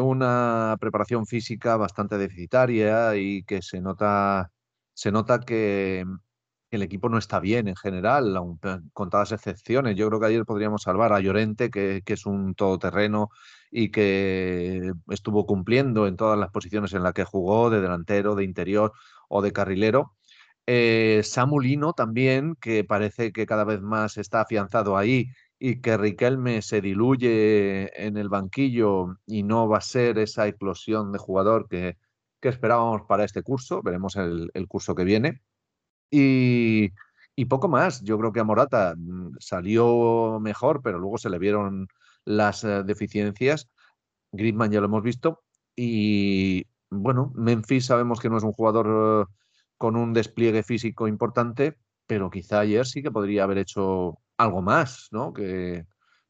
una 0.00 0.78
preparación 0.80 1.26
física 1.26 1.76
bastante 1.76 2.16
deficitaria 2.16 3.16
y 3.16 3.42
que 3.42 3.60
se 3.60 3.82
nota, 3.82 4.50
se 4.94 5.12
nota 5.12 5.40
que 5.40 6.06
el 6.70 6.82
equipo 6.82 7.10
no 7.10 7.18
está 7.18 7.38
bien 7.38 7.68
en 7.68 7.76
general, 7.76 8.34
con 8.94 9.10
todas 9.10 9.30
las 9.30 9.40
excepciones. 9.40 9.94
Yo 9.94 10.08
creo 10.08 10.20
que 10.20 10.26
ayer 10.26 10.46
podríamos 10.46 10.84
salvar 10.84 11.12
a 11.12 11.20
Llorente, 11.20 11.70
que, 11.70 12.00
que, 12.02 12.14
es 12.14 12.24
un 12.24 12.54
todoterreno 12.54 13.28
y 13.70 13.90
que 13.90 14.90
estuvo 15.10 15.44
cumpliendo 15.44 16.06
en 16.06 16.16
todas 16.16 16.38
las 16.38 16.50
posiciones 16.50 16.94
en 16.94 17.02
las 17.02 17.12
que 17.12 17.24
jugó, 17.24 17.68
de 17.68 17.82
delantero, 17.82 18.34
de 18.36 18.44
interior 18.44 18.92
o 19.28 19.42
de 19.42 19.52
carrilero. 19.52 20.17
Eh, 20.70 21.22
Samulino 21.24 21.94
también, 21.94 22.54
que 22.60 22.84
parece 22.84 23.32
que 23.32 23.46
cada 23.46 23.64
vez 23.64 23.80
más 23.80 24.18
está 24.18 24.42
afianzado 24.42 24.98
ahí 24.98 25.30
y 25.58 25.80
que 25.80 25.96
Riquelme 25.96 26.60
se 26.60 26.82
diluye 26.82 27.90
en 28.06 28.18
el 28.18 28.28
banquillo 28.28 29.16
y 29.26 29.44
no 29.44 29.66
va 29.66 29.78
a 29.78 29.80
ser 29.80 30.18
esa 30.18 30.46
explosión 30.46 31.10
de 31.10 31.18
jugador 31.18 31.68
que, 31.70 31.96
esperábamos 32.42 33.00
para 33.08 33.24
este 33.24 33.42
curso. 33.42 33.80
Veremos 33.82 34.16
el, 34.16 34.50
curso 34.68 34.94
que 34.94 35.04
viene. 35.04 35.40
Y, 36.10 36.90
poco 37.48 37.68
más. 37.68 38.02
Yo 38.02 38.18
creo 38.18 38.32
que 38.32 38.40
a 38.40 38.44
Morata 38.44 38.94
mm, 38.94 39.36
salió 39.40 40.38
mejor, 40.38 40.82
pero 40.82 40.98
luego 40.98 41.16
se 41.16 41.30
le 41.30 41.38
vieron 41.38 41.88
las 42.26 42.62
eh, 42.64 42.82
deficiencias. 42.84 43.70
Griezmann 44.32 44.70
ya 44.70 44.80
lo 44.80 44.86
hemos 44.86 45.02
visto. 45.02 45.42
Y 45.74 46.66
bueno, 46.90 47.32
Memphis 47.36 47.86
sabemos 47.86 48.20
que 48.20 48.28
no 48.28 48.36
es 48.36 48.44
un 48.44 48.52
jugador 48.52 49.30
con 49.78 49.96
un 49.96 50.12
despliegue 50.12 50.62
físico 50.62 51.08
importante, 51.08 51.78
pero 52.06 52.30
quizá 52.30 52.60
ayer 52.60 52.84
sí 52.84 53.02
que 53.02 53.10
podría 53.10 53.44
haber 53.44 53.58
hecho 53.58 54.18
algo 54.36 54.60
más, 54.60 55.08
¿no? 55.12 55.32
Que, 55.32 55.86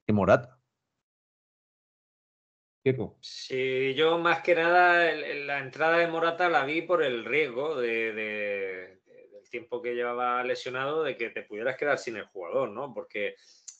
que 0.06 0.12
Morata. 0.12 0.58
Sí, 3.20 3.94
yo 3.94 4.18
más 4.18 4.40
que 4.40 4.54
nada 4.54 5.12
la 5.12 5.58
entrada 5.58 5.98
de 5.98 6.06
Morata 6.06 6.48
la 6.48 6.64
vi 6.64 6.82
por 6.82 7.02
el 7.02 7.24
riesgo 7.24 7.76
de, 7.76 8.12
del 8.12 9.50
tiempo 9.50 9.82
que 9.82 9.94
llevaba 9.94 10.42
lesionado 10.44 11.02
de 11.02 11.16
que 11.16 11.30
te 11.30 11.42
pudieras 11.42 11.76
quedar 11.76 11.98
sin 11.98 12.16
el 12.16 12.26
jugador, 12.26 12.70
¿no? 12.70 12.94
Porque 12.94 13.34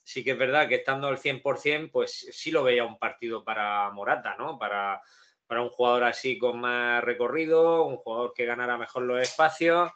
sí 0.05 0.25
que 0.25 0.33
es 0.33 0.39
verdad 0.39 0.69
que 0.69 0.77
estando 0.77 1.09
al 1.09 1.19
100%, 1.19 1.91
pues 1.91 2.29
sí 2.33 2.51
lo 2.51 2.63
veía 2.63 2.85
un 2.85 2.99
partido 2.99 3.45
para 3.45 3.91
Morata, 3.91 4.37
¿no? 4.39 4.59
Para, 4.59 5.01
para 5.49 5.63
un 5.63 5.71
jugador 5.71 6.05
así 6.05 6.39
con 6.39 6.61
más 6.61 7.03
recorrido, 7.03 7.85
un 7.85 7.97
jugador 7.97 8.35
que 8.35 8.45
ganara 8.45 8.77
mejor 8.77 9.03
los 9.03 9.21
espacios 9.21 9.91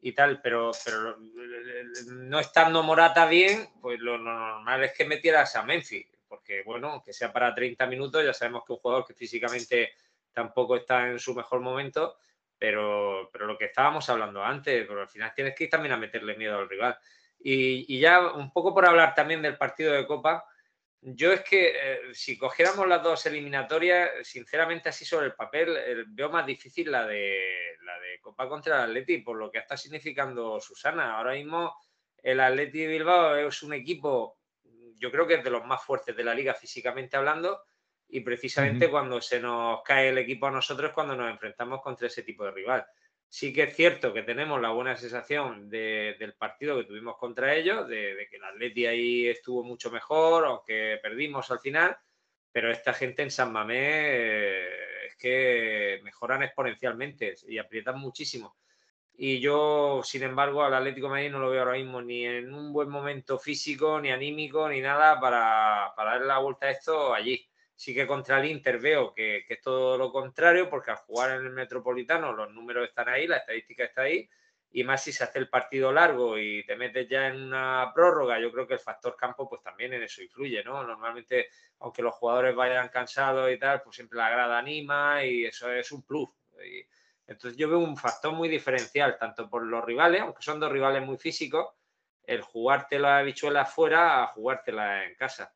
y 0.00 0.12
tal, 0.12 0.40
pero, 0.42 0.70
pero 0.84 1.16
no 2.12 2.38
estando 2.38 2.82
Morata 2.82 3.26
bien, 3.26 3.70
pues 3.80 3.98
lo, 3.98 4.18
normal 4.18 4.84
es 4.84 4.92
que 4.92 5.06
metieras 5.06 5.56
a 5.56 5.62
Memphis, 5.62 6.06
porque 6.28 6.62
bueno, 6.62 6.90
aunque 6.90 7.14
sea 7.14 7.32
para 7.32 7.54
30 7.54 7.86
minutos, 7.86 8.22
ya 8.22 8.34
sabemos 8.34 8.64
que 8.66 8.74
un 8.74 8.78
jugador 8.78 9.06
que 9.06 9.14
físicamente 9.14 9.94
tampoco 10.30 10.76
está 10.76 11.08
en 11.08 11.18
su 11.18 11.34
mejor 11.34 11.60
momento, 11.60 12.18
pero, 12.58 13.30
pero 13.32 13.46
lo 13.46 13.56
que 13.56 13.64
estábamos 13.64 14.08
hablando 14.10 14.44
antes, 14.44 14.86
pero 14.86 15.00
al 15.00 15.08
final 15.08 15.32
tienes 15.34 15.54
que 15.54 15.64
ir 15.64 15.70
también 15.70 15.94
a 15.94 15.96
meterle 15.96 16.36
miedo 16.36 16.58
al 16.58 16.68
rival. 16.68 16.96
Y 17.40 17.98
ya 17.98 18.32
un 18.32 18.52
poco 18.52 18.74
por 18.74 18.84
hablar 18.84 19.14
también 19.14 19.40
del 19.40 19.56
partido 19.56 19.94
de 19.94 20.06
Copa, 20.06 20.44
yo 21.00 21.32
es 21.32 21.42
que 21.42 21.68
eh, 21.68 22.00
si 22.12 22.36
cogiéramos 22.36 22.86
las 22.88 23.02
dos 23.02 23.24
eliminatorias, 23.26 24.10
sinceramente 24.22 24.88
así 24.88 25.04
sobre 25.04 25.26
el 25.26 25.34
papel, 25.34 25.76
eh, 25.76 26.04
veo 26.08 26.28
más 26.30 26.44
difícil 26.44 26.90
la 26.90 27.06
de, 27.06 27.76
la 27.84 27.98
de 28.00 28.20
Copa 28.20 28.48
contra 28.48 28.76
el 28.76 28.90
Atleti, 28.90 29.18
por 29.18 29.36
lo 29.36 29.50
que 29.50 29.58
está 29.58 29.76
significando 29.76 30.60
Susana. 30.60 31.16
Ahora 31.16 31.34
mismo 31.34 31.76
el 32.22 32.40
Atleti 32.40 32.80
de 32.80 32.88
Bilbao 32.88 33.36
es 33.36 33.62
un 33.62 33.74
equipo, 33.74 34.38
yo 34.96 35.10
creo 35.10 35.26
que 35.26 35.34
es 35.34 35.44
de 35.44 35.50
los 35.50 35.64
más 35.64 35.82
fuertes 35.84 36.16
de 36.16 36.24
la 36.24 36.34
liga 36.34 36.54
físicamente 36.54 37.16
hablando, 37.16 37.62
y 38.08 38.20
precisamente 38.20 38.90
cuando 38.90 39.20
se 39.20 39.38
nos 39.38 39.82
cae 39.82 40.08
el 40.08 40.18
equipo 40.18 40.46
a 40.46 40.50
nosotros 40.50 40.92
cuando 40.92 41.14
nos 41.14 41.30
enfrentamos 41.30 41.82
contra 41.82 42.06
ese 42.06 42.22
tipo 42.22 42.44
de 42.44 42.52
rival. 42.52 42.86
Sí 43.30 43.52
que 43.52 43.64
es 43.64 43.76
cierto 43.76 44.14
que 44.14 44.22
tenemos 44.22 44.60
la 44.60 44.70
buena 44.70 44.96
sensación 44.96 45.68
del 45.68 46.34
partido 46.38 46.78
que 46.78 46.84
tuvimos 46.84 47.16
contra 47.18 47.54
ellos, 47.54 47.86
de, 47.86 48.26
que 48.30 48.36
el 48.36 48.44
Atleti 48.44 48.86
ahí 48.86 49.26
estuvo 49.26 49.62
mucho 49.62 49.90
mejor, 49.90 50.46
aunque 50.46 50.98
perdimos 51.02 51.50
al 51.50 51.60
final, 51.60 51.96
pero 52.50 52.70
esta 52.70 52.94
gente 52.94 53.22
en 53.22 53.30
San 53.30 53.52
Mamé 53.52 53.76
eh, 53.76 55.06
es 55.08 55.16
que 55.16 56.00
mejoran 56.02 56.42
exponencialmente 56.42 57.34
y 57.46 57.58
aprietan 57.58 57.98
muchísimo. 57.98 58.56
Y 59.14 59.40
yo, 59.40 60.00
sin 60.04 60.22
embargo, 60.22 60.62
al 60.62 60.74
Atlético 60.74 61.08
de 61.08 61.10
Madrid 61.10 61.30
no 61.30 61.40
lo 61.40 61.50
veo 61.50 61.60
ahora 61.60 61.76
mismo 61.76 62.00
ni 62.00 62.24
en 62.24 62.54
un 62.54 62.72
buen 62.72 62.88
momento 62.88 63.38
físico, 63.38 64.00
ni 64.00 64.10
anímico, 64.10 64.68
ni 64.68 64.80
nada 64.80 65.20
para, 65.20 65.92
para 65.96 66.18
la 66.20 66.38
vuelta 66.38 66.66
a 66.66 66.70
esto 66.70 67.12
allí. 67.12 67.47
Sí 67.78 67.94
que 67.94 68.08
contra 68.08 68.40
el 68.40 68.46
Inter 68.46 68.80
veo 68.80 69.14
que, 69.14 69.46
es 69.48 69.60
todo 69.60 69.96
lo 69.96 70.10
contrario, 70.10 70.68
porque 70.68 70.90
al 70.90 70.96
jugar 70.96 71.38
en 71.38 71.46
el 71.46 71.52
Metropolitano 71.52 72.32
los 72.32 72.52
números 72.52 72.88
están 72.88 73.08
ahí, 73.08 73.28
la 73.28 73.36
estadística 73.36 73.84
está 73.84 74.02
ahí, 74.02 74.28
y 74.72 74.82
más 74.82 75.04
si 75.04 75.12
se 75.12 75.22
hace 75.22 75.38
el 75.38 75.48
partido 75.48 75.92
largo 75.92 76.36
y 76.36 76.64
te 76.66 76.74
metes 76.74 77.08
ya 77.08 77.28
en 77.28 77.40
una 77.40 77.92
prórroga, 77.94 78.40
yo 78.40 78.50
creo 78.50 78.66
que 78.66 78.74
el 78.74 78.80
factor 78.80 79.14
campo 79.14 79.48
pues 79.48 79.62
también 79.62 79.92
en 79.92 80.02
eso 80.02 80.20
influye, 80.20 80.64
¿no? 80.64 80.82
Normalmente, 80.82 81.50
aunque 81.78 82.02
los 82.02 82.16
jugadores 82.16 82.56
vayan 82.56 82.88
cansados 82.88 83.48
y 83.52 83.58
tal, 83.60 83.80
pues 83.82 83.94
siempre 83.94 84.18
la 84.18 84.28
grada 84.28 84.58
anima 84.58 85.24
y 85.24 85.44
eso 85.44 85.70
es 85.70 85.92
un 85.92 86.02
plus. 86.02 86.30
entonces 87.28 87.56
yo 87.56 87.68
veo 87.68 87.78
un 87.78 87.96
factor 87.96 88.32
muy 88.32 88.48
diferencial, 88.48 89.16
tanto 89.16 89.48
por 89.48 89.62
los 89.62 89.84
rivales, 89.84 90.22
aunque 90.22 90.42
son 90.42 90.58
dos 90.58 90.72
rivales 90.72 91.06
muy 91.06 91.16
físicos, 91.16 91.76
el 92.24 92.42
jugarte 92.42 92.98
la 92.98 93.22
bichuela 93.22 93.64
fuera 93.64 94.24
a 94.24 94.26
jugártela 94.26 95.04
en 95.04 95.14
casa. 95.14 95.54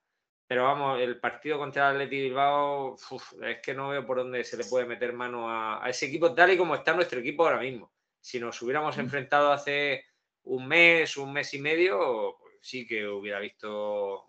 Pero 0.53 0.65
vamos, 0.65 1.01
el 1.01 1.19
partido 1.19 1.57
contra 1.57 1.89
el 1.89 1.97
Atleti 1.97 2.25
Bilbao, 2.25 2.95
es 3.41 3.59
que 3.63 3.73
no 3.73 3.89
veo 3.89 4.05
por 4.05 4.19
dónde 4.19 4.45
se 4.45 4.59
le 4.59 4.65
puede 4.65 4.85
meter 4.85 5.15
mano 5.15 5.49
a, 5.49 5.83
ese 5.89 6.05
equipo 6.05 6.35
tal 6.35 6.53
y 6.53 6.59
como 6.59 6.75
está 6.75 6.93
nuestro 6.93 7.21
equipo 7.21 7.47
ahora 7.47 7.59
mismo. 7.59 7.91
Si 8.21 8.39
nos 8.39 8.61
hubiéramos 8.61 8.99
mm. 8.99 9.01
enfrentado 9.01 9.51
hace 9.51 10.05
un 10.43 10.69
mes, 10.69 11.17
un 11.17 11.33
mes 11.33 11.55
y 11.55 11.59
medio, 11.59 12.37
pues 12.39 12.57
sí 12.61 12.87
que 12.87 13.09
hubiera 13.09 13.41
visto 13.41 14.27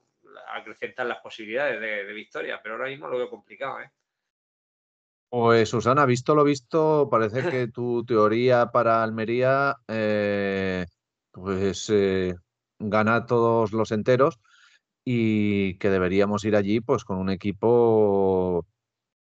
acrecentar 0.56 1.08
las 1.08 1.18
posibilidades 1.18 1.82
de, 1.82 2.14
victoria, 2.14 2.62
pero 2.64 2.76
ahora 2.76 2.88
mismo 2.88 3.10
lo 3.10 3.18
veo 3.18 3.30
complicado. 3.30 3.82
¿eh? 3.82 3.92
Pues 5.28 5.68
Susana, 5.68 6.06
visto 6.06 6.36
lo 6.36 6.46
visto, 6.46 7.10
parece 7.12 7.50
que 7.50 7.68
tu 7.74 8.06
teoría 8.06 8.68
para 8.68 9.04
Almería 9.04 9.76
eh, 9.90 10.86
pues 11.32 11.90
eh, 11.90 12.34
gana 12.80 13.26
todos 13.26 13.74
los 13.74 13.92
enteros 13.92 14.40
y 15.06 15.78
que 15.78 15.90
deberíamos 15.90 16.46
ir 16.46 16.56
allí 16.56 16.80
pues 16.80 17.04
con 17.04 17.18
un 17.18 17.30
equipo 17.30 18.66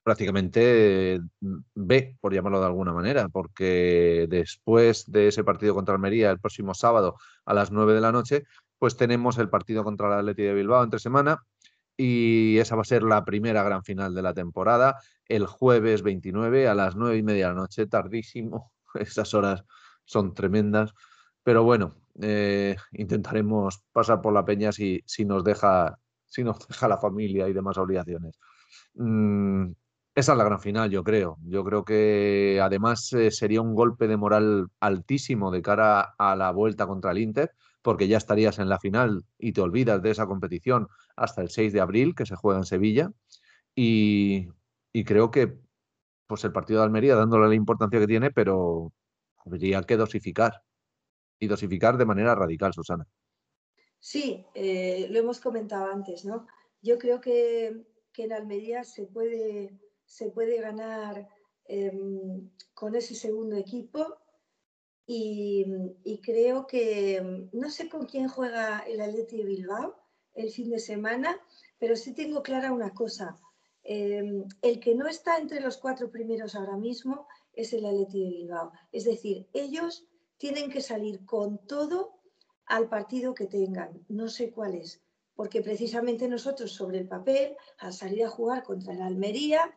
prácticamente 0.06 1.20
mm, 1.40 1.56
B, 1.74 2.16
por 2.20 2.32
llamarlo 2.32 2.60
de 2.60 2.66
alguna 2.66 2.92
manera, 2.92 3.28
porque 3.28 4.26
después 4.28 5.10
de 5.10 5.28
ese 5.28 5.42
partido 5.42 5.74
contra 5.74 5.94
Almería 5.94 6.30
el 6.30 6.38
próximo 6.38 6.74
sábado 6.74 7.16
a 7.44 7.54
las 7.54 7.72
9 7.72 7.92
de 7.94 8.00
la 8.00 8.12
noche, 8.12 8.44
pues 8.78 8.96
tenemos 8.96 9.38
el 9.38 9.48
partido 9.48 9.82
contra 9.82 10.06
el 10.06 10.12
Atleti 10.20 10.42
de 10.42 10.54
Bilbao 10.54 10.84
entre 10.84 11.00
semana 11.00 11.42
y 11.96 12.58
esa 12.58 12.76
va 12.76 12.82
a 12.82 12.84
ser 12.84 13.02
la 13.02 13.24
primera 13.24 13.64
gran 13.64 13.82
final 13.82 14.14
de 14.14 14.22
la 14.22 14.32
temporada, 14.32 15.00
el 15.26 15.46
jueves 15.46 16.02
29 16.02 16.68
a 16.68 16.74
las 16.74 16.94
9 16.94 17.16
y 17.16 17.22
media 17.24 17.48
de 17.48 17.54
la 17.54 17.60
noche, 17.60 17.88
tardísimo, 17.88 18.72
esas 18.94 19.34
horas 19.34 19.64
son 20.04 20.34
tremendas, 20.34 20.92
pero 21.42 21.64
bueno, 21.64 21.96
eh, 22.20 22.76
intentaremos 22.92 23.82
pasar 23.92 24.20
por 24.20 24.32
la 24.32 24.44
peña 24.44 24.72
si, 24.72 25.02
si, 25.06 25.24
nos 25.24 25.44
deja, 25.44 25.98
si 26.24 26.44
nos 26.44 26.58
deja 26.68 26.88
la 26.88 26.98
familia 26.98 27.48
y 27.48 27.52
demás 27.52 27.78
obligaciones. 27.78 28.38
Mm, 28.94 29.72
esa 30.14 30.32
es 30.32 30.38
la 30.38 30.44
gran 30.44 30.60
final, 30.60 30.90
yo 30.90 31.04
creo. 31.04 31.38
Yo 31.42 31.64
creo 31.64 31.84
que 31.84 32.58
además 32.62 33.12
eh, 33.12 33.30
sería 33.30 33.60
un 33.60 33.74
golpe 33.74 34.08
de 34.08 34.16
moral 34.16 34.68
altísimo 34.80 35.50
de 35.50 35.62
cara 35.62 36.14
a 36.18 36.36
la 36.36 36.50
vuelta 36.52 36.86
contra 36.86 37.10
el 37.10 37.18
Inter, 37.18 37.52
porque 37.82 38.08
ya 38.08 38.16
estarías 38.16 38.58
en 38.58 38.68
la 38.68 38.80
final 38.80 39.24
y 39.38 39.52
te 39.52 39.60
olvidas 39.60 40.02
de 40.02 40.10
esa 40.10 40.26
competición 40.26 40.88
hasta 41.16 41.42
el 41.42 41.50
6 41.50 41.72
de 41.72 41.80
abril, 41.80 42.14
que 42.14 42.26
se 42.26 42.36
juega 42.36 42.58
en 42.58 42.64
Sevilla. 42.64 43.10
Y, 43.74 44.48
y 44.92 45.04
creo 45.04 45.30
que 45.30 45.58
pues 46.26 46.44
el 46.44 46.52
partido 46.52 46.80
de 46.80 46.86
Almería, 46.86 47.14
dándole 47.14 47.48
la 47.48 47.54
importancia 47.54 48.00
que 48.00 48.06
tiene, 48.06 48.30
pero 48.30 48.92
habría 49.44 49.82
que 49.82 49.96
dosificar 49.96 50.62
y 51.38 51.46
dosificar 51.46 51.96
de 51.96 52.06
manera 52.06 52.34
radical, 52.34 52.72
Susana. 52.72 53.06
Sí, 53.98 54.46
eh, 54.54 55.08
lo 55.10 55.18
hemos 55.18 55.40
comentado 55.40 55.86
antes, 55.86 56.24
¿no? 56.24 56.46
Yo 56.82 56.98
creo 56.98 57.20
que, 57.20 57.84
en 58.16 58.32
Almería 58.32 58.82
se 58.84 59.04
puede, 59.06 59.78
se 60.06 60.30
puede 60.30 60.58
ganar 60.60 61.28
em, 61.64 62.50
con 62.72 62.94
ese 62.94 63.14
segundo 63.14 63.56
equipo 63.56 64.16
y, 65.06 65.66
creo 66.22 66.66
que 66.66 67.48
no 67.52 67.70
sé 67.70 67.88
con 67.88 68.06
quién 68.06 68.28
juega 68.28 68.80
el 68.80 69.00
Atleti 69.00 69.38
de 69.38 69.44
Bilbao 69.44 69.96
el 70.34 70.50
fin 70.50 70.70
de 70.70 70.78
semana, 70.78 71.38
pero 71.78 71.94
sí 71.96 72.14
tengo 72.14 72.42
clara 72.42 72.72
una 72.72 72.94
cosa. 72.94 73.36
Em, 73.82 74.44
el 74.62 74.80
que 74.80 74.94
no 74.94 75.06
está 75.06 75.38
entre 75.38 75.60
los 75.60 75.76
cuatro 75.76 76.10
primeros 76.10 76.54
ahora 76.54 76.76
mismo 76.76 77.26
es 77.52 77.72
el 77.72 77.84
Atleti 77.86 78.24
de 78.24 78.30
Bilbao. 78.30 78.72
Es 78.92 79.04
decir, 79.04 79.46
ellos 79.52 80.06
tienen 80.38 80.70
que 80.70 80.80
salir 80.80 81.24
con 81.24 81.58
todo 81.66 82.20
al 82.66 82.88
partido 82.88 83.34
que 83.34 83.46
tengan. 83.46 84.04
No 84.08 84.28
sé 84.28 84.50
cuál 84.50 84.74
es, 84.74 85.02
porque 85.34 85.62
precisamente 85.62 86.28
nosotros 86.28 86.72
sobre 86.72 86.98
el 86.98 87.08
papel, 87.08 87.56
al 87.78 87.92
salir 87.92 88.24
a 88.24 88.30
jugar 88.30 88.62
contra 88.62 88.92
el 88.92 89.02
Almería, 89.02 89.76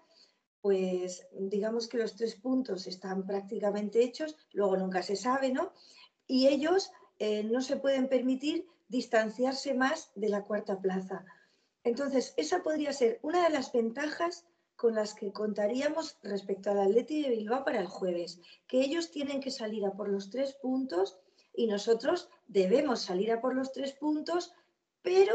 pues 0.61 1.27
digamos 1.31 1.87
que 1.87 1.97
los 1.97 2.15
tres 2.15 2.35
puntos 2.35 2.87
están 2.87 3.25
prácticamente 3.25 4.03
hechos, 4.03 4.35
luego 4.51 4.77
nunca 4.77 5.01
se 5.03 5.15
sabe, 5.15 5.51
¿no? 5.51 5.71
Y 6.27 6.47
ellos 6.47 6.91
eh, 7.17 7.43
no 7.43 7.61
se 7.61 7.77
pueden 7.77 8.09
permitir 8.09 8.67
distanciarse 8.87 9.73
más 9.73 10.11
de 10.15 10.29
la 10.29 10.43
cuarta 10.43 10.79
plaza. 10.79 11.25
Entonces, 11.83 12.33
esa 12.37 12.61
podría 12.61 12.91
ser 12.91 13.19
una 13.21 13.43
de 13.43 13.51
las 13.51 13.71
ventajas 13.71 14.45
con 14.79 14.95
las 14.95 15.13
que 15.13 15.33
contaríamos 15.33 16.17
respecto 16.23 16.71
al 16.71 16.79
Atleti 16.79 17.21
de 17.21 17.31
Bilbao 17.31 17.65
para 17.65 17.81
el 17.81 17.87
jueves, 17.87 18.39
que 18.65 18.79
ellos 18.79 19.11
tienen 19.11 19.41
que 19.41 19.51
salir 19.51 19.85
a 19.85 19.91
por 19.91 20.07
los 20.07 20.29
tres 20.29 20.53
puntos 20.53 21.17
y 21.53 21.67
nosotros 21.67 22.29
debemos 22.47 23.01
salir 23.01 23.33
a 23.33 23.41
por 23.41 23.53
los 23.53 23.73
tres 23.73 23.91
puntos, 23.91 24.53
pero 25.01 25.33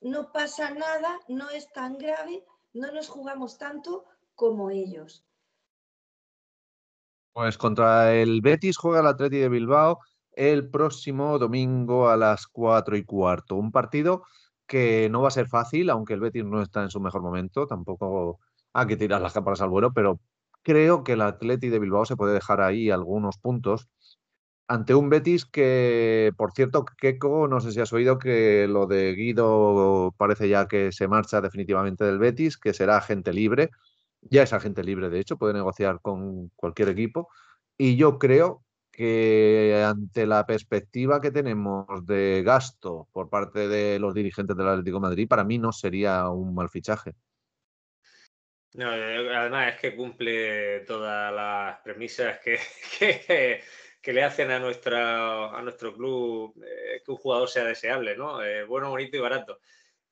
no 0.00 0.30
pasa 0.30 0.70
nada, 0.70 1.18
no 1.26 1.50
es 1.50 1.72
tan 1.72 1.98
grave, 1.98 2.44
no 2.72 2.92
nos 2.92 3.08
jugamos 3.08 3.58
tanto 3.58 4.04
como 4.36 4.70
ellos. 4.70 5.24
Pues 7.32 7.58
contra 7.58 8.14
el 8.14 8.40
Betis 8.42 8.76
juega 8.76 9.00
el 9.00 9.08
Atleti 9.08 9.38
de 9.38 9.48
Bilbao 9.48 9.98
el 10.30 10.70
próximo 10.70 11.36
domingo 11.40 12.08
a 12.08 12.16
las 12.16 12.46
cuatro 12.46 12.96
y 12.96 13.04
cuarto. 13.04 13.56
Un 13.56 13.72
partido 13.72 14.22
que 14.68 15.08
no 15.10 15.22
va 15.22 15.28
a 15.28 15.32
ser 15.32 15.48
fácil, 15.48 15.90
aunque 15.90 16.14
el 16.14 16.20
Betis 16.20 16.44
no 16.44 16.62
está 16.62 16.84
en 16.84 16.90
su 16.90 17.00
mejor 17.00 17.22
momento, 17.22 17.66
tampoco 17.66 18.38
hay 18.72 18.86
que 18.86 18.96
tirar 18.96 19.20
las 19.20 19.32
cámaras 19.32 19.60
al 19.60 19.70
vuelo, 19.70 19.92
pero 19.92 20.20
creo 20.62 21.04
que 21.04 21.12
el 21.14 21.22
Atleti 21.22 21.68
de 21.68 21.78
Bilbao 21.78 22.04
se 22.04 22.16
puede 22.16 22.34
dejar 22.34 22.60
ahí 22.60 22.90
algunos 22.90 23.38
puntos 23.38 23.88
ante 24.68 24.94
un 24.94 25.08
Betis 25.08 25.46
que, 25.46 26.32
por 26.36 26.52
cierto, 26.52 26.84
Keco, 26.84 27.48
no 27.48 27.60
sé 27.60 27.72
si 27.72 27.80
has 27.80 27.92
oído 27.92 28.18
que 28.18 28.68
lo 28.68 28.86
de 28.86 29.14
Guido 29.14 30.14
parece 30.18 30.48
ya 30.48 30.68
que 30.68 30.92
se 30.92 31.08
marcha 31.08 31.40
definitivamente 31.40 32.04
del 32.04 32.18
Betis, 32.18 32.58
que 32.58 32.74
será 32.74 32.98
agente 32.98 33.32
libre. 33.32 33.70
Ya 34.20 34.42
es 34.42 34.52
agente 34.52 34.84
libre, 34.84 35.08
de 35.08 35.20
hecho, 35.20 35.38
puede 35.38 35.54
negociar 35.54 36.00
con 36.02 36.50
cualquier 36.56 36.90
equipo. 36.90 37.28
Y 37.78 37.96
yo 37.96 38.18
creo 38.18 38.62
que 38.92 39.82
ante 39.86 40.26
la 40.26 40.44
perspectiva 40.46 41.20
que 41.20 41.30
tenemos 41.30 41.86
de 42.04 42.42
gasto 42.44 43.08
por 43.12 43.30
parte 43.30 43.68
de 43.68 43.98
los 43.98 44.12
dirigentes 44.14 44.56
del 44.56 44.68
Atlético 44.68 45.00
Madrid, 45.00 45.28
para 45.28 45.44
mí 45.44 45.58
no 45.58 45.72
sería 45.72 46.28
un 46.28 46.54
mal 46.54 46.68
fichaje. 46.68 47.14
No, 48.78 48.90
además 48.92 49.74
es 49.74 49.80
que 49.80 49.96
cumple 49.96 50.80
todas 50.86 51.34
las 51.34 51.80
premisas 51.80 52.38
que, 52.38 52.60
que, 53.00 53.60
que 54.00 54.12
le 54.12 54.22
hacen 54.22 54.52
a, 54.52 54.60
nuestra, 54.60 55.46
a 55.46 55.60
nuestro 55.62 55.92
club 55.92 56.54
eh, 56.64 57.02
que 57.04 57.10
un 57.10 57.16
jugador 57.16 57.48
sea 57.48 57.64
deseable, 57.64 58.16
¿no? 58.16 58.40
Eh, 58.40 58.62
bueno, 58.62 58.90
bonito 58.90 59.16
y 59.16 59.20
barato. 59.20 59.58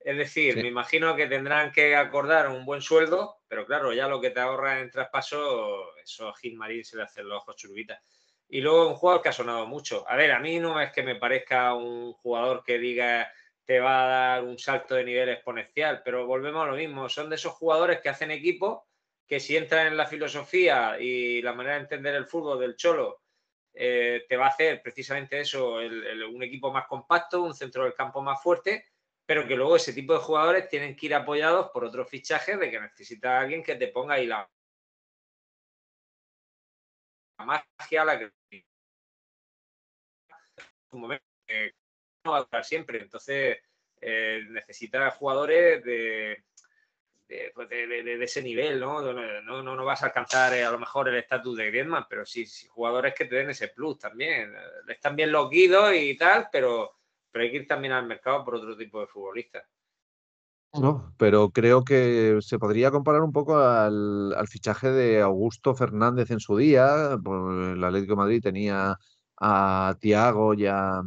Es 0.00 0.16
decir, 0.16 0.56
me 0.56 0.66
imagino 0.66 1.14
que 1.14 1.28
tendrán 1.28 1.70
que 1.70 1.94
acordar 1.94 2.48
un 2.48 2.64
buen 2.64 2.82
sueldo, 2.82 3.36
pero 3.46 3.64
claro, 3.64 3.92
ya 3.92 4.08
lo 4.08 4.20
que 4.20 4.30
te 4.30 4.40
ahorra 4.40 4.80
en 4.80 4.90
traspaso, 4.90 5.96
eso 6.02 6.28
a 6.28 6.34
Gilmarín 6.34 6.84
se 6.84 6.96
le 6.96 7.04
hacen 7.04 7.28
los 7.28 7.42
ojos 7.42 7.54
churbitas. 7.54 8.02
Y 8.48 8.62
luego 8.62 8.88
un 8.88 8.96
jugador 8.96 9.22
que 9.22 9.28
ha 9.28 9.32
sonado 9.32 9.68
mucho. 9.68 10.04
A 10.08 10.16
ver, 10.16 10.32
a 10.32 10.40
mí 10.40 10.58
no 10.58 10.80
es 10.80 10.90
que 10.90 11.04
me 11.04 11.14
parezca 11.14 11.72
un 11.74 12.14
jugador 12.14 12.64
que 12.64 12.78
diga 12.78 13.30
te 13.66 13.80
va 13.80 14.04
a 14.04 14.06
dar 14.06 14.44
un 14.44 14.58
salto 14.58 14.94
de 14.94 15.04
nivel 15.04 15.28
exponencial, 15.28 16.02
pero 16.04 16.26
volvemos 16.26 16.64
a 16.64 16.70
lo 16.70 16.76
mismo. 16.76 17.08
Son 17.08 17.28
de 17.28 17.36
esos 17.36 17.52
jugadores 17.54 18.00
que 18.00 18.08
hacen 18.08 18.30
equipo, 18.30 18.86
que 19.26 19.40
si 19.40 19.56
entran 19.56 19.88
en 19.88 19.96
la 19.96 20.06
filosofía 20.06 20.98
y 21.00 21.42
la 21.42 21.52
manera 21.52 21.74
de 21.74 21.82
entender 21.82 22.14
el 22.14 22.26
fútbol 22.26 22.60
del 22.60 22.76
Cholo 22.76 23.22
eh, 23.74 24.24
te 24.28 24.36
va 24.36 24.46
a 24.46 24.50
hacer 24.50 24.80
precisamente 24.82 25.40
eso, 25.40 25.74
un 25.76 26.42
equipo 26.42 26.72
más 26.72 26.86
compacto, 26.86 27.42
un 27.42 27.54
centro 27.54 27.84
del 27.84 27.94
campo 27.94 28.22
más 28.22 28.42
fuerte, 28.42 28.86
pero 29.26 29.46
que 29.46 29.56
luego 29.56 29.76
ese 29.76 29.92
tipo 29.92 30.14
de 30.14 30.20
jugadores 30.20 30.68
tienen 30.68 30.96
que 30.96 31.06
ir 31.06 31.14
apoyados 31.14 31.70
por 31.72 31.84
otros 31.84 32.08
fichajes 32.08 32.58
de 32.58 32.70
que 32.70 32.80
necesita 32.80 33.40
alguien 33.40 33.62
que 33.62 33.74
te 33.74 33.88
ponga 33.88 34.14
ahí 34.14 34.26
la, 34.26 34.48
magia, 37.38 38.04
la 38.04 38.18
que 38.18 38.32
un 40.92 41.00
momento 41.00 41.24
no 41.48 41.86
va 42.32 42.38
a 42.38 42.44
durar 42.44 42.64
siempre, 42.64 43.00
entonces 43.00 43.58
eh, 44.00 44.40
necesita 44.48 45.10
jugadores 45.10 45.84
de 45.84 46.44
pues, 47.54 47.68
de, 47.68 47.86
de, 47.86 48.24
ese 48.24 48.40
nivel, 48.40 48.78
¿no? 48.78 49.00
No, 49.00 49.62
no, 49.62 49.76
no 49.76 49.84
vas 49.84 50.02
a 50.02 50.06
alcanzar 50.06 50.54
eh, 50.54 50.64
a 50.64 50.70
lo 50.70 50.78
mejor 50.78 51.08
el 51.08 51.16
estatus 51.16 51.56
de 51.56 51.66
Griezmann, 51.66 52.06
pero 52.08 52.24
sí, 52.24 52.46
jugadores 52.68 53.14
que 53.14 53.24
te 53.24 53.34
den 53.34 53.50
ese 53.50 53.68
plus 53.68 53.98
también. 53.98 54.52
Están 54.86 55.16
bien 55.16 55.32
los 55.32 55.50
guidos 55.50 55.92
y 55.94 56.16
tal, 56.16 56.48
pero, 56.52 56.92
pero 57.32 57.44
hay 57.44 57.50
que 57.50 57.56
ir 57.56 57.66
también 57.66 57.94
al 57.94 58.06
mercado 58.06 58.44
por 58.44 58.54
otro 58.54 58.76
tipo 58.76 59.00
de 59.00 59.08
futbolistas. 59.08 59.64
No, 60.74 61.14
pero 61.16 61.50
creo 61.50 61.82
que 61.84 62.38
se 62.42 62.58
podría 62.58 62.90
comparar 62.90 63.22
un 63.22 63.32
poco 63.32 63.58
al, 63.58 64.34
fichaje 64.48 64.90
de 64.90 65.20
Augusto 65.20 65.74
Fernández 65.74 66.30
en 66.30 66.38
su 66.38 66.56
día. 66.56 67.18
Pues, 67.22 67.74
el 67.74 67.82
Atlético 67.82 68.12
de 68.12 68.16
Madrid 68.16 68.42
tenía 68.42 68.96
a 69.40 69.96
Tiago 70.00 70.54
y 70.54 70.66
a, 70.66 71.02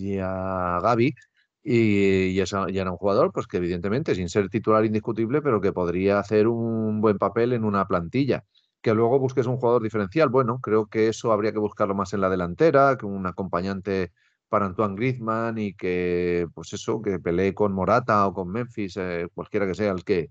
y 0.00 0.18
a 0.18 0.80
Gaby, 0.82 1.14
y, 1.62 2.34
ya 2.34 2.44
era 2.68 2.90
un 2.90 2.96
jugador 2.96 3.32
pues 3.32 3.46
que 3.46 3.58
evidentemente 3.58 4.14
sin 4.14 4.28
ser 4.28 4.48
titular 4.48 4.84
indiscutible, 4.84 5.42
pero 5.42 5.60
que 5.60 5.72
podría 5.72 6.18
hacer 6.18 6.48
un 6.48 7.00
buen 7.00 7.18
papel 7.18 7.52
en 7.52 7.64
una 7.64 7.86
plantilla. 7.86 8.44
Que 8.80 8.94
luego 8.94 9.18
busques 9.18 9.46
un 9.46 9.56
jugador 9.58 9.82
diferencial, 9.82 10.30
bueno, 10.30 10.58
creo 10.60 10.86
que 10.86 11.08
eso 11.08 11.32
habría 11.32 11.52
que 11.52 11.58
buscarlo 11.58 11.94
más 11.94 12.14
en 12.14 12.22
la 12.22 12.30
delantera, 12.30 12.96
que 12.96 13.04
un 13.06 13.26
acompañante 13.26 14.12
para 14.48 14.66
Antoine 14.66 14.96
Griezmann 14.96 15.58
y 15.58 15.74
que, 15.74 16.46
pues 16.54 16.72
eso, 16.72 17.02
que 17.02 17.18
pelee 17.20 17.54
con 17.54 17.72
Morata 17.72 18.26
o 18.26 18.32
con 18.34 18.48
Memphis, 18.50 18.96
eh, 18.96 19.28
cualquiera 19.34 19.66
que 19.66 19.74
sea 19.74 19.92
el 19.92 20.02
que 20.04 20.30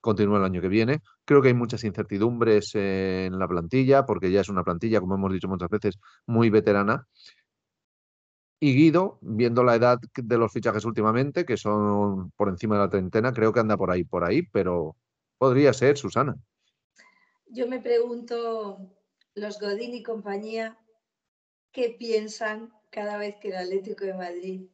continúe 0.00 0.36
el 0.36 0.44
año 0.44 0.60
que 0.62 0.68
viene. 0.68 1.02
Creo 1.24 1.42
que 1.42 1.48
hay 1.48 1.54
muchas 1.54 1.84
incertidumbres 1.84 2.74
en 2.74 3.38
la 3.38 3.46
plantilla, 3.46 4.06
porque 4.06 4.30
ya 4.30 4.40
es 4.40 4.48
una 4.48 4.64
plantilla, 4.64 5.00
como 5.00 5.14
hemos 5.16 5.32
dicho 5.32 5.48
muchas 5.48 5.68
veces, 5.68 5.98
muy 6.26 6.50
veterana 6.50 7.06
y 8.60 8.74
Guido, 8.74 9.18
viendo 9.22 9.64
la 9.64 9.74
edad 9.74 9.98
de 10.14 10.38
los 10.38 10.52
fichajes 10.52 10.84
últimamente, 10.84 11.46
que 11.46 11.56
son 11.56 12.30
por 12.32 12.50
encima 12.50 12.76
de 12.76 12.82
la 12.82 12.90
treintena, 12.90 13.32
creo 13.32 13.54
que 13.54 13.60
anda 13.60 13.78
por 13.78 13.90
ahí, 13.90 14.04
por 14.04 14.22
ahí, 14.22 14.42
pero 14.42 14.96
podría 15.38 15.72
ser 15.72 15.96
Susana. 15.96 16.36
Yo 17.46 17.66
me 17.66 17.80
pregunto, 17.80 18.78
los 19.34 19.58
Godín 19.58 19.94
y 19.94 20.02
compañía, 20.02 20.78
¿qué 21.72 21.96
piensan 21.98 22.70
cada 22.90 23.16
vez 23.16 23.36
que 23.40 23.48
el 23.48 23.56
Atlético 23.56 24.04
de 24.04 24.14
Madrid 24.14 24.68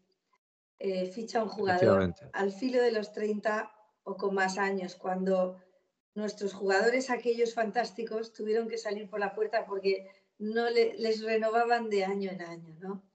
eh, 0.81 1.07
ficha 1.07 1.43
un 1.43 1.49
jugador 1.49 2.13
al 2.33 2.53
filo 2.53 2.83
de 2.83 2.91
los 2.91 3.13
30 3.13 3.73
o 4.03 4.17
con 4.17 4.35
más 4.35 4.59
años, 4.59 4.97
cuando 4.97 5.59
nuestros 6.15 6.55
jugadores, 6.55 7.09
aquellos 7.09 7.55
fantásticos, 7.55 8.33
tuvieron 8.33 8.69
que 8.69 8.79
salir 8.79 9.09
por 9.09 9.21
la 9.21 9.33
puerta 9.33 9.65
porque 9.65 10.09
no 10.39 10.69
les 10.71 11.23
renovaban 11.23 11.89
de 11.89 12.05
año 12.05 12.31
en 12.31 12.43
año, 12.43 12.77
¿no? 12.81 13.06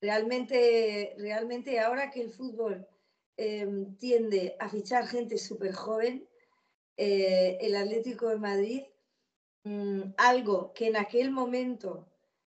Realmente, 0.00 1.14
realmente 1.18 1.80
ahora 1.80 2.10
que 2.10 2.20
el 2.22 2.30
fútbol 2.30 2.86
em, 3.36 3.96
tiende 3.96 4.56
a 4.58 4.68
fichar 4.68 5.06
gente 5.06 5.38
súper 5.38 5.72
joven, 5.72 6.28
eh, 6.96 7.58
el 7.60 7.76
Atlético 7.76 8.28
de 8.28 8.38
Madrid, 8.38 8.82
mm, 9.64 10.14
algo 10.16 10.72
que 10.74 10.86
en 10.88 10.96
aquel 10.96 11.30
momento 11.30 12.08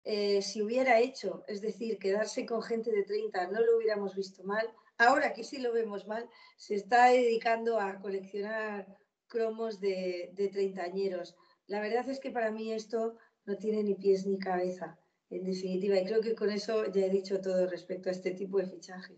eh, 0.09 0.41
si 0.41 0.61
hubiera 0.61 1.01
hecho, 1.01 1.43
es 1.49 1.59
decir, 1.59 1.99
quedarse 1.99 2.45
con 2.45 2.61
gente 2.61 2.91
de 2.91 3.03
30, 3.03 3.47
no 3.47 3.59
lo 3.59 3.75
hubiéramos 3.75 4.15
visto 4.15 4.41
mal, 4.45 4.65
ahora 4.97 5.33
que 5.33 5.43
sí 5.43 5.57
lo 5.57 5.73
vemos 5.73 6.07
mal, 6.07 6.29
se 6.55 6.75
está 6.75 7.07
dedicando 7.07 7.77
a 7.77 7.99
coleccionar 7.99 8.87
cromos 9.27 9.81
de, 9.81 10.31
de 10.33 10.47
treintañeros. 10.47 11.35
La 11.65 11.81
verdad 11.81 12.09
es 12.09 12.21
que 12.21 12.31
para 12.31 12.51
mí 12.51 12.71
esto 12.71 13.17
no 13.43 13.57
tiene 13.57 13.83
ni 13.83 13.95
pies 13.95 14.25
ni 14.25 14.39
cabeza 14.39 14.97
en 15.29 15.43
definitiva. 15.43 15.99
Y 15.99 16.05
creo 16.05 16.21
que 16.21 16.35
con 16.35 16.49
eso 16.49 16.85
ya 16.91 17.05
he 17.05 17.09
dicho 17.09 17.39
todo 17.41 17.67
respecto 17.67 18.09
a 18.09 18.11
este 18.11 18.31
tipo 18.31 18.57
de 18.57 18.67
fichajes. 18.67 19.17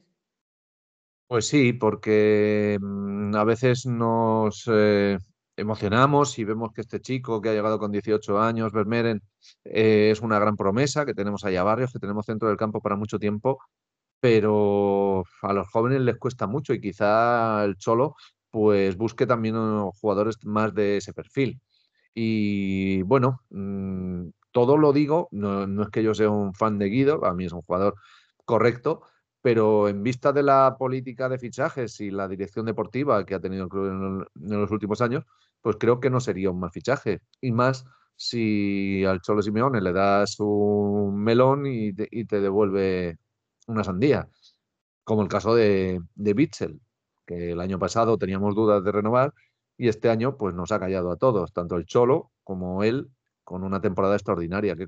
Pues 1.28 1.48
sí, 1.48 1.74
porque 1.74 2.78
mm, 2.82 3.36
a 3.36 3.44
veces 3.44 3.86
nos 3.86 4.64
eh, 4.68 5.18
emocionamos 5.56 6.40
y 6.40 6.44
vemos 6.44 6.72
que 6.74 6.82
este 6.82 7.02
chico 7.02 7.40
que 7.40 7.50
ha 7.50 7.54
llegado 7.54 7.78
con 7.78 7.92
18 7.92 8.40
años, 8.40 8.72
Vermeeren, 8.72 9.22
eh, 9.64 10.10
es 10.12 10.22
una 10.22 10.40
gran 10.40 10.56
promesa, 10.58 11.06
que 11.06 11.14
tenemos 11.14 11.46
allá 11.46 11.64
barrios, 11.64 11.94
que 11.94 12.00
tenemos 12.00 12.26
centro 12.26 12.48
del 12.48 12.58
campo 12.58 12.82
para 12.82 12.96
mucho 12.96 13.20
tiempo, 13.20 13.60
pero 14.20 15.24
a 15.44 15.54
los 15.54 15.68
jóvenes 15.70 16.02
les 16.02 16.18
cuesta 16.18 16.48
mucho 16.48 16.74
y 16.74 16.82
quizá 16.82 17.64
el 17.64 17.78
Cholo 17.78 18.16
pues 18.52 18.98
busque 18.98 19.28
también 19.28 19.56
jugadores 20.02 20.38
más 20.44 20.74
de 20.74 20.98
ese 20.98 21.14
perfil. 21.14 21.62
Y 22.14 23.04
bueno, 23.04 23.42
mm, 23.52 24.30
todo 24.66 24.78
lo 24.78 24.94
digo, 24.94 25.28
no, 25.32 25.84
es 25.84 25.90
que 25.90 26.04
yo 26.04 26.14
sea 26.14 26.30
un 26.30 26.54
fan 26.54 26.78
de 26.78 26.88
Guido, 26.90 27.26
a 27.26 27.34
mí 27.34 27.46
es 27.46 27.54
un 27.54 27.62
jugador 27.62 27.96
correcto, 28.46 29.02
pero 29.42 29.88
en 29.88 30.04
vista 30.04 30.34
de 30.34 30.44
la 30.44 30.76
política 30.78 31.30
de 31.30 31.40
fichajes 31.40 32.00
y 32.02 32.12
la 32.12 32.28
dirección 32.28 32.66
deportiva 32.66 33.26
que 33.26 33.36
ha 33.36 33.40
tenido 33.40 33.64
el 33.64 33.70
club 33.70 33.88
en, 33.88 34.60
los 34.60 34.72
últimos 34.72 35.02
años, 35.02 35.26
pues 35.62 35.78
creo 35.80 36.00
que 36.00 36.10
no 36.10 36.20
sería 36.20 36.52
un 36.52 36.60
mal 36.60 36.72
fichaje. 36.72 37.22
Y 37.42 37.52
más 37.52 37.86
si 38.16 39.06
al 39.06 39.22
Cholo 39.22 39.42
Simeone 39.42 39.82
le 39.82 39.94
das 39.94 40.36
un 40.40 41.22
melón 41.24 41.66
y 41.66 41.94
te, 41.94 42.42
devuelve 42.42 43.18
una 43.68 43.84
sandía, 43.84 44.28
como 45.04 45.22
el 45.22 45.30
caso 45.30 45.56
de, 45.56 46.02
de 46.16 46.50
que 47.26 47.52
el 47.52 47.62
año 47.62 47.80
pasado 47.80 48.18
teníamos 48.18 48.56
dudas 48.56 48.84
de 48.84 48.92
renovar 48.92 49.34
y 49.78 49.88
este 49.88 50.10
año 50.10 50.36
pues 50.36 50.54
nos 50.54 50.72
ha 50.72 50.80
callado 50.80 51.12
a 51.12 51.18
todos, 51.18 51.54
tanto 51.54 51.78
el 51.78 51.86
Cholo 51.86 52.32
como 52.44 52.84
él, 52.84 53.10
con 53.50 53.64
una 53.64 53.82
temporada 53.82 54.14
extraordinaria. 54.14 54.76
que 54.76 54.86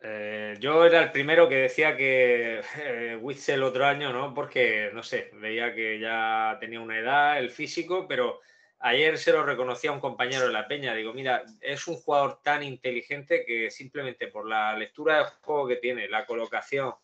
eh, 0.00 0.56
yo 0.58 0.86
era 0.86 1.02
el 1.02 1.12
primero 1.12 1.50
que 1.50 1.56
decía 1.56 1.94
que 1.98 2.62
eh, 2.78 3.18
Witzel 3.20 3.62
otro 3.62 3.84
año, 3.84 4.10
¿no? 4.10 4.32
Porque, 4.32 4.90
no 4.94 5.02
sé, 5.02 5.30
veía 5.34 5.74
que 5.74 6.00
ya 6.00 6.56
tenía 6.58 6.80
una 6.80 6.98
edad, 6.98 7.38
el 7.38 7.50
físico, 7.50 8.06
pero 8.08 8.40
ayer 8.78 9.18
se 9.18 9.32
lo 9.32 9.44
reconocía 9.44 9.90
a 9.90 9.92
un 9.92 10.00
compañero 10.00 10.46
de 10.46 10.52
la 10.54 10.66
Peña. 10.66 10.94
Digo, 10.94 11.12
mira, 11.12 11.44
es 11.60 11.86
un 11.88 11.96
jugador 11.96 12.40
tan 12.42 12.62
inteligente 12.62 13.44
que 13.44 13.70
simplemente 13.70 14.28
por 14.28 14.48
la 14.48 14.74
lectura 14.78 15.16
del 15.16 15.26
juego 15.42 15.68
que 15.68 15.76
tiene, 15.76 16.08
la 16.08 16.24
colocación, 16.24 16.94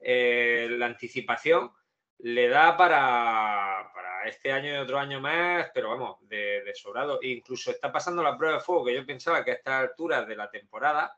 eh, 0.00 0.66
la 0.68 0.86
anticipación, 0.86 1.70
le 2.18 2.48
da 2.48 2.76
para, 2.76 3.92
este 4.24 4.52
año 4.52 4.72
y 4.74 4.76
otro 4.76 4.98
año 4.98 5.20
más, 5.20 5.70
pero 5.74 5.90
vamos, 5.90 6.16
de, 6.28 6.72
sobrado. 6.74 7.20
E 7.22 7.28
incluso 7.28 7.70
está 7.70 7.92
pasando 7.92 8.22
la 8.22 8.36
prueba 8.36 8.56
de 8.56 8.62
fuego 8.62 8.84
que 8.84 8.94
yo 8.94 9.06
pensaba 9.06 9.44
que 9.44 9.52
a 9.52 9.54
estas 9.54 9.74
alturas 9.88 10.26
de 10.26 10.36
la 10.36 10.50
temporada 10.50 11.16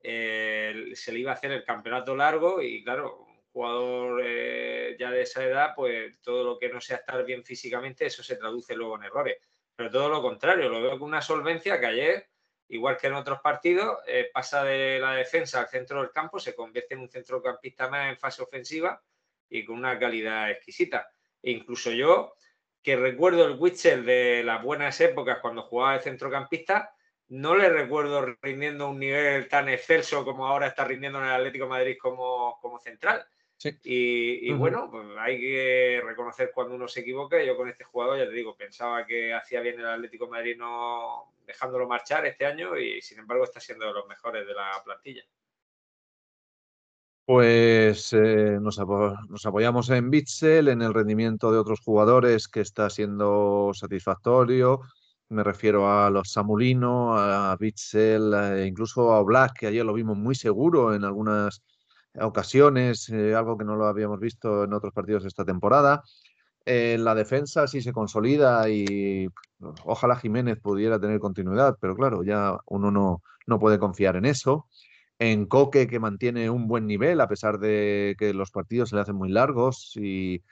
eh, 0.00 0.92
se 0.94 1.12
le 1.12 1.20
iba 1.20 1.32
a 1.32 1.34
hacer 1.34 1.52
el 1.52 1.64
campeonato 1.64 2.14
largo 2.14 2.62
y 2.62 2.84
claro, 2.84 3.18
un 3.18 3.42
jugador 3.52 4.22
eh, 4.24 4.96
ya 4.98 5.10
de 5.10 5.22
esa 5.22 5.44
edad, 5.44 5.72
pues 5.74 6.20
todo 6.20 6.44
lo 6.44 6.58
que 6.58 6.68
no 6.68 6.80
sea 6.80 6.98
estar 6.98 7.24
bien 7.24 7.44
físicamente, 7.44 8.06
eso 8.06 8.22
se 8.22 8.36
traduce 8.36 8.74
luego 8.74 8.96
en 8.96 9.04
errores. 9.04 9.36
Pero 9.74 9.90
todo 9.90 10.08
lo 10.08 10.22
contrario, 10.22 10.68
lo 10.68 10.82
veo 10.82 10.98
con 10.98 11.08
una 11.08 11.22
solvencia 11.22 11.78
que 11.78 11.86
ayer, 11.86 12.28
igual 12.68 12.96
que 12.96 13.06
en 13.06 13.14
otros 13.14 13.40
partidos, 13.40 13.98
eh, 14.06 14.30
pasa 14.32 14.64
de 14.64 14.98
la 14.98 15.12
defensa 15.12 15.60
al 15.60 15.68
centro 15.68 16.00
del 16.00 16.10
campo, 16.10 16.38
se 16.38 16.54
convierte 16.54 16.94
en 16.94 17.00
un 17.00 17.08
centrocampista 17.08 17.88
más 17.88 18.08
en 18.08 18.18
fase 18.18 18.42
ofensiva 18.42 19.00
y 19.48 19.64
con 19.64 19.76
una 19.76 19.98
calidad 19.98 20.50
exquisita. 20.50 21.08
E 21.42 21.50
incluso 21.50 21.90
yo, 21.90 22.34
que 22.82 22.96
recuerdo 22.96 23.46
el 23.46 23.58
Witcher 23.58 24.02
de 24.02 24.42
las 24.44 24.62
buenas 24.62 25.00
épocas 25.00 25.38
cuando 25.40 25.62
jugaba 25.62 25.94
de 25.94 26.00
centrocampista, 26.00 26.94
no 27.28 27.54
le 27.54 27.68
recuerdo 27.68 28.36
rindiendo 28.40 28.88
un 28.88 28.98
nivel 28.98 29.48
tan 29.48 29.68
excelso 29.68 30.24
como 30.24 30.46
ahora 30.46 30.68
está 30.68 30.84
rindiendo 30.84 31.18
en 31.18 31.26
el 31.26 31.32
Atlético 31.32 31.66
de 31.66 31.70
Madrid 31.70 31.96
como, 32.00 32.58
como 32.60 32.78
central. 32.78 33.26
Y, 33.82 34.52
bueno, 34.52 34.88
pues 34.90 35.04
hay 35.18 35.40
que 35.40 36.00
reconocer 36.04 36.52
cuando 36.54 36.76
uno 36.76 36.86
se 36.86 37.00
equivoca. 37.00 37.42
Yo 37.42 37.56
con 37.56 37.68
este 37.68 37.84
jugador, 37.84 38.18
ya 38.18 38.26
te 38.26 38.32
digo, 38.32 38.56
pensaba 38.56 39.04
que 39.04 39.34
hacía 39.34 39.60
bien 39.60 39.80
el 39.80 39.86
Atlético 39.86 40.26
de 40.26 40.30
Madrid 40.30 40.56
no 40.56 41.34
dejándolo 41.44 41.88
marchar 41.88 42.24
este 42.26 42.46
año 42.46 42.78
y 42.78 43.00
sin 43.02 43.18
embargo 43.18 43.44
está 43.44 43.58
siendo 43.58 43.86
de 43.86 43.94
los 43.94 44.06
mejores 44.06 44.46
de 44.46 44.54
la 44.54 44.80
plantilla. 44.84 45.24
Pues 47.28 48.14
eh, 48.14 48.58
nos, 48.58 48.78
apoyamos 48.78 49.90
en 49.90 50.08
Bitzel, 50.08 50.68
en 50.68 50.80
el 50.80 50.94
rendimiento 50.94 51.52
de 51.52 51.58
otros 51.58 51.80
jugadores 51.80 52.48
que 52.48 52.62
está 52.62 52.88
siendo 52.88 53.70
satisfactorio. 53.74 54.80
Me 55.28 55.44
refiero 55.44 55.92
a 55.92 56.08
los 56.08 56.32
Samulino, 56.32 57.18
a 57.18 57.54
Bitzel, 57.60 58.32
e 58.32 58.66
incluso 58.66 59.12
a 59.12 59.22
Black, 59.22 59.58
que 59.58 59.66
ayer 59.66 59.84
lo 59.84 59.92
vimos 59.92 60.16
muy 60.16 60.34
seguro 60.34 60.94
en 60.94 61.04
algunas 61.04 61.62
ocasiones, 62.18 63.10
eh, 63.10 63.34
algo 63.34 63.58
que 63.58 63.66
no 63.66 63.76
lo 63.76 63.84
habíamos 63.88 64.20
visto 64.20 64.64
en 64.64 64.72
otros 64.72 64.94
partidos 64.94 65.26
esta 65.26 65.44
temporada. 65.44 66.02
En 66.64 67.04
la 67.04 67.14
defensa 67.14 67.66
sí 67.66 67.82
se 67.82 67.92
consolida 67.92 68.70
y 68.70 69.28
ojalá 69.84 70.16
Jiménez 70.16 70.58
pudiera 70.62 70.98
tener 70.98 71.20
continuidad, 71.20 71.76
pero 71.78 71.94
claro, 71.94 72.22
ya 72.22 72.56
uno 72.64 72.90
no, 72.90 73.22
no 73.46 73.58
puede 73.58 73.78
confiar 73.78 74.16
en 74.16 74.24
eso. 74.24 74.66
En 75.18 75.46
Coque, 75.46 75.88
que 75.88 75.98
mantiene 75.98 76.48
un 76.50 76.68
buen 76.68 76.86
nivel, 76.86 77.20
a 77.20 77.28
pesar 77.28 77.58
de 77.58 78.14
que 78.18 78.32
los 78.32 78.50
partidos 78.50 78.90
se 78.90 78.96
le 78.96 79.02
hacen 79.02 79.16
muy 79.16 79.30
largos 79.30 79.96
y, 79.96 80.44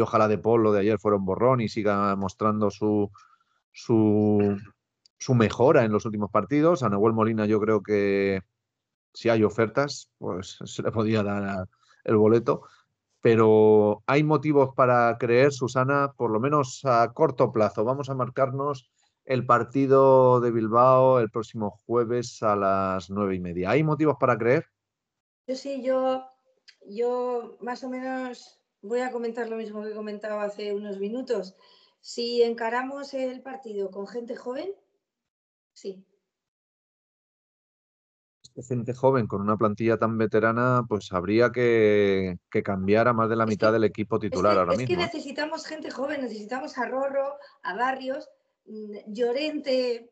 ojalá 0.00 0.28
De 0.28 0.38
Paul 0.38 0.62
lo 0.62 0.72
de 0.72 0.80
ayer 0.80 0.98
fuera 0.98 1.18
un 1.18 1.26
borrón 1.26 1.60
y 1.60 1.68
siga 1.68 2.16
mostrando 2.16 2.70
su, 2.70 3.10
su, 3.72 4.56
su 5.18 5.34
mejora 5.34 5.84
en 5.84 5.92
los 5.92 6.06
últimos 6.06 6.30
partidos. 6.30 6.82
A 6.82 6.88
Nahuel 6.88 7.12
Molina 7.12 7.46
yo 7.46 7.60
creo 7.60 7.82
que 7.82 8.42
si 9.12 9.28
hay 9.28 9.44
ofertas, 9.44 10.10
pues 10.18 10.58
se 10.64 10.82
le 10.82 10.92
podía 10.92 11.22
dar 11.22 11.68
el 12.04 12.16
boleto. 12.16 12.62
Pero 13.20 14.02
hay 14.06 14.22
motivos 14.22 14.70
para 14.76 15.16
creer, 15.18 15.52
Susana, 15.52 16.12
por 16.16 16.30
lo 16.30 16.38
menos 16.38 16.82
a 16.84 17.12
corto 17.12 17.50
plazo. 17.50 17.84
Vamos 17.84 18.08
a 18.08 18.14
marcarnos 18.14 18.88
el 19.26 19.44
partido 19.44 20.40
de 20.40 20.52
Bilbao 20.52 21.18
el 21.18 21.30
próximo 21.30 21.70
jueves 21.84 22.42
a 22.42 22.56
las 22.56 23.10
nueve 23.10 23.34
y 23.34 23.40
media. 23.40 23.70
¿Hay 23.70 23.82
motivos 23.82 24.16
para 24.18 24.38
creer? 24.38 24.66
Yo 25.48 25.56
sí, 25.56 25.82
yo, 25.82 26.24
yo 26.88 27.58
más 27.60 27.82
o 27.84 27.90
menos 27.90 28.60
voy 28.82 29.00
a 29.00 29.10
comentar 29.10 29.48
lo 29.48 29.56
mismo 29.56 29.82
que 29.82 29.90
he 29.90 29.94
comentado 29.94 30.40
hace 30.40 30.72
unos 30.72 30.98
minutos. 30.98 31.56
Si 32.00 32.42
encaramos 32.42 33.14
el 33.14 33.42
partido 33.42 33.90
con 33.90 34.06
gente 34.06 34.36
joven, 34.36 34.72
sí. 35.72 36.06
Gente 38.68 38.94
joven 38.94 39.26
con 39.26 39.42
una 39.42 39.56
plantilla 39.56 39.98
tan 39.98 40.16
veterana, 40.16 40.84
pues 40.88 41.12
habría 41.12 41.50
que, 41.50 42.38
cambiar 42.64 43.08
a 43.08 43.12
más 43.12 43.28
de 43.28 43.36
la 43.36 43.44
mitad 43.44 43.70
del 43.70 43.84
equipo 43.84 44.18
titular 44.18 44.56
ahora 44.56 44.76
mismo. 44.76 44.82
Es 44.84 44.88
que 44.88 44.96
necesitamos 44.96 45.66
gente 45.66 45.90
joven, 45.90 46.22
necesitamos 46.22 46.78
a 46.78 46.86
Rorro, 46.86 47.36
a 47.62 47.74
Barrios, 47.74 48.30
Llorente 49.06 50.10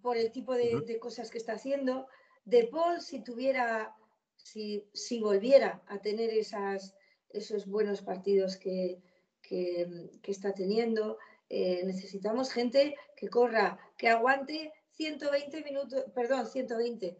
por 0.00 0.16
el 0.16 0.32
tipo 0.32 0.54
de, 0.54 0.98
cosas 0.98 1.30
que 1.30 1.38
está 1.38 1.52
haciendo. 1.52 2.06
De 2.44 2.64
Paul, 2.64 3.00
si 3.00 3.22
tuviera, 3.22 3.94
si, 4.36 4.88
si 4.92 5.20
volviera 5.20 5.82
a 5.86 5.98
tener 6.00 6.30
esas, 6.30 6.94
esos 7.30 7.66
buenos 7.66 8.02
partidos 8.02 8.56
que, 8.56 9.02
que, 9.42 10.18
está 10.24 10.52
teniendo. 10.54 11.18
Eh, 11.48 11.82
necesitamos 11.84 12.52
gente 12.52 12.94
que 13.16 13.28
corra, 13.28 13.78
que 13.96 14.08
aguante 14.08 14.72
120 14.90 15.62
minutos, 15.64 16.04
perdón, 16.14 16.46
120, 16.46 17.16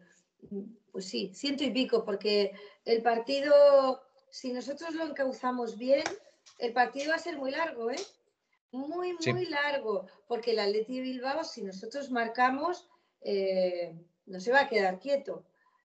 pues 0.91 1.05
sí, 1.05 1.31
ciento 1.33 1.63
y 1.63 1.71
pico, 1.71 2.03
porque 2.03 2.51
el 2.85 3.01
partido, 3.01 4.01
si 4.29 4.53
nosotros 4.53 4.93
lo 4.93 5.05
encauzamos 5.05 5.77
bien, 5.77 6.03
el 6.59 6.73
partido 6.73 7.09
va 7.09 7.15
a 7.15 7.19
ser 7.19 7.37
muy 7.37 7.51
largo, 7.51 7.89
¿eh? 7.89 7.99
Muy, 8.71 9.17
muy 9.25 9.45
largo, 9.47 10.05
porque 10.27 10.51
el 10.51 10.59
Atleti 10.59 11.01
Bilbao, 11.01 11.43
si 11.43 11.63
nosotros 11.63 12.11
marcamos, 12.11 12.87
eh, 13.21 13.95
no 14.25 14.39
se 14.39 14.51
va 14.51 14.61
a 14.61 14.69
quedar 14.69 14.99
quieto. 14.99 15.43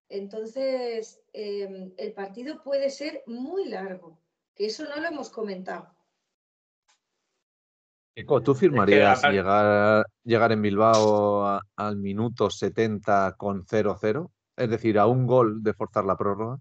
Entonces, 0.08 1.20
eh, 1.32 1.92
el 1.96 2.12
partido 2.12 2.62
puede 2.62 2.90
ser 2.90 3.22
muy 3.26 3.68
largo, 3.68 4.18
que 4.54 4.66
eso 4.66 4.84
no 4.84 4.96
lo 5.00 5.08
hemos 5.08 5.30
comentado. 5.30 5.94
¿tú 8.44 8.54
firmarías 8.54 9.22
llegar, 9.24 10.06
llegar 10.22 10.52
en 10.52 10.62
Bilbao 10.62 11.60
al 11.76 11.96
minuto 11.96 12.48
70 12.48 13.34
con 13.36 13.64
0-0? 13.64 14.30
Es 14.56 14.70
decir, 14.70 14.98
a 14.98 15.06
un 15.06 15.26
gol 15.26 15.62
de 15.62 15.74
forzar 15.74 16.04
la 16.04 16.16
prórroga. 16.16 16.60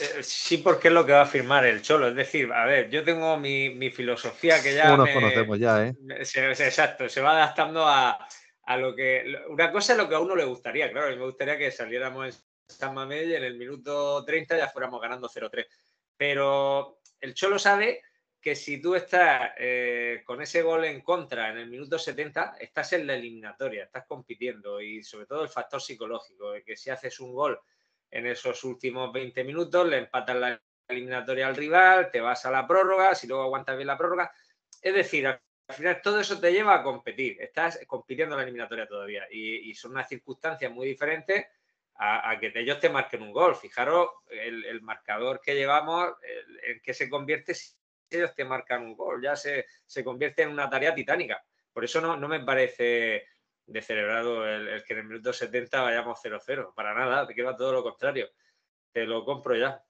Eh, 0.00 0.22
sí, 0.22 0.58
porque 0.58 0.88
es 0.88 0.94
lo 0.94 1.04
que 1.06 1.12
va 1.12 1.22
a 1.22 1.26
firmar 1.26 1.64
el 1.66 1.82
Cholo. 1.82 2.08
Es 2.08 2.14
decir, 2.14 2.52
a 2.52 2.64
ver, 2.64 2.90
yo 2.90 3.04
tengo 3.04 3.36
mi, 3.36 3.90
filosofía 3.90 4.62
que 4.62 4.74
ya. 4.74 4.96
nos 4.96 5.08
conocemos 5.10 5.58
ya, 5.58 5.86
¿eh? 5.86 5.94
exacto, 6.08 7.08
se 7.08 7.20
va 7.20 7.32
adaptando 7.32 7.86
a, 7.86 8.18
lo 8.76 8.94
que. 8.94 9.24
Una 9.48 9.72
cosa 9.72 9.92
es 9.92 9.98
lo 9.98 10.08
que 10.08 10.14
a 10.14 10.20
uno 10.20 10.36
le 10.36 10.44
gustaría, 10.44 10.90
claro. 10.90 11.08
A 11.08 11.10
mí 11.10 11.16
me 11.16 11.24
gustaría 11.24 11.56
que 11.56 11.70
saliéramos 11.70 12.26
en 12.26 12.42
San 12.68 12.94
Mamés 12.94 13.26
y 13.26 13.34
en 13.34 13.44
el 13.44 13.56
minuto 13.56 14.24
30 14.24 14.58
ya 14.58 14.68
fuéramos 14.68 15.00
ganando 15.00 15.28
0-3. 15.28 15.66
Pero 16.16 17.00
el 17.20 17.34
Cholo 17.34 17.58
sabe 17.58 18.02
que 18.40 18.54
si 18.54 18.80
tú 18.80 18.94
estás 18.94 19.52
eh, 19.58 20.22
con 20.24 20.40
ese 20.40 20.62
gol 20.62 20.84
en 20.84 21.00
contra 21.00 21.50
en 21.50 21.58
el 21.58 21.68
minuto 21.68 21.98
70, 21.98 22.56
estás 22.60 22.92
en 22.92 23.06
la 23.06 23.14
eliminatoria, 23.14 23.84
estás 23.84 24.04
compitiendo 24.06 24.80
y 24.80 25.02
sobre 25.02 25.26
todo 25.26 25.42
el 25.42 25.48
factor 25.48 25.82
psicológico 25.82 26.52
de 26.52 26.62
que 26.62 26.76
si 26.76 26.90
haces 26.90 27.18
un 27.18 27.32
gol 27.32 27.58
en 28.10 28.26
esos 28.26 28.62
últimos 28.64 29.12
20 29.12 29.44
minutos, 29.44 29.88
le 29.88 29.98
empatas 29.98 30.36
la 30.36 30.62
eliminatoria 30.88 31.48
al 31.48 31.56
rival, 31.56 32.10
te 32.10 32.20
vas 32.20 32.44
a 32.46 32.50
la 32.50 32.66
prórroga, 32.66 33.14
si 33.14 33.26
luego 33.26 33.42
aguantas 33.42 33.76
bien 33.76 33.88
la 33.88 33.98
prórroga. 33.98 34.32
Es 34.80 34.94
decir, 34.94 35.26
al 35.26 35.40
final 35.74 36.00
todo 36.00 36.20
eso 36.20 36.38
te 36.38 36.52
lleva 36.52 36.74
a 36.74 36.82
competir, 36.82 37.40
estás 37.40 37.80
compitiendo 37.86 38.34
en 38.34 38.38
la 38.38 38.44
eliminatoria 38.44 38.86
todavía 38.86 39.26
y, 39.30 39.74
son 39.74 39.92
unas 39.92 40.08
circunstancias 40.08 40.70
muy 40.70 40.86
diferentes 40.86 41.46
a, 41.96 42.36
que 42.38 42.52
ellos 42.54 42.78
te 42.78 42.88
marquen 42.88 43.22
un 43.22 43.32
gol. 43.32 43.56
Fijaros 43.56 44.10
el, 44.28 44.80
marcador 44.82 45.40
que 45.40 45.54
llevamos, 45.54 46.12
en 46.66 46.80
que 46.80 46.94
se 46.94 47.08
convierte 47.08 47.54
ellos 48.08 48.34
te 48.34 48.44
marcan 48.44 48.82
un 48.82 48.94
gol, 48.94 49.20
ya 49.20 49.34
se, 49.34 49.66
convierte 50.04 50.42
en 50.42 50.50
una 50.50 50.70
tarea 50.70 50.94
titánica. 50.94 51.42
Por 51.72 51.84
eso 51.84 52.00
no, 52.00 52.16
no 52.16 52.28
me 52.28 52.40
parece 52.40 53.26
de 53.66 53.82
celebrado 53.82 54.46
el, 54.46 54.84
que 54.84 54.94
en 54.94 55.00
el 55.00 55.06
minuto 55.06 55.32
70 55.32 55.82
vayamos 55.82 56.20
0-0, 56.22 56.74
para 56.74 56.94
nada, 56.94 57.26
te 57.26 57.34
queda 57.34 57.56
todo 57.56 57.72
lo 57.72 57.82
contrario. 57.82 58.28
te 58.92 59.04
lo 59.04 59.24
compro 59.24 59.56
ya. 59.56 59.82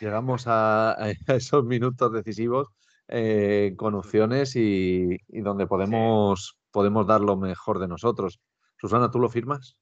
Llegamos 0.00 0.44
a, 0.46 0.96
esos 1.28 1.64
minutos 1.64 2.12
decisivos 2.12 2.68
eh, 3.08 3.74
con 3.76 3.94
opciones 3.94 4.54
y, 4.56 5.18
donde 5.28 5.66
podemos, 5.66 6.58
podemos 6.70 7.06
dar 7.06 7.20
lo 7.20 7.36
mejor 7.36 7.78
de 7.78 7.88
nosotros. 7.88 8.40
Susana, 8.76 9.10
¿tú 9.10 9.18
lo 9.18 9.28
firmas? 9.28 9.76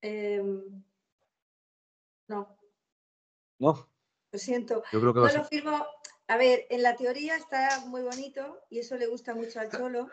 Em, 0.00 0.82
no. 2.28 2.58
No. 3.58 3.88
Lo 4.32 4.38
siento. 4.38 4.82
Yo 4.92 5.00
creo 5.00 5.14
que 5.14 5.20
no 5.20 5.32
lo 5.32 5.44
firmo. 5.44 5.86
A 6.28 6.36
ver, 6.36 6.66
en 6.70 6.82
la 6.82 6.96
teoría 6.96 7.36
está 7.36 7.80
muy 7.86 8.02
bonito 8.02 8.60
y 8.70 8.78
eso 8.78 8.96
le 8.96 9.06
gusta 9.06 9.34
mucho 9.34 9.60
al 9.60 9.70
Cholo, 9.70 10.08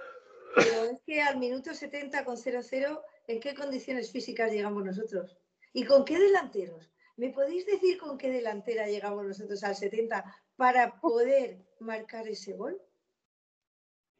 pero 0.55 0.83
es 0.85 0.97
que 1.05 1.21
al 1.21 1.37
minuto 1.37 1.73
70 1.73 2.25
con 2.25 2.35
0-0, 2.35 3.01
¿en 3.27 3.39
qué 3.39 3.53
condiciones 3.53 4.11
físicas 4.11 4.51
llegamos 4.51 4.83
nosotros? 4.83 5.37
¿Y 5.73 5.85
con 5.85 6.05
qué 6.05 6.17
delanteros? 6.19 6.91
¿Me 7.17 7.29
podéis 7.29 7.65
decir 7.65 7.97
con 7.97 8.17
qué 8.17 8.29
delantera 8.29 8.87
llegamos 8.87 9.25
nosotros 9.25 9.63
al 9.63 9.75
70 9.75 10.23
para 10.55 10.99
poder 10.99 11.65
marcar 11.79 12.27
ese 12.27 12.53
gol? 12.53 12.77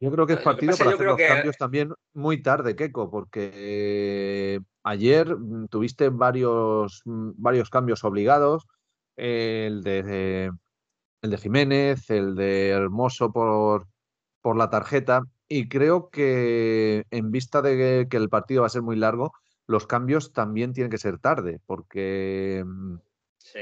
Yo 0.02 0.12
creo 0.12 0.26
que 0.26 0.34
es 0.34 0.42
partido 0.42 0.78
para 0.78 0.92
hacer 0.92 1.06
los 1.06 1.18
cambios 1.18 1.58
también 1.58 1.94
muy 2.14 2.42
tarde, 2.42 2.76
Keco, 2.76 3.10
porque 3.10 4.62
ayer 4.84 5.36
mm, 5.36 5.68
tuviste 5.68 6.10
varios, 6.10 7.02
mm, 7.06 7.32
varios 7.36 7.70
cambios 7.70 8.04
obligados, 8.04 8.66
el 9.18 9.84
de, 9.84 10.52
el 11.22 11.30
de 11.30 11.38
Jiménez, 11.38 12.10
el 12.10 12.36
de 12.36 12.70
Hermoso 12.70 13.34
por, 13.34 13.88
por 14.42 14.56
la 14.56 14.70
tarjeta, 14.70 15.24
y 15.50 15.68
creo 15.68 16.10
que 16.10 17.06
en 17.10 17.32
vista 17.32 17.62
de 17.62 18.08
que 18.10 18.18
el 18.18 18.30
partido 18.30 18.62
va 18.62 18.68
a 18.68 18.72
ser 18.72 18.84
muy 18.84 18.96
largo, 18.96 19.34
los 19.66 19.88
cambios 19.88 20.32
también 20.32 20.74
tienen 20.74 20.92
que 20.92 20.98
ser 20.98 21.20
tarde, 21.20 21.60
porque... 21.66 22.64
Mm, 22.66 22.98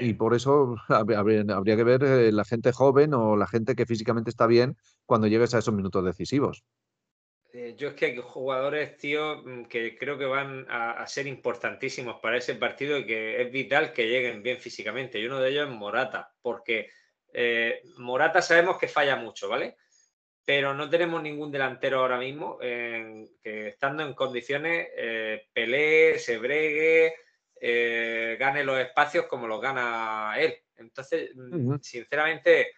y 0.02 0.14
por 0.16 0.36
eso 0.36 0.76
habría, 0.90 1.46
que 1.46 1.84
ver 1.84 2.04
eh, 2.04 2.32
la 2.32 2.44
gente 2.44 2.74
joven 2.74 3.14
o 3.14 3.38
la 3.38 3.48
gente 3.48 3.76
que 3.76 3.86
físicamente 3.86 4.30
está 4.30 4.48
bien 4.48 4.76
cuando 5.06 5.28
llegues 5.28 5.54
a 5.54 5.60
esos 5.60 5.74
minutos 5.74 6.04
decisivos. 6.04 6.64
Eh, 7.54 7.76
yo 7.78 7.90
es 7.90 7.94
que 7.94 8.08
hay 8.08 8.18
jugadores, 8.18 8.98
tío, 8.98 9.44
mm, 9.44 9.66
que 9.66 9.98
creo 9.98 10.18
que 10.18 10.26
van 10.26 10.66
a, 10.70 11.06
ser 11.08 11.28
importantísimos 11.28 12.18
para 12.22 12.38
ese 12.38 12.56
partido 12.56 12.98
y 12.98 13.06
que 13.06 13.42
es 13.42 13.52
vital 13.52 13.94
que 13.94 14.08
lleguen 14.08 14.44
bien 14.44 14.58
físicamente. 14.58 15.20
Y 15.20 15.26
uno 15.26 15.40
de 15.40 15.52
ellos 15.52 15.70
es 15.70 15.76
Morata, 15.76 16.34
porque 16.42 16.90
eh, 17.34 17.82
Morata 17.98 18.42
sabemos 18.42 18.78
que 18.78 18.88
falla 18.88 19.16
mucho, 19.16 19.48
¿vale? 19.48 19.78
Pero 20.48 20.74
no 20.74 20.90
tenemos 20.90 21.22
ningún 21.22 21.52
delantero 21.52 22.00
ahora 22.00 22.18
mismo 22.18 22.58
que 22.58 23.28
estando 23.44 24.02
en 24.02 24.14
condiciones 24.14 24.88
pelee, 25.54 26.18
se 26.20 26.38
bregue, 26.38 27.14
eh, 27.60 28.38
gane 28.40 28.64
los 28.64 28.80
espacios 28.80 29.26
como 29.26 29.48
los 29.48 29.62
gana 29.62 30.36
él. 30.38 30.56
Entonces, 30.76 31.32
mm, 31.36 31.78
sinceramente, 31.82 32.72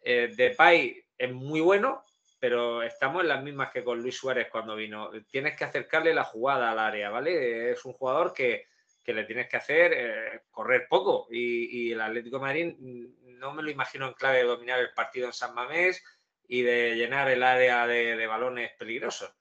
eh, 0.00 0.32
Depay 0.34 1.04
es 1.16 1.32
muy 1.32 1.60
bueno, 1.60 2.04
pero 2.38 2.82
estamos 2.82 3.22
en 3.22 3.28
las 3.28 3.42
mismas 3.42 3.70
que 3.70 3.84
con 3.84 4.00
Luis 4.00 4.16
Suárez 4.16 4.48
cuando 4.50 4.76
vino. 4.76 5.10
Tienes 5.30 5.56
que 5.56 5.64
acercarle 5.64 6.12
la 6.12 6.24
jugada 6.24 6.72
al 6.72 6.78
área, 6.78 7.10
¿vale? 7.10 7.70
Es 7.70 7.84
un 7.84 7.92
jugador 7.92 8.32
que, 8.32 8.66
le 9.04 9.24
tienes 9.24 9.48
que 9.48 9.56
hacer 9.56 9.92
eh, 9.94 10.40
correr 10.50 10.88
poco 10.88 11.28
y, 11.30 11.92
el 11.92 12.00
Atlético 12.00 12.38
de 12.38 12.42
Madrid 12.42 12.74
mm, 12.76 13.38
no 13.38 13.54
me 13.54 13.62
lo 13.62 13.70
imagino 13.70 14.08
en 14.08 14.14
clave 14.14 14.38
de 14.38 14.44
dominar 14.44 14.80
el 14.80 14.92
partido 14.94 15.26
en 15.28 15.32
San 15.32 15.54
Mamés 15.54 16.02
y 16.48 16.62
de 16.62 16.94
llenar 16.94 17.28
el 17.30 17.42
área 17.42 17.86
de 17.86 18.26
balones 18.26 18.72
peligrosos. 18.78 19.32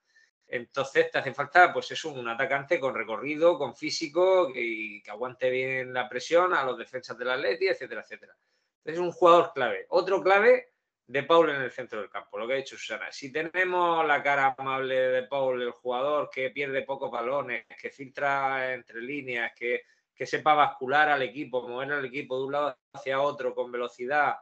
Entonces 0.47 1.09
te 1.09 1.17
hace 1.17 1.33
falta, 1.33 1.73
pues 1.73 1.89
es 1.91 2.05
un 2.05 2.27
atacante 2.27 2.79
con 2.79 2.93
recorrido, 2.93 3.57
con 3.57 3.75
físico 3.75 4.51
y 4.53 5.01
que 5.01 5.11
aguante 5.11 5.49
bien 5.49 5.93
la 5.93 6.07
presión 6.07 6.53
a 6.53 6.63
los 6.63 6.77
defensas 6.77 7.17
del 7.17 7.31
Atleti, 7.31 7.67
etcétera, 7.67 8.01
etcétera. 8.01 8.35
Entonces 8.77 8.99
es 8.99 8.99
un 8.99 9.11
jugador 9.11 9.51
clave. 9.53 9.87
Otro 9.89 10.21
clave 10.21 10.73
de 11.07 11.23
Paul 11.23 11.49
en 11.49 11.61
el 11.61 11.71
centro 11.71 11.99
del 11.99 12.09
campo, 12.09 12.37
lo 12.37 12.47
que 12.47 12.53
ha 12.53 12.57
dicho 12.57 12.77
Susana. 12.77 13.11
Si 13.11 13.31
tenemos 13.31 14.05
la 14.05 14.21
cara 14.21 14.55
amable 14.57 14.95
de 14.95 15.23
Paul, 15.23 15.61
el 15.61 15.71
jugador 15.71 16.29
que 16.29 16.51
pierde 16.51 16.83
pocos 16.83 17.11
balones, 17.11 17.65
que 17.79 17.89
filtra 17.89 18.73
entre 18.73 19.01
líneas, 19.01 19.51
que, 19.55 19.83
sepa 20.25 20.53
bascular 20.53 21.09
al 21.09 21.23
equipo, 21.23 21.67
mover 21.67 21.91
al 21.91 22.05
equipo 22.05 22.37
de 22.37 22.45
un 22.45 22.51
lado 22.51 22.77
hacia 22.93 23.19
otro 23.19 23.53
con 23.53 23.71
velocidad, 23.71 24.35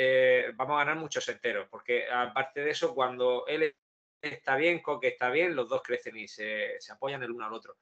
eh, 0.00 0.52
vamos 0.54 0.76
a 0.76 0.84
ganar 0.84 0.96
muchos 0.96 1.28
enteros, 1.28 1.66
porque 1.68 2.08
aparte 2.08 2.60
de 2.60 2.70
eso, 2.70 2.94
cuando 2.94 3.44
él 3.48 3.74
está 4.22 4.54
bien, 4.54 4.78
Coque 4.78 5.08
está 5.08 5.28
bien, 5.28 5.56
los 5.56 5.68
dos 5.68 5.82
crecen 5.82 6.16
y 6.16 6.28
se, 6.28 6.78
apoyan 6.88 7.20
el 7.24 7.32
uno 7.32 7.46
al 7.46 7.52
otro. 7.52 7.76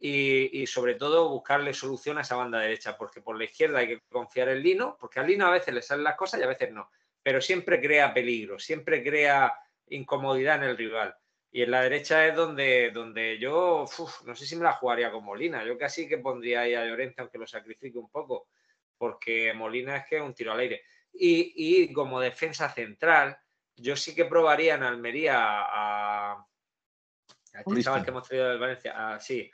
Y, 0.00 0.66
sobre 0.66 0.94
todo 0.94 1.28
buscarle 1.28 1.74
solución 1.74 2.16
a 2.16 2.22
esa 2.22 2.36
banda 2.36 2.58
derecha, 2.60 2.96
porque 2.96 3.20
por 3.20 3.36
la 3.36 3.44
izquierda 3.44 3.80
hay 3.80 3.88
que 3.88 4.00
confiar 4.08 4.48
en 4.48 4.62
Lino, 4.62 4.96
porque 4.98 5.20
a 5.20 5.24
Lino 5.24 5.46
a 5.46 5.50
veces 5.50 5.74
le 5.74 5.82
salen 5.82 6.04
las 6.04 6.16
cosas 6.16 6.40
y 6.40 6.44
a 6.44 6.46
veces 6.46 6.72
no, 6.72 6.90
pero 7.22 7.42
siempre 7.42 7.82
crea 7.82 8.14
peligro, 8.14 8.58
siempre 8.58 9.04
crea 9.04 9.52
incomodidad 9.88 10.56
en 10.62 10.70
el 10.70 10.76
rival. 10.78 11.14
Y 11.50 11.62
en 11.64 11.70
la 11.70 11.82
derecha 11.82 12.26
es 12.26 12.34
donde, 12.34 12.92
donde 12.92 13.38
yo 13.38 13.84
no 14.24 14.34
sé 14.34 14.46
si 14.46 14.56
me 14.56 14.64
la 14.64 14.72
jugaría 14.72 15.12
con 15.12 15.22
Molina, 15.22 15.62
yo 15.66 15.76
casi 15.76 16.08
que 16.08 16.16
pondría 16.16 16.62
ahí 16.62 16.74
a 16.74 16.86
Llorente, 16.86 17.20
aunque 17.20 17.36
lo 17.36 17.46
sacrifique 17.46 17.98
un 17.98 18.08
poco, 18.08 18.48
porque 18.96 19.52
Molina 19.52 19.98
es 19.98 20.06
que 20.06 20.16
es 20.16 20.22
un 20.22 20.32
tiro 20.32 20.52
al 20.52 20.60
aire. 20.60 20.82
Y, 21.12 21.52
y 21.56 21.92
como 21.92 22.20
defensa 22.20 22.68
central, 22.70 23.38
yo 23.76 23.96
sí 23.96 24.14
que 24.14 24.24
probaría 24.24 24.74
en 24.74 24.82
Almería 24.82 25.36
a, 25.36 26.32
a 26.34 27.60
este 27.66 27.82
chaval 27.82 28.04
que 28.04 28.10
hemos 28.10 28.26
traído 28.26 28.48
del 28.50 28.58
Valencia, 28.58 29.18
sí, 29.20 29.50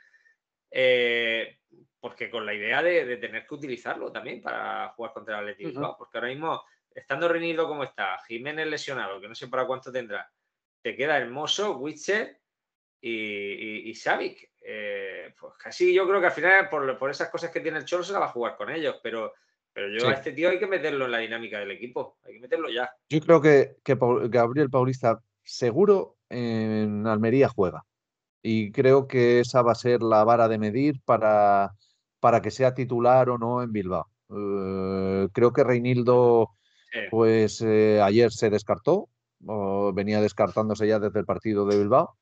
eh, 0.71 1.59
porque 1.99 2.29
con 2.29 2.45
la 2.45 2.53
idea 2.53 2.83
de, 2.83 3.17
tener 3.17 3.47
que 3.47 3.55
utilizarlo 3.55 4.11
también 4.11 4.41
para 4.41 4.89
jugar 4.89 5.13
contra 5.13 5.39
el 5.39 5.49
Atlético, 5.49 5.95
porque 5.97 6.17
ahora 6.17 6.29
mismo, 6.29 6.63
estando 6.93 7.27
reunido 7.27 7.67
como 7.67 7.83
está, 7.83 8.19
Jiménez 8.27 8.67
lesionado, 8.67 9.19
que 9.19 9.27
no 9.27 9.35
sé 9.35 9.47
para 9.47 9.65
cuánto 9.65 9.91
tendrá, 9.91 10.29
te 10.81 10.95
queda 10.95 11.17
Hermoso, 11.17 11.77
Witcher 11.77 12.39
y, 13.01 13.89
y, 13.89 13.93
eh, 14.61 15.33
pues 15.39 15.53
casi 15.57 15.93
yo 15.93 16.07
creo 16.07 16.19
que 16.19 16.27
al 16.27 16.31
final, 16.31 16.69
por, 16.69 16.97
por, 16.97 17.09
esas 17.09 17.29
cosas 17.29 17.51
que 17.51 17.59
tiene 17.59 17.79
el 17.79 17.85
Cholo, 17.85 18.03
se 18.03 18.13
la 18.13 18.19
va 18.19 18.25
a 18.25 18.31
jugar 18.31 18.55
con 18.55 18.69
ellos, 18.69 18.99
pero 19.01 19.33
pero 19.75 19.89
yo 19.89 20.07
a 20.07 20.13
este 20.13 20.31
tío 20.31 20.49
hay 20.49 20.57
que 20.57 20.67
meterlo 20.67 21.03
en 21.03 21.11
la 21.11 21.17
dinámica 21.17 21.59
del 21.59 21.71
equipo, 21.71 22.17
hay 22.23 22.35
que 22.35 22.39
meterlo 22.39 22.69
ya. 22.69 22.89
Yo 23.09 23.19
creo 23.19 23.41
que, 23.41 23.75
Gabriel 24.29 24.69
Paulista 24.69 25.19
seguro 25.43 26.15
en 26.29 27.05
Almería 27.05 27.49
juega. 27.49 27.83
Y 28.41 28.71
creo 28.71 29.05
que 29.05 29.41
esa 29.41 29.61
va 29.63 29.73
a 29.73 29.75
ser 29.75 30.01
la 30.01 30.23
vara 30.23 30.47
de 30.47 30.59
medir 30.59 31.01
para, 31.03 31.73
para 32.21 32.41
que 32.41 32.51
sea 32.51 32.73
titular 32.73 33.29
o 33.29 33.37
no 33.37 33.61
en 33.61 33.73
Bilbao. 33.73 34.07
Eh, 34.29 35.27
creo 35.33 35.51
que 35.51 35.65
Reinildo, 35.65 36.51
pues 37.11 37.59
eh, 37.59 37.99
ayer 38.01 38.31
se 38.31 38.49
descartó, 38.49 39.09
venía 39.93 40.21
descartándose 40.21 40.87
ya 40.87 40.99
desde 40.99 41.19
el 41.19 41.25
partido 41.25 41.65
de 41.65 41.79
Bilbao, 41.79 42.15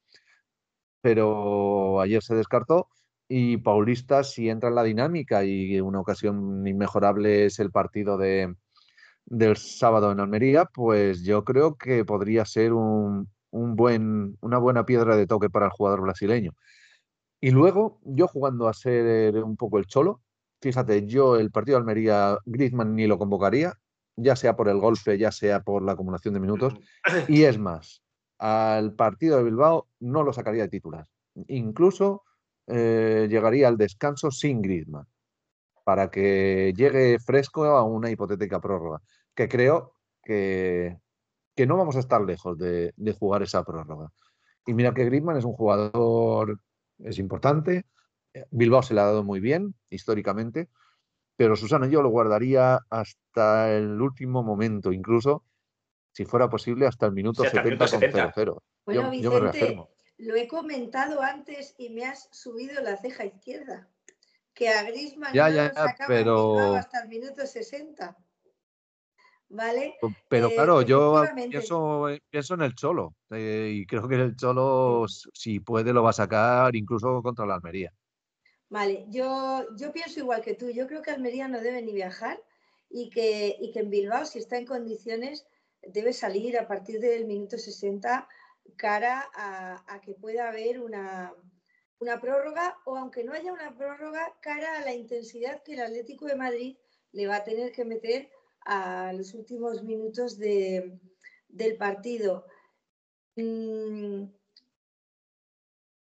pero 1.01 2.01
ayer 2.01 2.23
se 2.23 2.33
descartó 2.33 2.89
y 3.35 3.57
Paulista 3.57 4.23
si 4.23 4.47
entra 4.47 4.69
en 4.69 4.75
la 4.75 4.83
dinámica 4.83 5.43
y 5.43 5.81
una 5.81 5.99
ocasión 5.99 6.67
inmejorable 6.67 7.45
es 7.45 7.57
el 7.57 7.71
partido 7.71 8.15
de, 8.15 8.53
del 9.25 9.57
sábado 9.57 10.11
en 10.11 10.19
Almería, 10.19 10.65
pues 10.65 11.23
yo 11.23 11.43
creo 11.43 11.75
que 11.75 12.05
podría 12.05 12.45
ser 12.45 12.73
un, 12.73 13.27
buen, 13.49 14.37
una 14.39 14.59
buena 14.59 14.85
piedra 14.85 15.15
de 15.15 15.25
toque 15.25 15.49
para 15.49 15.65
el 15.65 15.71
jugador 15.71 16.01
brasileño. 16.01 16.51
Y 17.41 17.49
luego, 17.49 17.99
yo 18.03 18.27
jugando 18.27 18.67
a 18.67 18.73
ser 18.73 19.43
un 19.43 19.57
poco 19.57 19.79
el 19.79 19.87
cholo, 19.87 20.21
fíjate, 20.61 21.07
yo 21.07 21.35
el 21.35 21.49
partido 21.49 21.77
de 21.77 21.81
Almería, 21.81 22.37
Griezmann 22.45 22.93
ni 22.93 23.07
lo 23.07 23.17
convocaría, 23.17 23.73
ya 24.15 24.35
sea 24.35 24.55
por 24.55 24.69
el 24.69 24.77
golpe, 24.77 25.17
ya 25.17 25.31
sea 25.31 25.63
por 25.63 25.81
la 25.81 25.93
acumulación 25.93 26.35
de 26.35 26.39
minutos. 26.39 26.75
Y 27.27 27.45
es 27.45 27.57
más, 27.57 28.03
al 28.37 28.93
partido 28.93 29.37
de 29.37 29.43
Bilbao 29.45 29.87
no 29.99 30.21
lo 30.21 30.33
sacaría 30.33 30.61
de 30.61 30.69
titular. 30.69 31.07
Incluso 31.47 32.21
eh, 32.67 33.27
llegaría 33.29 33.67
al 33.67 33.77
descanso 33.77 34.31
sin 34.31 34.61
Griezmann 34.61 35.07
para 35.83 36.09
que 36.09 36.73
llegue 36.75 37.19
fresco 37.19 37.65
a 37.65 37.83
una 37.83 38.09
hipotética 38.09 38.61
prórroga, 38.61 39.01
que 39.35 39.49
creo 39.49 39.95
que, 40.23 40.97
que 41.55 41.65
no 41.65 41.77
vamos 41.77 41.95
a 41.97 41.99
estar 41.99 42.21
lejos 42.21 42.57
de, 42.57 42.93
jugar 43.19 43.43
esa 43.43 43.63
prórroga. 43.63 44.09
Y 44.65 44.73
mira 44.73 44.93
que 44.93 45.05
Griezmann 45.05 45.37
es 45.37 45.43
un 45.43 45.53
jugador, 45.53 46.61
es 46.99 47.19
importante, 47.19 47.85
Bilbao 48.49 48.81
se 48.81 48.93
le 48.93 49.01
ha 49.01 49.05
dado 49.05 49.23
muy 49.23 49.41
bien 49.41 49.75
históricamente, 49.89 50.69
pero 51.35 51.55
Susana 51.55 51.87
yo 51.87 52.01
lo 52.01 52.09
guardaría 52.09 52.79
hasta 52.89 53.75
el 53.75 54.01
último 54.01 54.41
momento, 54.43 54.93
incluso 54.93 55.43
si 56.13 56.25
fuera 56.25 56.49
posible 56.49 56.87
hasta 56.87 57.07
el 57.07 57.11
minuto 57.11 57.43
70 57.43 57.87
con 57.87 58.01
0-0. 58.01 58.61
yo, 58.87 59.13
yo 59.13 59.31
me 59.31 59.39
reafirmo. 59.39 59.89
Lo 60.25 60.35
he 60.35 60.47
comentado 60.47 61.21
antes 61.21 61.75
y 61.77 61.89
me 61.89 62.05
has 62.05 62.29
subido 62.31 62.81
la 62.81 62.97
ceja 62.97 63.25
izquierda. 63.25 63.89
Que 64.53 64.69
a 64.69 64.83
Grisman 64.83 65.33
ya, 65.33 65.49
ya, 65.49 65.73
pero... 66.07 66.75
hasta 66.75 67.01
el 67.01 67.09
minuto 67.09 67.45
60. 67.45 68.15
¿Vale? 69.49 69.95
Pero 70.29 70.47
eh, 70.47 70.53
claro, 70.55 70.81
yo 70.81 71.23
pienso, 71.35 72.07
pienso, 72.29 72.53
en 72.53 72.61
el 72.61 72.73
Cholo. 72.73 73.15
Eh, 73.31 73.71
y 73.73 73.85
creo 73.85 74.07
que 74.07 74.15
el 74.15 74.35
Cholo, 74.35 75.05
si 75.07 75.59
puede, 75.59 75.93
lo 75.93 76.03
va 76.03 76.11
a 76.11 76.13
sacar 76.13 76.75
incluso 76.75 77.21
contra 77.21 77.45
la 77.45 77.55
Almería. 77.55 77.93
Vale, 78.69 79.05
yo, 79.09 79.67
yo 79.75 79.91
pienso 79.91 80.19
igual 80.19 80.41
que 80.41 80.55
tú. 80.55 80.69
Yo 80.69 80.87
creo 80.87 81.01
que 81.01 81.11
Almería 81.11 81.47
no 81.47 81.61
debe 81.61 81.81
ni 81.81 81.93
viajar 81.93 82.41
y 82.89 83.09
que, 83.09 83.55
y 83.59 83.71
que 83.71 83.81
en 83.81 83.89
Bilbao, 83.89 84.25
si 84.25 84.39
está 84.39 84.57
en 84.57 84.65
condiciones, 84.65 85.45
debe 85.81 86.13
salir 86.13 86.57
a 86.57 86.67
partir 86.67 86.99
del 86.99 87.25
minuto 87.25 87.57
60 87.57 88.27
cara 88.77 89.29
a, 89.33 90.01
que 90.01 90.13
pueda 90.13 90.49
haber 90.49 90.79
una, 90.79 91.33
una, 91.99 92.19
prórroga 92.19 92.77
o 92.85 92.97
aunque 92.97 93.23
no 93.23 93.33
haya 93.33 93.53
una 93.53 93.75
prórroga, 93.75 94.35
cara 94.41 94.77
a 94.77 94.81
la 94.81 94.93
intensidad 94.93 95.63
que 95.63 95.73
el 95.73 95.81
Atlético 95.81 96.25
de 96.25 96.35
Madrid 96.35 96.77
le 97.11 97.27
va 97.27 97.37
a 97.37 97.43
tener 97.43 97.71
que 97.71 97.85
meter 97.85 98.29
a 98.65 99.13
los 99.13 99.33
últimos 99.33 99.83
minutos 99.83 100.37
de, 100.37 100.99
del 101.47 101.77
partido. 101.77 102.45
Mm, 103.35 104.25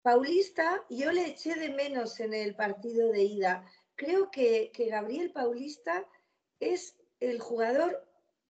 Paulista, 0.03 0.85
yo 0.91 1.13
le 1.13 1.27
eché 1.27 1.55
de 1.55 1.71
menos 1.71 2.19
en 2.21 2.35
el 2.35 2.55
partido 2.57 3.11
de 3.11 3.23
ida. 3.23 3.65
Creo 3.95 4.31
que, 4.31 4.73
que 4.73 4.87
Gabriel 4.87 5.33
Paulista 5.33 6.07
es 6.59 6.97
el 7.21 7.41
jugador 7.41 8.05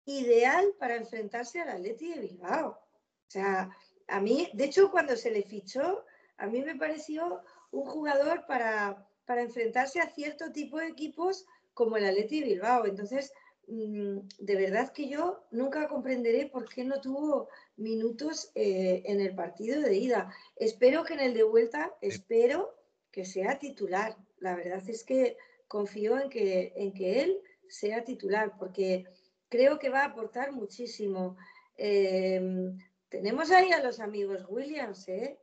ideal 0.06 0.74
para 0.78 0.96
enfrentarse 0.96 1.60
al 1.60 1.68
Atleti 1.68 2.14
de 2.14 2.20
Bilbao. 2.20 2.70
O 2.70 3.30
sea, 3.30 3.70
a 4.12 4.20
mí, 4.20 4.50
de 4.52 4.64
hecho, 4.64 4.90
cuando 4.90 5.16
se 5.16 5.30
le 5.30 5.42
fichó, 5.42 6.04
a 6.36 6.46
mí 6.46 6.60
me 6.62 6.76
pareció 6.76 7.40
un 7.70 7.86
jugador 7.86 8.44
para, 8.46 9.08
para 9.24 9.40
enfrentarse 9.40 10.00
a 10.00 10.10
cierto 10.10 10.52
tipo 10.52 10.78
de 10.78 10.88
equipos 10.88 11.46
como 11.72 11.96
el 11.96 12.04
Atleti 12.04 12.42
Bilbao. 12.42 12.84
Entonces, 12.84 13.32
mm, 13.68 14.18
de 14.38 14.56
verdad 14.56 14.92
que 14.92 15.08
yo 15.08 15.46
nunca 15.50 15.88
comprenderé 15.88 16.46
por 16.46 16.68
qué 16.68 16.84
no 16.84 17.00
tuvo 17.00 17.48
minutos 17.76 18.50
eh, 18.54 19.02
en 19.06 19.18
el 19.20 19.34
partido 19.34 19.80
de 19.80 19.96
ida. 19.96 20.30
Espero 20.56 21.04
que 21.04 21.14
en 21.14 21.20
el 21.20 21.32
de 21.32 21.44
vuelta, 21.44 21.94
espero 22.02 22.74
que 23.10 23.24
sea 23.24 23.58
titular. 23.58 24.14
La 24.40 24.54
verdad 24.54 24.82
es 24.90 25.04
que 25.04 25.38
confío 25.68 26.20
en 26.20 26.28
que, 26.28 26.74
en 26.76 26.92
que 26.92 27.22
él 27.22 27.40
sea 27.66 28.04
titular, 28.04 28.58
porque 28.58 29.06
creo 29.48 29.78
que 29.78 29.88
va 29.88 30.00
a 30.00 30.08
aportar 30.08 30.52
muchísimo. 30.52 31.38
Em, 31.78 32.76
tenemos 33.12 33.50
ahí 33.50 33.70
a 33.72 33.82
los 33.82 34.00
amigos 34.00 34.44
Williams, 34.48 35.06
¿eh? 35.08 35.38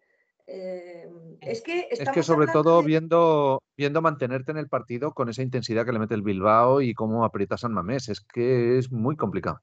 Em, 0.48 1.38
es 1.42 1.62
que, 1.62 1.88
es 1.92 2.10
que 2.10 2.24
sobre 2.24 2.48
todo 2.48 2.82
viendo, 2.82 3.62
viendo 3.78 4.02
mantenerte 4.02 4.52
en 4.52 4.58
el 4.58 4.68
partido 4.68 5.14
con 5.14 5.30
esa 5.30 5.44
intensidad 5.44 5.86
que 5.86 5.92
le 5.92 6.00
mete 6.00 6.16
el 6.16 6.24
Bilbao 6.24 6.82
y 6.82 6.96
cómo 6.96 7.24
aprieta 7.24 7.56
San 7.56 7.72
Mamés, 7.72 8.10
es 8.10 8.22
que 8.22 8.80
es 8.80 8.92
muy 8.92 9.16
complicado. 9.16 9.62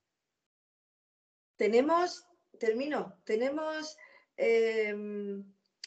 Tenemos, 1.57 2.25
termino, 2.61 3.19
tenemos 3.25 3.97
em, 4.37 5.45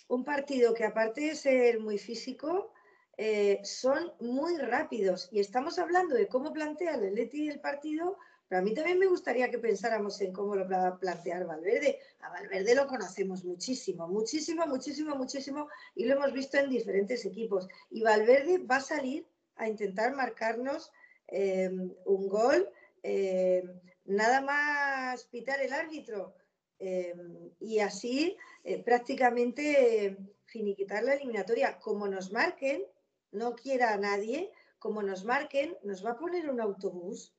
un 0.10 0.26
partido 0.26 0.74
que 0.74 0.84
aparte 0.84 1.22
de 1.22 1.36
ser 1.36 1.80
muy 1.80 1.98
físico, 1.98 2.74
eh, 3.16 3.62
son 3.64 4.12
muy 4.20 4.58
rápidos 4.58 5.30
y 5.32 5.40
estamos 5.40 5.80
hablando 5.80 6.16
de 6.16 6.28
cómo 6.28 6.52
plantea 6.52 6.96
el 6.96 7.16
Leti 7.16 7.48
el 7.48 7.62
partido 7.62 8.18
pero 8.50 8.62
a 8.62 8.64
mí 8.64 8.74
también 8.74 8.98
me 8.98 9.06
gustaría 9.06 9.52
que 9.52 9.60
pensáramos 9.60 10.20
en 10.22 10.34
cómo 10.34 10.56
lo 10.56 10.68
va 10.68 10.88
a 10.88 10.98
plantear 10.98 11.46
Valverde. 11.46 12.00
A 12.22 12.30
Valverde 12.32 12.74
lo 12.74 12.88
conocemos 12.88 13.46
muchísimo, 13.46 14.08
muchísimo, 14.08 14.66
muchísimo, 14.66 15.16
muchísimo, 15.16 15.70
y 15.94 16.06
lo 16.06 16.16
hemos 16.16 16.34
visto 16.34 16.58
en 16.58 16.72
diferentes 16.72 17.24
equipos. 17.26 17.68
Y 17.92 18.02
Valverde 18.02 18.58
va 18.58 18.78
a 18.78 18.82
salir 18.82 19.28
a 19.56 19.70
intentar 19.70 20.16
marcarnos 20.16 20.92
em, 21.28 21.94
un 22.06 22.28
gol, 22.28 22.68
em, 23.04 23.80
nada 24.06 24.42
más 24.42 25.26
pitar 25.26 25.62
el 25.62 25.72
árbitro. 25.72 26.34
Em, 26.80 27.52
y 27.60 27.80
así 27.80 28.36
eh, 28.64 28.82
prácticamente 28.82 30.18
finiquitar 30.46 31.04
la 31.04 31.14
eliminatoria. 31.14 31.78
Como 31.78 32.08
nos 32.08 32.32
marquen, 32.32 32.84
no 33.32 33.56
quiera 33.56 33.96
nadie, 33.98 34.52
como 34.80 35.04
nos 35.04 35.24
marquen, 35.24 35.78
nos 35.84 36.04
va 36.04 36.12
a 36.12 36.18
poner 36.18 36.50
un 36.50 36.62
autobús 36.62 37.36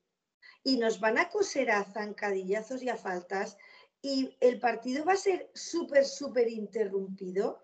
y 0.63 0.79
nos 0.79 1.01
van 1.01 1.19
a 1.19 1.29
coser 1.29 1.71
a 1.71 1.85
zancadillazos 1.85 2.83
y 2.83 2.89
a 2.89 2.97
faltas 2.97 3.57
y 4.03 4.37
el 4.41 4.59
partido 4.59 5.05
va 5.05 5.13
a 5.13 5.17
ser 5.17 5.51
súper, 5.55 6.05
súper 6.05 6.49
interrumpido. 6.49 7.63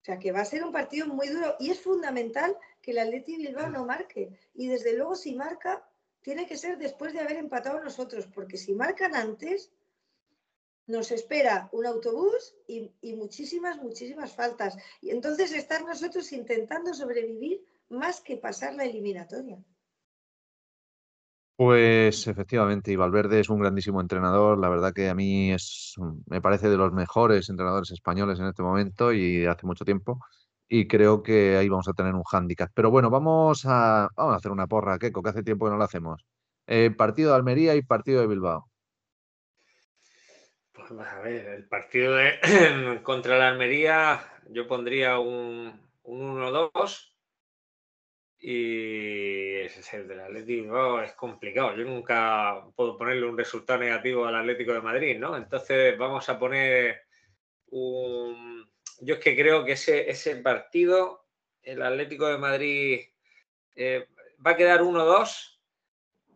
O 0.00 0.04
sea, 0.04 0.18
que 0.18 0.32
va 0.32 0.40
a 0.40 0.44
ser 0.44 0.64
un 0.64 0.72
partido 0.72 1.06
muy 1.06 1.28
duro 1.28 1.56
y 1.60 1.70
es 1.70 1.80
fundamental 1.80 2.56
que 2.82 2.90
el 2.90 2.98
Atleti 2.98 3.36
Bilbao 3.36 3.70
no 3.70 3.86
marque. 3.86 4.36
Y 4.54 4.66
desde 4.66 4.94
luego, 4.94 5.14
si 5.14 5.34
marca, 5.34 5.88
tiene 6.22 6.46
que 6.46 6.56
ser 6.56 6.76
después 6.76 7.12
de 7.12 7.20
haber 7.20 7.36
empatado 7.36 7.82
nosotros, 7.82 8.26
porque 8.26 8.58
si 8.58 8.74
marcan 8.74 9.14
antes, 9.14 9.70
nos 10.86 11.12
espera 11.12 11.68
un 11.72 11.86
autobús 11.86 12.56
y, 12.66 12.92
y 13.00 13.14
muchísimas, 13.14 13.80
muchísimas 13.80 14.34
faltas. 14.34 14.76
Y 15.00 15.10
entonces 15.10 15.52
estar 15.52 15.84
nosotros 15.84 16.32
intentando 16.32 16.92
sobrevivir 16.92 17.64
más 17.88 18.20
que 18.20 18.36
pasar 18.36 18.74
la 18.74 18.84
eliminatoria. 18.84 19.62
Pues 21.56 22.26
efectivamente, 22.26 22.92
y 22.92 22.96
Valverde 22.96 23.40
es 23.40 23.48
un 23.50 23.60
grandísimo 23.60 24.00
entrenador. 24.00 24.58
La 24.58 24.68
verdad 24.68 24.92
que 24.92 25.08
a 25.08 25.14
mí 25.14 25.52
es, 25.52 25.94
me 26.26 26.40
parece 26.40 26.68
de 26.68 26.76
los 26.76 26.92
mejores 26.92 27.48
entrenadores 27.50 27.90
españoles 27.90 28.40
en 28.40 28.46
este 28.46 28.62
momento 28.62 29.12
y 29.12 29.46
hace 29.46 29.66
mucho 29.66 29.84
tiempo. 29.84 30.18
Y 30.68 30.88
creo 30.88 31.22
que 31.22 31.56
ahí 31.56 31.68
vamos 31.68 31.88
a 31.88 31.92
tener 31.92 32.14
un 32.14 32.24
hándicap. 32.24 32.70
Pero 32.74 32.90
bueno, 32.90 33.10
vamos 33.10 33.64
a, 33.66 34.08
vamos 34.16 34.34
a 34.34 34.36
hacer 34.36 34.50
una 34.50 34.66
porra, 34.66 34.98
Keco, 34.98 35.22
que 35.22 35.30
hace 35.30 35.42
tiempo 35.42 35.66
que 35.66 35.72
no 35.72 35.76
lo 35.76 35.84
hacemos. 35.84 36.24
Eh, 36.66 36.90
partido 36.90 37.30
de 37.30 37.36
Almería 37.36 37.74
y 37.74 37.82
partido 37.82 38.22
de 38.22 38.28
Bilbao. 38.28 38.70
Pues 40.72 40.90
a 40.90 41.20
ver, 41.20 41.46
el 41.48 41.68
partido 41.68 42.16
contra 43.02 43.38
la 43.38 43.48
Almería, 43.50 44.20
yo 44.48 44.66
pondría 44.66 45.18
un, 45.18 45.78
un 46.02 46.38
1-2 46.38 47.11
y 48.44 49.60
ese 49.60 49.98
el 49.98 50.08
del 50.08 50.18
Atlético 50.18 51.00
es 51.00 51.12
complicado. 51.12 51.76
Yo 51.76 51.84
nunca 51.84 52.64
puedo 52.74 52.98
ponerle 52.98 53.24
un 53.24 53.38
resultado 53.38 53.78
negativo 53.78 54.26
al 54.26 54.34
Atlético 54.34 54.72
de 54.72 54.80
Madrid, 54.80 55.16
¿no? 55.16 55.36
Entonces 55.36 55.96
vamos 55.96 56.28
a 56.28 56.40
poner 56.40 57.02
un... 57.70 58.68
Yo 59.00 59.14
es 59.14 59.20
que 59.20 59.36
creo 59.36 59.64
que 59.64 59.72
ese, 59.72 60.10
ese 60.10 60.34
partido, 60.36 61.24
el 61.62 61.82
Atlético 61.82 62.26
de 62.26 62.38
Madrid 62.38 63.00
eh, 63.76 64.08
va 64.44 64.50
a 64.50 64.56
quedar 64.56 64.80
1-2 64.80 65.60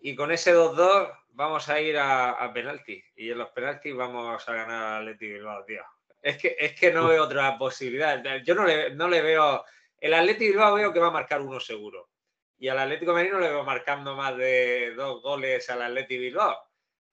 y 0.02 0.14
con 0.14 0.30
ese 0.30 0.54
2-2 0.54 1.12
vamos 1.30 1.68
a 1.68 1.80
ir 1.80 1.98
a, 1.98 2.52
penalti 2.54 3.02
y 3.16 3.30
en 3.32 3.38
los 3.38 3.50
penaltis 3.50 3.96
vamos 3.96 4.48
a 4.48 4.52
ganar 4.52 4.84
al 4.84 5.08
Atlético 5.08 5.64
tío. 5.66 5.82
Es 6.22 6.38
que, 6.38 6.56
es 6.56 6.78
que 6.78 6.92
no 6.92 7.08
veo 7.08 7.24
otra 7.24 7.58
posibilidad. 7.58 8.22
Yo 8.44 8.54
no 8.54 8.64
le, 8.64 8.94
no 8.94 9.08
le 9.08 9.22
veo 9.22 9.64
el 9.98 10.14
Atlético 10.14 10.52
Bilbao 10.52 10.74
veo 10.74 10.92
que 10.92 11.00
va 11.00 11.08
a 11.08 11.12
marcar 11.12 11.40
uno 11.40 11.60
seguro. 11.60 12.10
Y 12.58 12.68
al 12.68 12.78
Atlético 12.78 13.12
de 13.12 13.16
Madrid 13.16 13.32
no 13.32 13.40
le 13.40 13.48
veo 13.48 13.64
marcando 13.64 14.14
más 14.14 14.36
de 14.36 14.94
dos 14.94 15.22
goles 15.22 15.68
al 15.70 15.82
Atlético 15.82 16.22
Bilbao. 16.22 16.58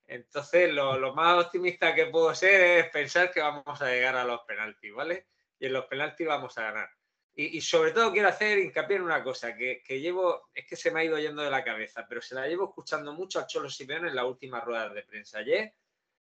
Entonces, 0.07 0.71
lo, 0.73 1.13
más 1.13 1.45
optimista 1.45 1.95
que 1.95 2.07
puedo 2.07 2.33
ser 2.35 2.85
es 2.85 2.89
pensar 2.91 3.31
que 3.31 3.41
vamos 3.41 3.81
a 3.81 3.89
llegar 3.89 4.15
a 4.15 4.25
los 4.25 4.41
penaltis, 4.41 4.93
¿vale? 4.93 5.27
Y 5.59 5.65
en 5.65 5.73
los 5.73 5.85
penaltis 5.85 6.27
vamos 6.27 6.57
a 6.57 6.63
ganar. 6.63 6.89
Y, 7.35 7.61
sobre 7.61 7.91
todo 7.91 8.11
quiero 8.11 8.27
hacer 8.27 8.59
hincapié 8.59 8.97
en 8.97 9.01
una 9.01 9.23
cosa 9.23 9.55
que, 9.55 9.81
que, 9.81 9.99
llevo, 9.99 10.49
es 10.53 10.67
que 10.67 10.75
se 10.75 10.91
me 10.91 10.99
ha 10.99 11.03
ido 11.03 11.17
yendo 11.17 11.41
de 11.41 11.49
la 11.49 11.63
cabeza, 11.63 12.05
pero 12.07 12.21
se 12.21 12.35
la 12.35 12.47
llevo 12.47 12.65
escuchando 12.65 13.11
mucho 13.13 13.39
a 13.39 13.47
Cholo 13.47 13.71
Simeone 13.71 14.09
en 14.09 14.15
las 14.15 14.25
últimas 14.25 14.63
ruedas 14.63 14.93
de 14.93 15.01
prensa. 15.01 15.39
Ayer, 15.39 15.73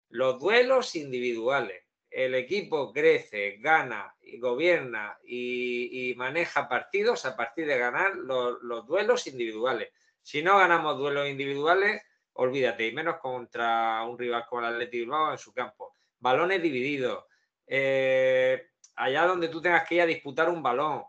los 0.10 0.40
duelos 0.40 0.96
individuales 0.96 1.84
el 2.12 2.36
equipo 2.36 2.92
crece, 2.92 3.58
gana 3.60 4.14
y 4.22 4.38
gobierna 4.38 5.18
y, 5.24 6.14
maneja 6.18 6.68
partidos 6.68 7.26
a 7.26 7.38
partir 7.38 7.66
de 7.66 7.78
ganar 7.78 8.16
los, 8.16 8.86
duelos 8.86 9.26
individuales. 9.28 9.90
Si 10.22 10.44
no 10.44 10.58
ganamos 10.58 10.98
duelos 10.98 11.30
individuales, 11.30 12.02
olvídate, 12.34 12.88
y 12.88 12.92
menos 12.92 13.18
contra 13.18 14.04
un 14.04 14.20
rival 14.20 14.46
como 14.48 14.62
el 14.62 14.74
Atlético 14.74 15.02
Bilbao 15.04 15.32
en 15.32 15.38
su 15.38 15.54
campo. 15.54 15.96
Balones 16.20 16.62
divididos. 16.62 17.24
Eh, 17.66 18.72
allá 18.96 19.26
donde 19.26 19.48
tú 19.48 19.62
tengas 19.62 19.88
que 19.88 19.96
ir 19.96 20.02
a 20.02 20.06
disputar 20.06 20.50
un 20.50 20.62
balón. 20.62 21.04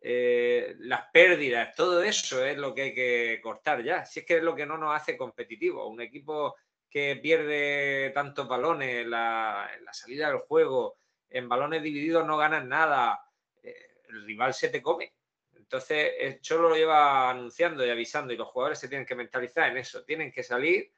Eh, 0.00 0.76
las 0.78 1.10
pérdidas, 1.12 1.74
todo 1.74 2.00
eso 2.02 2.44
es 2.44 2.56
lo 2.56 2.72
que 2.72 2.82
hay 2.82 2.94
que 2.94 3.40
cortar 3.42 3.82
ya. 3.82 4.06
Si 4.06 4.20
es 4.20 4.26
que 4.26 4.36
es 4.36 4.42
lo 4.42 4.54
que 4.54 4.64
no 4.64 4.78
nos 4.78 4.94
hace 4.94 5.16
competitivos. 5.16 5.90
Un 5.90 6.00
equipo 6.00 6.54
que 6.90 7.16
pierde 7.16 8.10
tantos 8.14 8.48
balones 8.48 9.04
en 9.04 9.10
la, 9.10 9.68
salida 9.92 10.28
del 10.28 10.38
juego, 10.38 10.98
en 11.28 11.48
balones 11.48 11.82
divididos 11.82 12.26
no 12.26 12.36
ganas 12.36 12.64
nada, 12.64 13.20
eh, 13.62 13.98
el 14.08 14.24
rival 14.24 14.54
se 14.54 14.68
te 14.68 14.82
come. 14.82 15.12
Entonces, 15.54 16.12
el 16.18 16.40
Cholo 16.40 16.68
lo 16.68 16.76
lleva 16.76 17.28
anunciando 17.30 17.84
y 17.84 17.90
avisando 17.90 18.32
y 18.32 18.36
los 18.36 18.48
jugadores 18.48 18.78
se 18.78 18.88
tienen 18.88 19.06
que 19.06 19.16
mentalizar 19.16 19.68
en 19.70 19.78
eso, 19.78 20.04
tienen 20.04 20.30
que 20.30 20.42
salir 20.42 20.92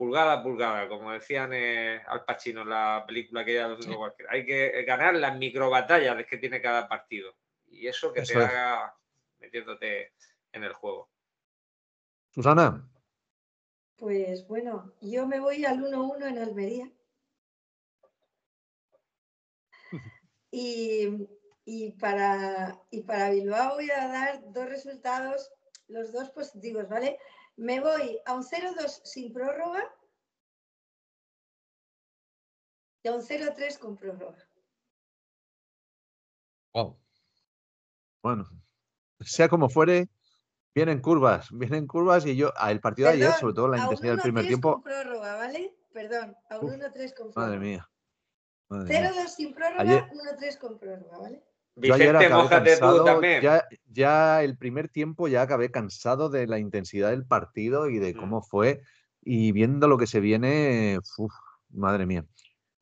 pulgada 0.00 0.32
a 0.32 0.42
pulgada, 0.42 0.88
como 0.88 1.12
decían 1.12 1.52
eh, 1.52 2.00
Al 2.06 2.24
Pacino 2.24 2.62
en 2.62 2.70
la 2.70 3.04
película 3.06 3.44
que 3.44 3.52
ya 3.52 3.68
cualquiera. 3.94 4.32
Hay 4.32 4.46
que 4.46 4.82
ganar 4.84 5.14
las 5.16 5.36
microbatallas 5.36 6.24
que 6.24 6.38
tiene 6.38 6.62
cada 6.62 6.88
partido 6.88 7.36
y 7.66 7.86
eso 7.86 8.10
que 8.10 8.22
te 8.22 8.34
haga 8.34 8.96
metiéndote 9.38 10.14
en 10.52 10.64
el 10.64 10.72
juego. 10.72 11.10
Susana. 12.30 12.88
Pues 14.00 14.48
bueno, 14.48 14.94
yo 15.02 15.26
me 15.28 15.38
voy 15.40 15.64
al 15.66 15.80
1-1 15.82 16.26
en 16.26 16.38
Almería. 16.38 16.90
Y, 20.50 21.28
Y 21.64 21.92
para, 21.92 22.80
y 22.90 23.02
para 23.02 23.30
Bilbao 23.30 23.74
voy 23.74 23.90
a 23.90 24.08
dar 24.08 24.52
dos 24.52 24.68
resultados, 24.68 25.52
los 25.86 26.12
dos 26.12 26.30
positivos, 26.30 26.88
¿vale? 26.88 27.18
Me 27.56 27.80
voy 27.80 28.18
a 28.24 28.34
un 28.34 28.42
0-2 28.42 29.02
sin 29.04 29.32
prórroga 29.32 29.84
y 33.04 33.08
a 33.08 33.14
un 33.14 33.22
0-3 33.22 33.78
con 33.78 33.96
prórroga. 33.96 34.48
Wow. 36.74 36.98
Bueno, 38.22 38.48
sea 39.20 39.48
como 39.48 39.68
fuere, 39.68 40.08
vienen 40.74 41.00
curvas, 41.00 41.48
vienen 41.52 41.86
curvas 41.86 42.26
y 42.26 42.36
yo, 42.36 42.52
el 42.68 42.80
partido 42.80 43.08
de 43.08 43.14
ayer, 43.14 43.26
Perdón, 43.26 43.40
sobre 43.40 43.54
todo 43.54 43.68
la 43.68 43.78
intensidad 43.78 44.12
del 44.12 44.20
primer 44.22 44.44
1-3 44.44 44.48
tiempo, 44.48 44.72
con 44.74 44.82
prórroga, 44.82 45.36
¿vale? 45.36 45.76
Perdón, 45.92 46.36
a 46.48 46.58
un 46.58 46.64
Uf, 46.66 46.72
1-3 46.74 47.14
con 47.14 47.30
prórroga. 47.32 47.46
madre 47.46 47.58
mía. 47.58 47.90
madre 48.68 48.88
mía. 49.00 49.12
0-2 49.12 49.28
sin 49.34 49.54
prórroga, 49.54 49.80
Ayer- 49.82 50.04
1-3 50.12 50.56
con 50.58 50.78
prórroga, 50.78 51.18
¿vale? 51.18 51.44
Yo 51.76 51.94
ayer 51.94 52.08
Vicente, 52.12 52.26
acabé 52.26 52.42
mójate 52.42 52.76
tú 52.78 53.04
también. 53.04 53.42
ya, 53.42 53.64
ya 53.86 54.42
el 54.42 54.58
primer 54.58 54.88
tiempo 54.88 55.28
ya 55.28 55.42
acabé 55.42 55.70
cansado 55.70 56.28
de 56.28 56.46
la 56.46 56.58
intensidad 56.58 57.10
del 57.10 57.24
partido 57.24 57.88
y 57.88 57.98
de 57.98 58.12
Mm. 58.12 58.16
cómo 58.18 58.42
fue 58.42 58.82
y 59.22 59.52
viendo 59.52 59.88
lo 59.88 59.96
que 59.96 60.06
se 60.06 60.20
viene, 60.20 60.98
uf, 61.18 61.32
madre 61.70 62.06
mía. 62.06 62.24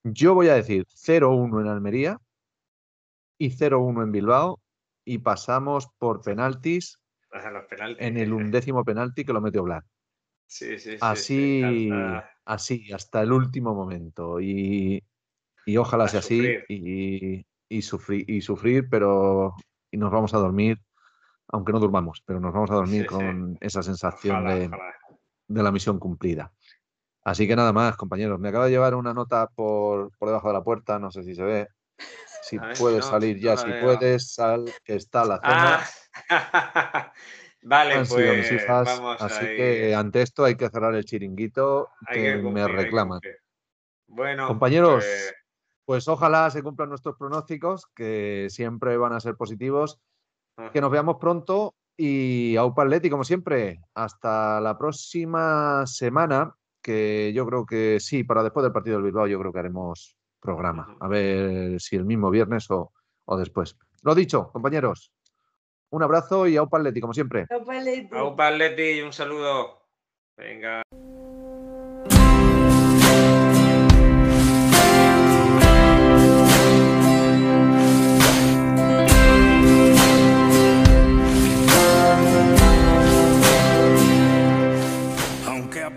Yo 0.04 0.34
voy 0.34 0.48
a 0.48 0.54
decir 0.54 0.84
0-1 0.88 1.60
en 1.60 1.68
Almería 1.68 2.18
y 3.38 3.50
0-1 3.50 4.02
en 4.02 4.10
Bilbao 4.12 4.60
y 5.04 5.18
pasamos 5.18 5.88
por 5.98 6.20
penaltis 6.22 6.98
A 7.32 7.50
los 7.50 7.64
penaltis. 7.66 8.06
en 8.06 8.16
el 8.16 8.32
undécimo 8.32 8.84
penalti 8.84 9.24
que 9.24 9.32
lo 9.32 9.40
metió 9.40 9.62
Black. 9.62 9.84
Sí, 10.46 10.78
sí, 10.78 10.78
sí, 10.78 10.98
sí, 10.98 11.02
Así, 11.02 11.62
hasta- 11.64 12.30
así, 12.46 12.92
hasta 12.92 13.22
el 13.22 13.32
último 13.32 13.74
momento. 13.74 14.40
Y, 14.40 15.02
y 15.66 15.76
ojalá 15.76 16.04
A 16.04 16.08
sea 16.08 16.20
así 16.20 16.56
y, 16.68 17.44
y 17.68 17.82
sufrir, 17.82 18.28
y 18.28 18.40
sufrir, 18.40 18.88
pero 18.90 19.54
y 19.90 19.96
nos 19.98 20.10
vamos 20.10 20.32
a 20.34 20.38
dormir, 20.38 20.78
aunque 21.48 21.72
no 21.72 21.80
durmamos, 21.80 22.22
pero 22.24 22.40
nos 22.40 22.52
vamos 22.54 22.70
a 22.70 22.74
dormir 22.76 23.02
Sí, 23.02 23.08
sí. 23.08 23.14
con 23.14 23.58
esa 23.60 23.82
sensación 23.82 24.36
Ojalá, 24.36 24.56
de, 24.56 24.66
ojalá. 24.66 24.94
de 25.48 25.62
la 25.62 25.72
misión 25.72 25.98
cumplida. 25.98 26.52
Así 27.24 27.46
que 27.46 27.56
nada 27.56 27.72
más, 27.74 27.96
compañeros. 27.96 28.40
Me 28.40 28.48
acaba 28.48 28.64
de 28.66 28.70
llevar 28.70 28.94
una 28.94 29.12
nota 29.12 29.48
por, 29.54 30.10
por 30.18 30.28
debajo 30.28 30.48
de 30.48 30.54
la 30.54 30.64
puerta, 30.64 30.98
no 30.98 31.10
sé 31.10 31.22
si 31.22 31.34
se 31.34 31.42
ve. 31.42 31.68
Si 32.42 32.58
ver, 32.58 32.76
puedes 32.78 33.04
no, 33.04 33.10
salir 33.10 33.38
ya, 33.38 33.56
si 33.56 33.68
veo. 33.68 33.84
puedes, 33.84 34.32
sal, 34.34 34.64
que 34.84 34.94
está 34.94 35.24
la 35.24 35.40
cena. 35.40 35.80
Ah, 36.30 37.12
vale, 37.62 37.94
Han 37.94 38.06
sido 38.06 38.34
mis 38.34 38.48
pues 38.48 38.62
hijas, 38.62 38.84
vamos 38.84 39.20
así 39.22 39.44
ahí. 39.44 39.56
que 39.56 39.94
ante 39.94 40.22
esto 40.22 40.44
hay 40.44 40.54
que 40.56 40.68
cerrar 40.68 40.94
el 40.94 41.04
chiringuito 41.04 41.90
que, 42.12 42.22
que 42.22 42.42
cumplir, 42.42 42.64
me 42.66 42.70
que 42.70 42.76
reclaman. 42.82 43.20
Bueno, 44.06 44.46
Compañeros, 44.48 45.04
pues, 45.04 45.34
Pues 45.84 46.08
ojalá 46.08 46.50
se 46.50 46.62
cumplan 46.62 46.88
nuestros 46.90 47.16
pronósticos, 47.16 47.86
que 47.94 48.48
siempre 48.50 48.96
van 48.96 49.12
a 49.14 49.20
ser 49.20 49.36
positivos. 49.36 50.00
Que 50.72 50.80
nos 50.80 50.90
veamos 50.90 51.18
pronto 51.20 51.76
y 51.96 52.56
Aupa 52.56 52.82
Atleti, 52.82 53.08
como 53.08 53.22
siempre. 53.24 53.80
Hasta 53.94 54.60
la 54.60 54.76
próxima 54.76 55.86
semana, 55.86 56.54
que 56.82 57.32
yo 57.32 57.46
creo 57.46 57.64
que 57.64 58.00
sí, 58.00 58.24
para 58.24 58.42
después 58.42 58.64
del 58.64 58.72
partido 58.72 58.96
del 58.96 59.04
Bilbao, 59.04 59.28
yo 59.28 59.38
creo 59.38 59.52
que 59.52 59.58
haremos 59.60 60.17
programa. 60.40 60.96
A 61.00 61.08
ver 61.08 61.80
si 61.80 61.96
el 61.96 62.04
mismo 62.04 62.30
viernes 62.30 62.70
o, 62.70 62.92
o 63.24 63.36
después. 63.36 63.76
Lo 64.02 64.14
dicho, 64.14 64.50
compañeros. 64.52 65.12
Un 65.90 66.02
abrazo 66.02 66.46
y 66.46 66.56
Atleti, 66.56 67.00
como 67.00 67.14
siempre. 67.14 67.46
Y 68.78 69.00
un 69.00 69.12
saludo. 69.12 69.88
Venga. 70.36 70.82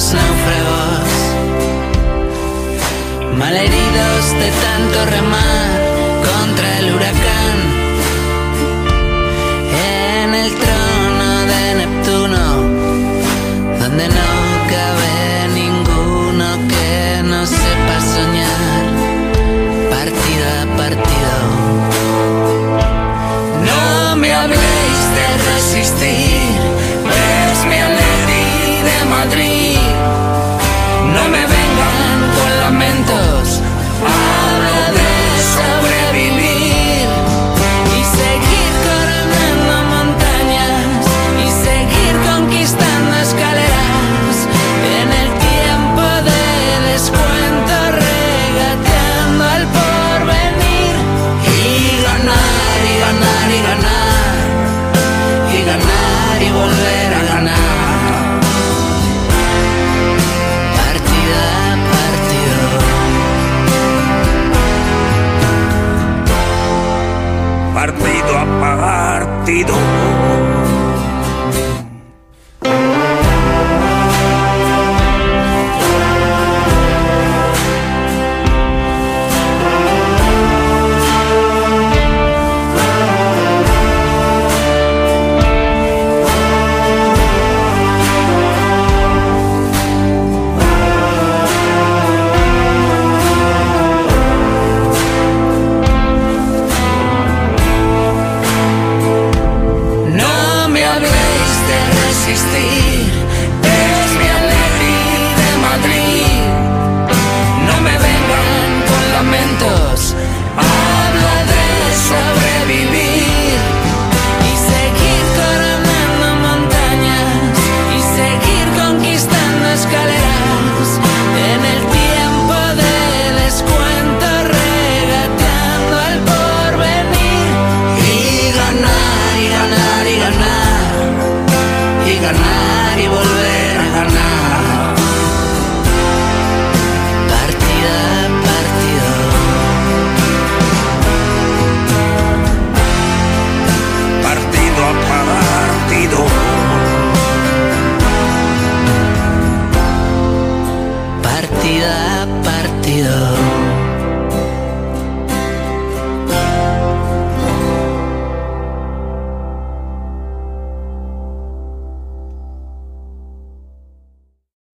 los 0.00 0.14
náufragos, 0.14 1.08
malheridos 3.36 4.22
de 4.40 4.50
tanto 4.64 4.98
remar 5.16 5.70
contra 6.28 6.78
el 6.78 6.94
huracán. 6.94 7.56
En 10.16 10.34
el 10.34 10.50
trono 10.54 11.30
de 11.52 11.74
Neptuno, 11.80 12.44
donde 13.78 14.08
no 14.08 14.29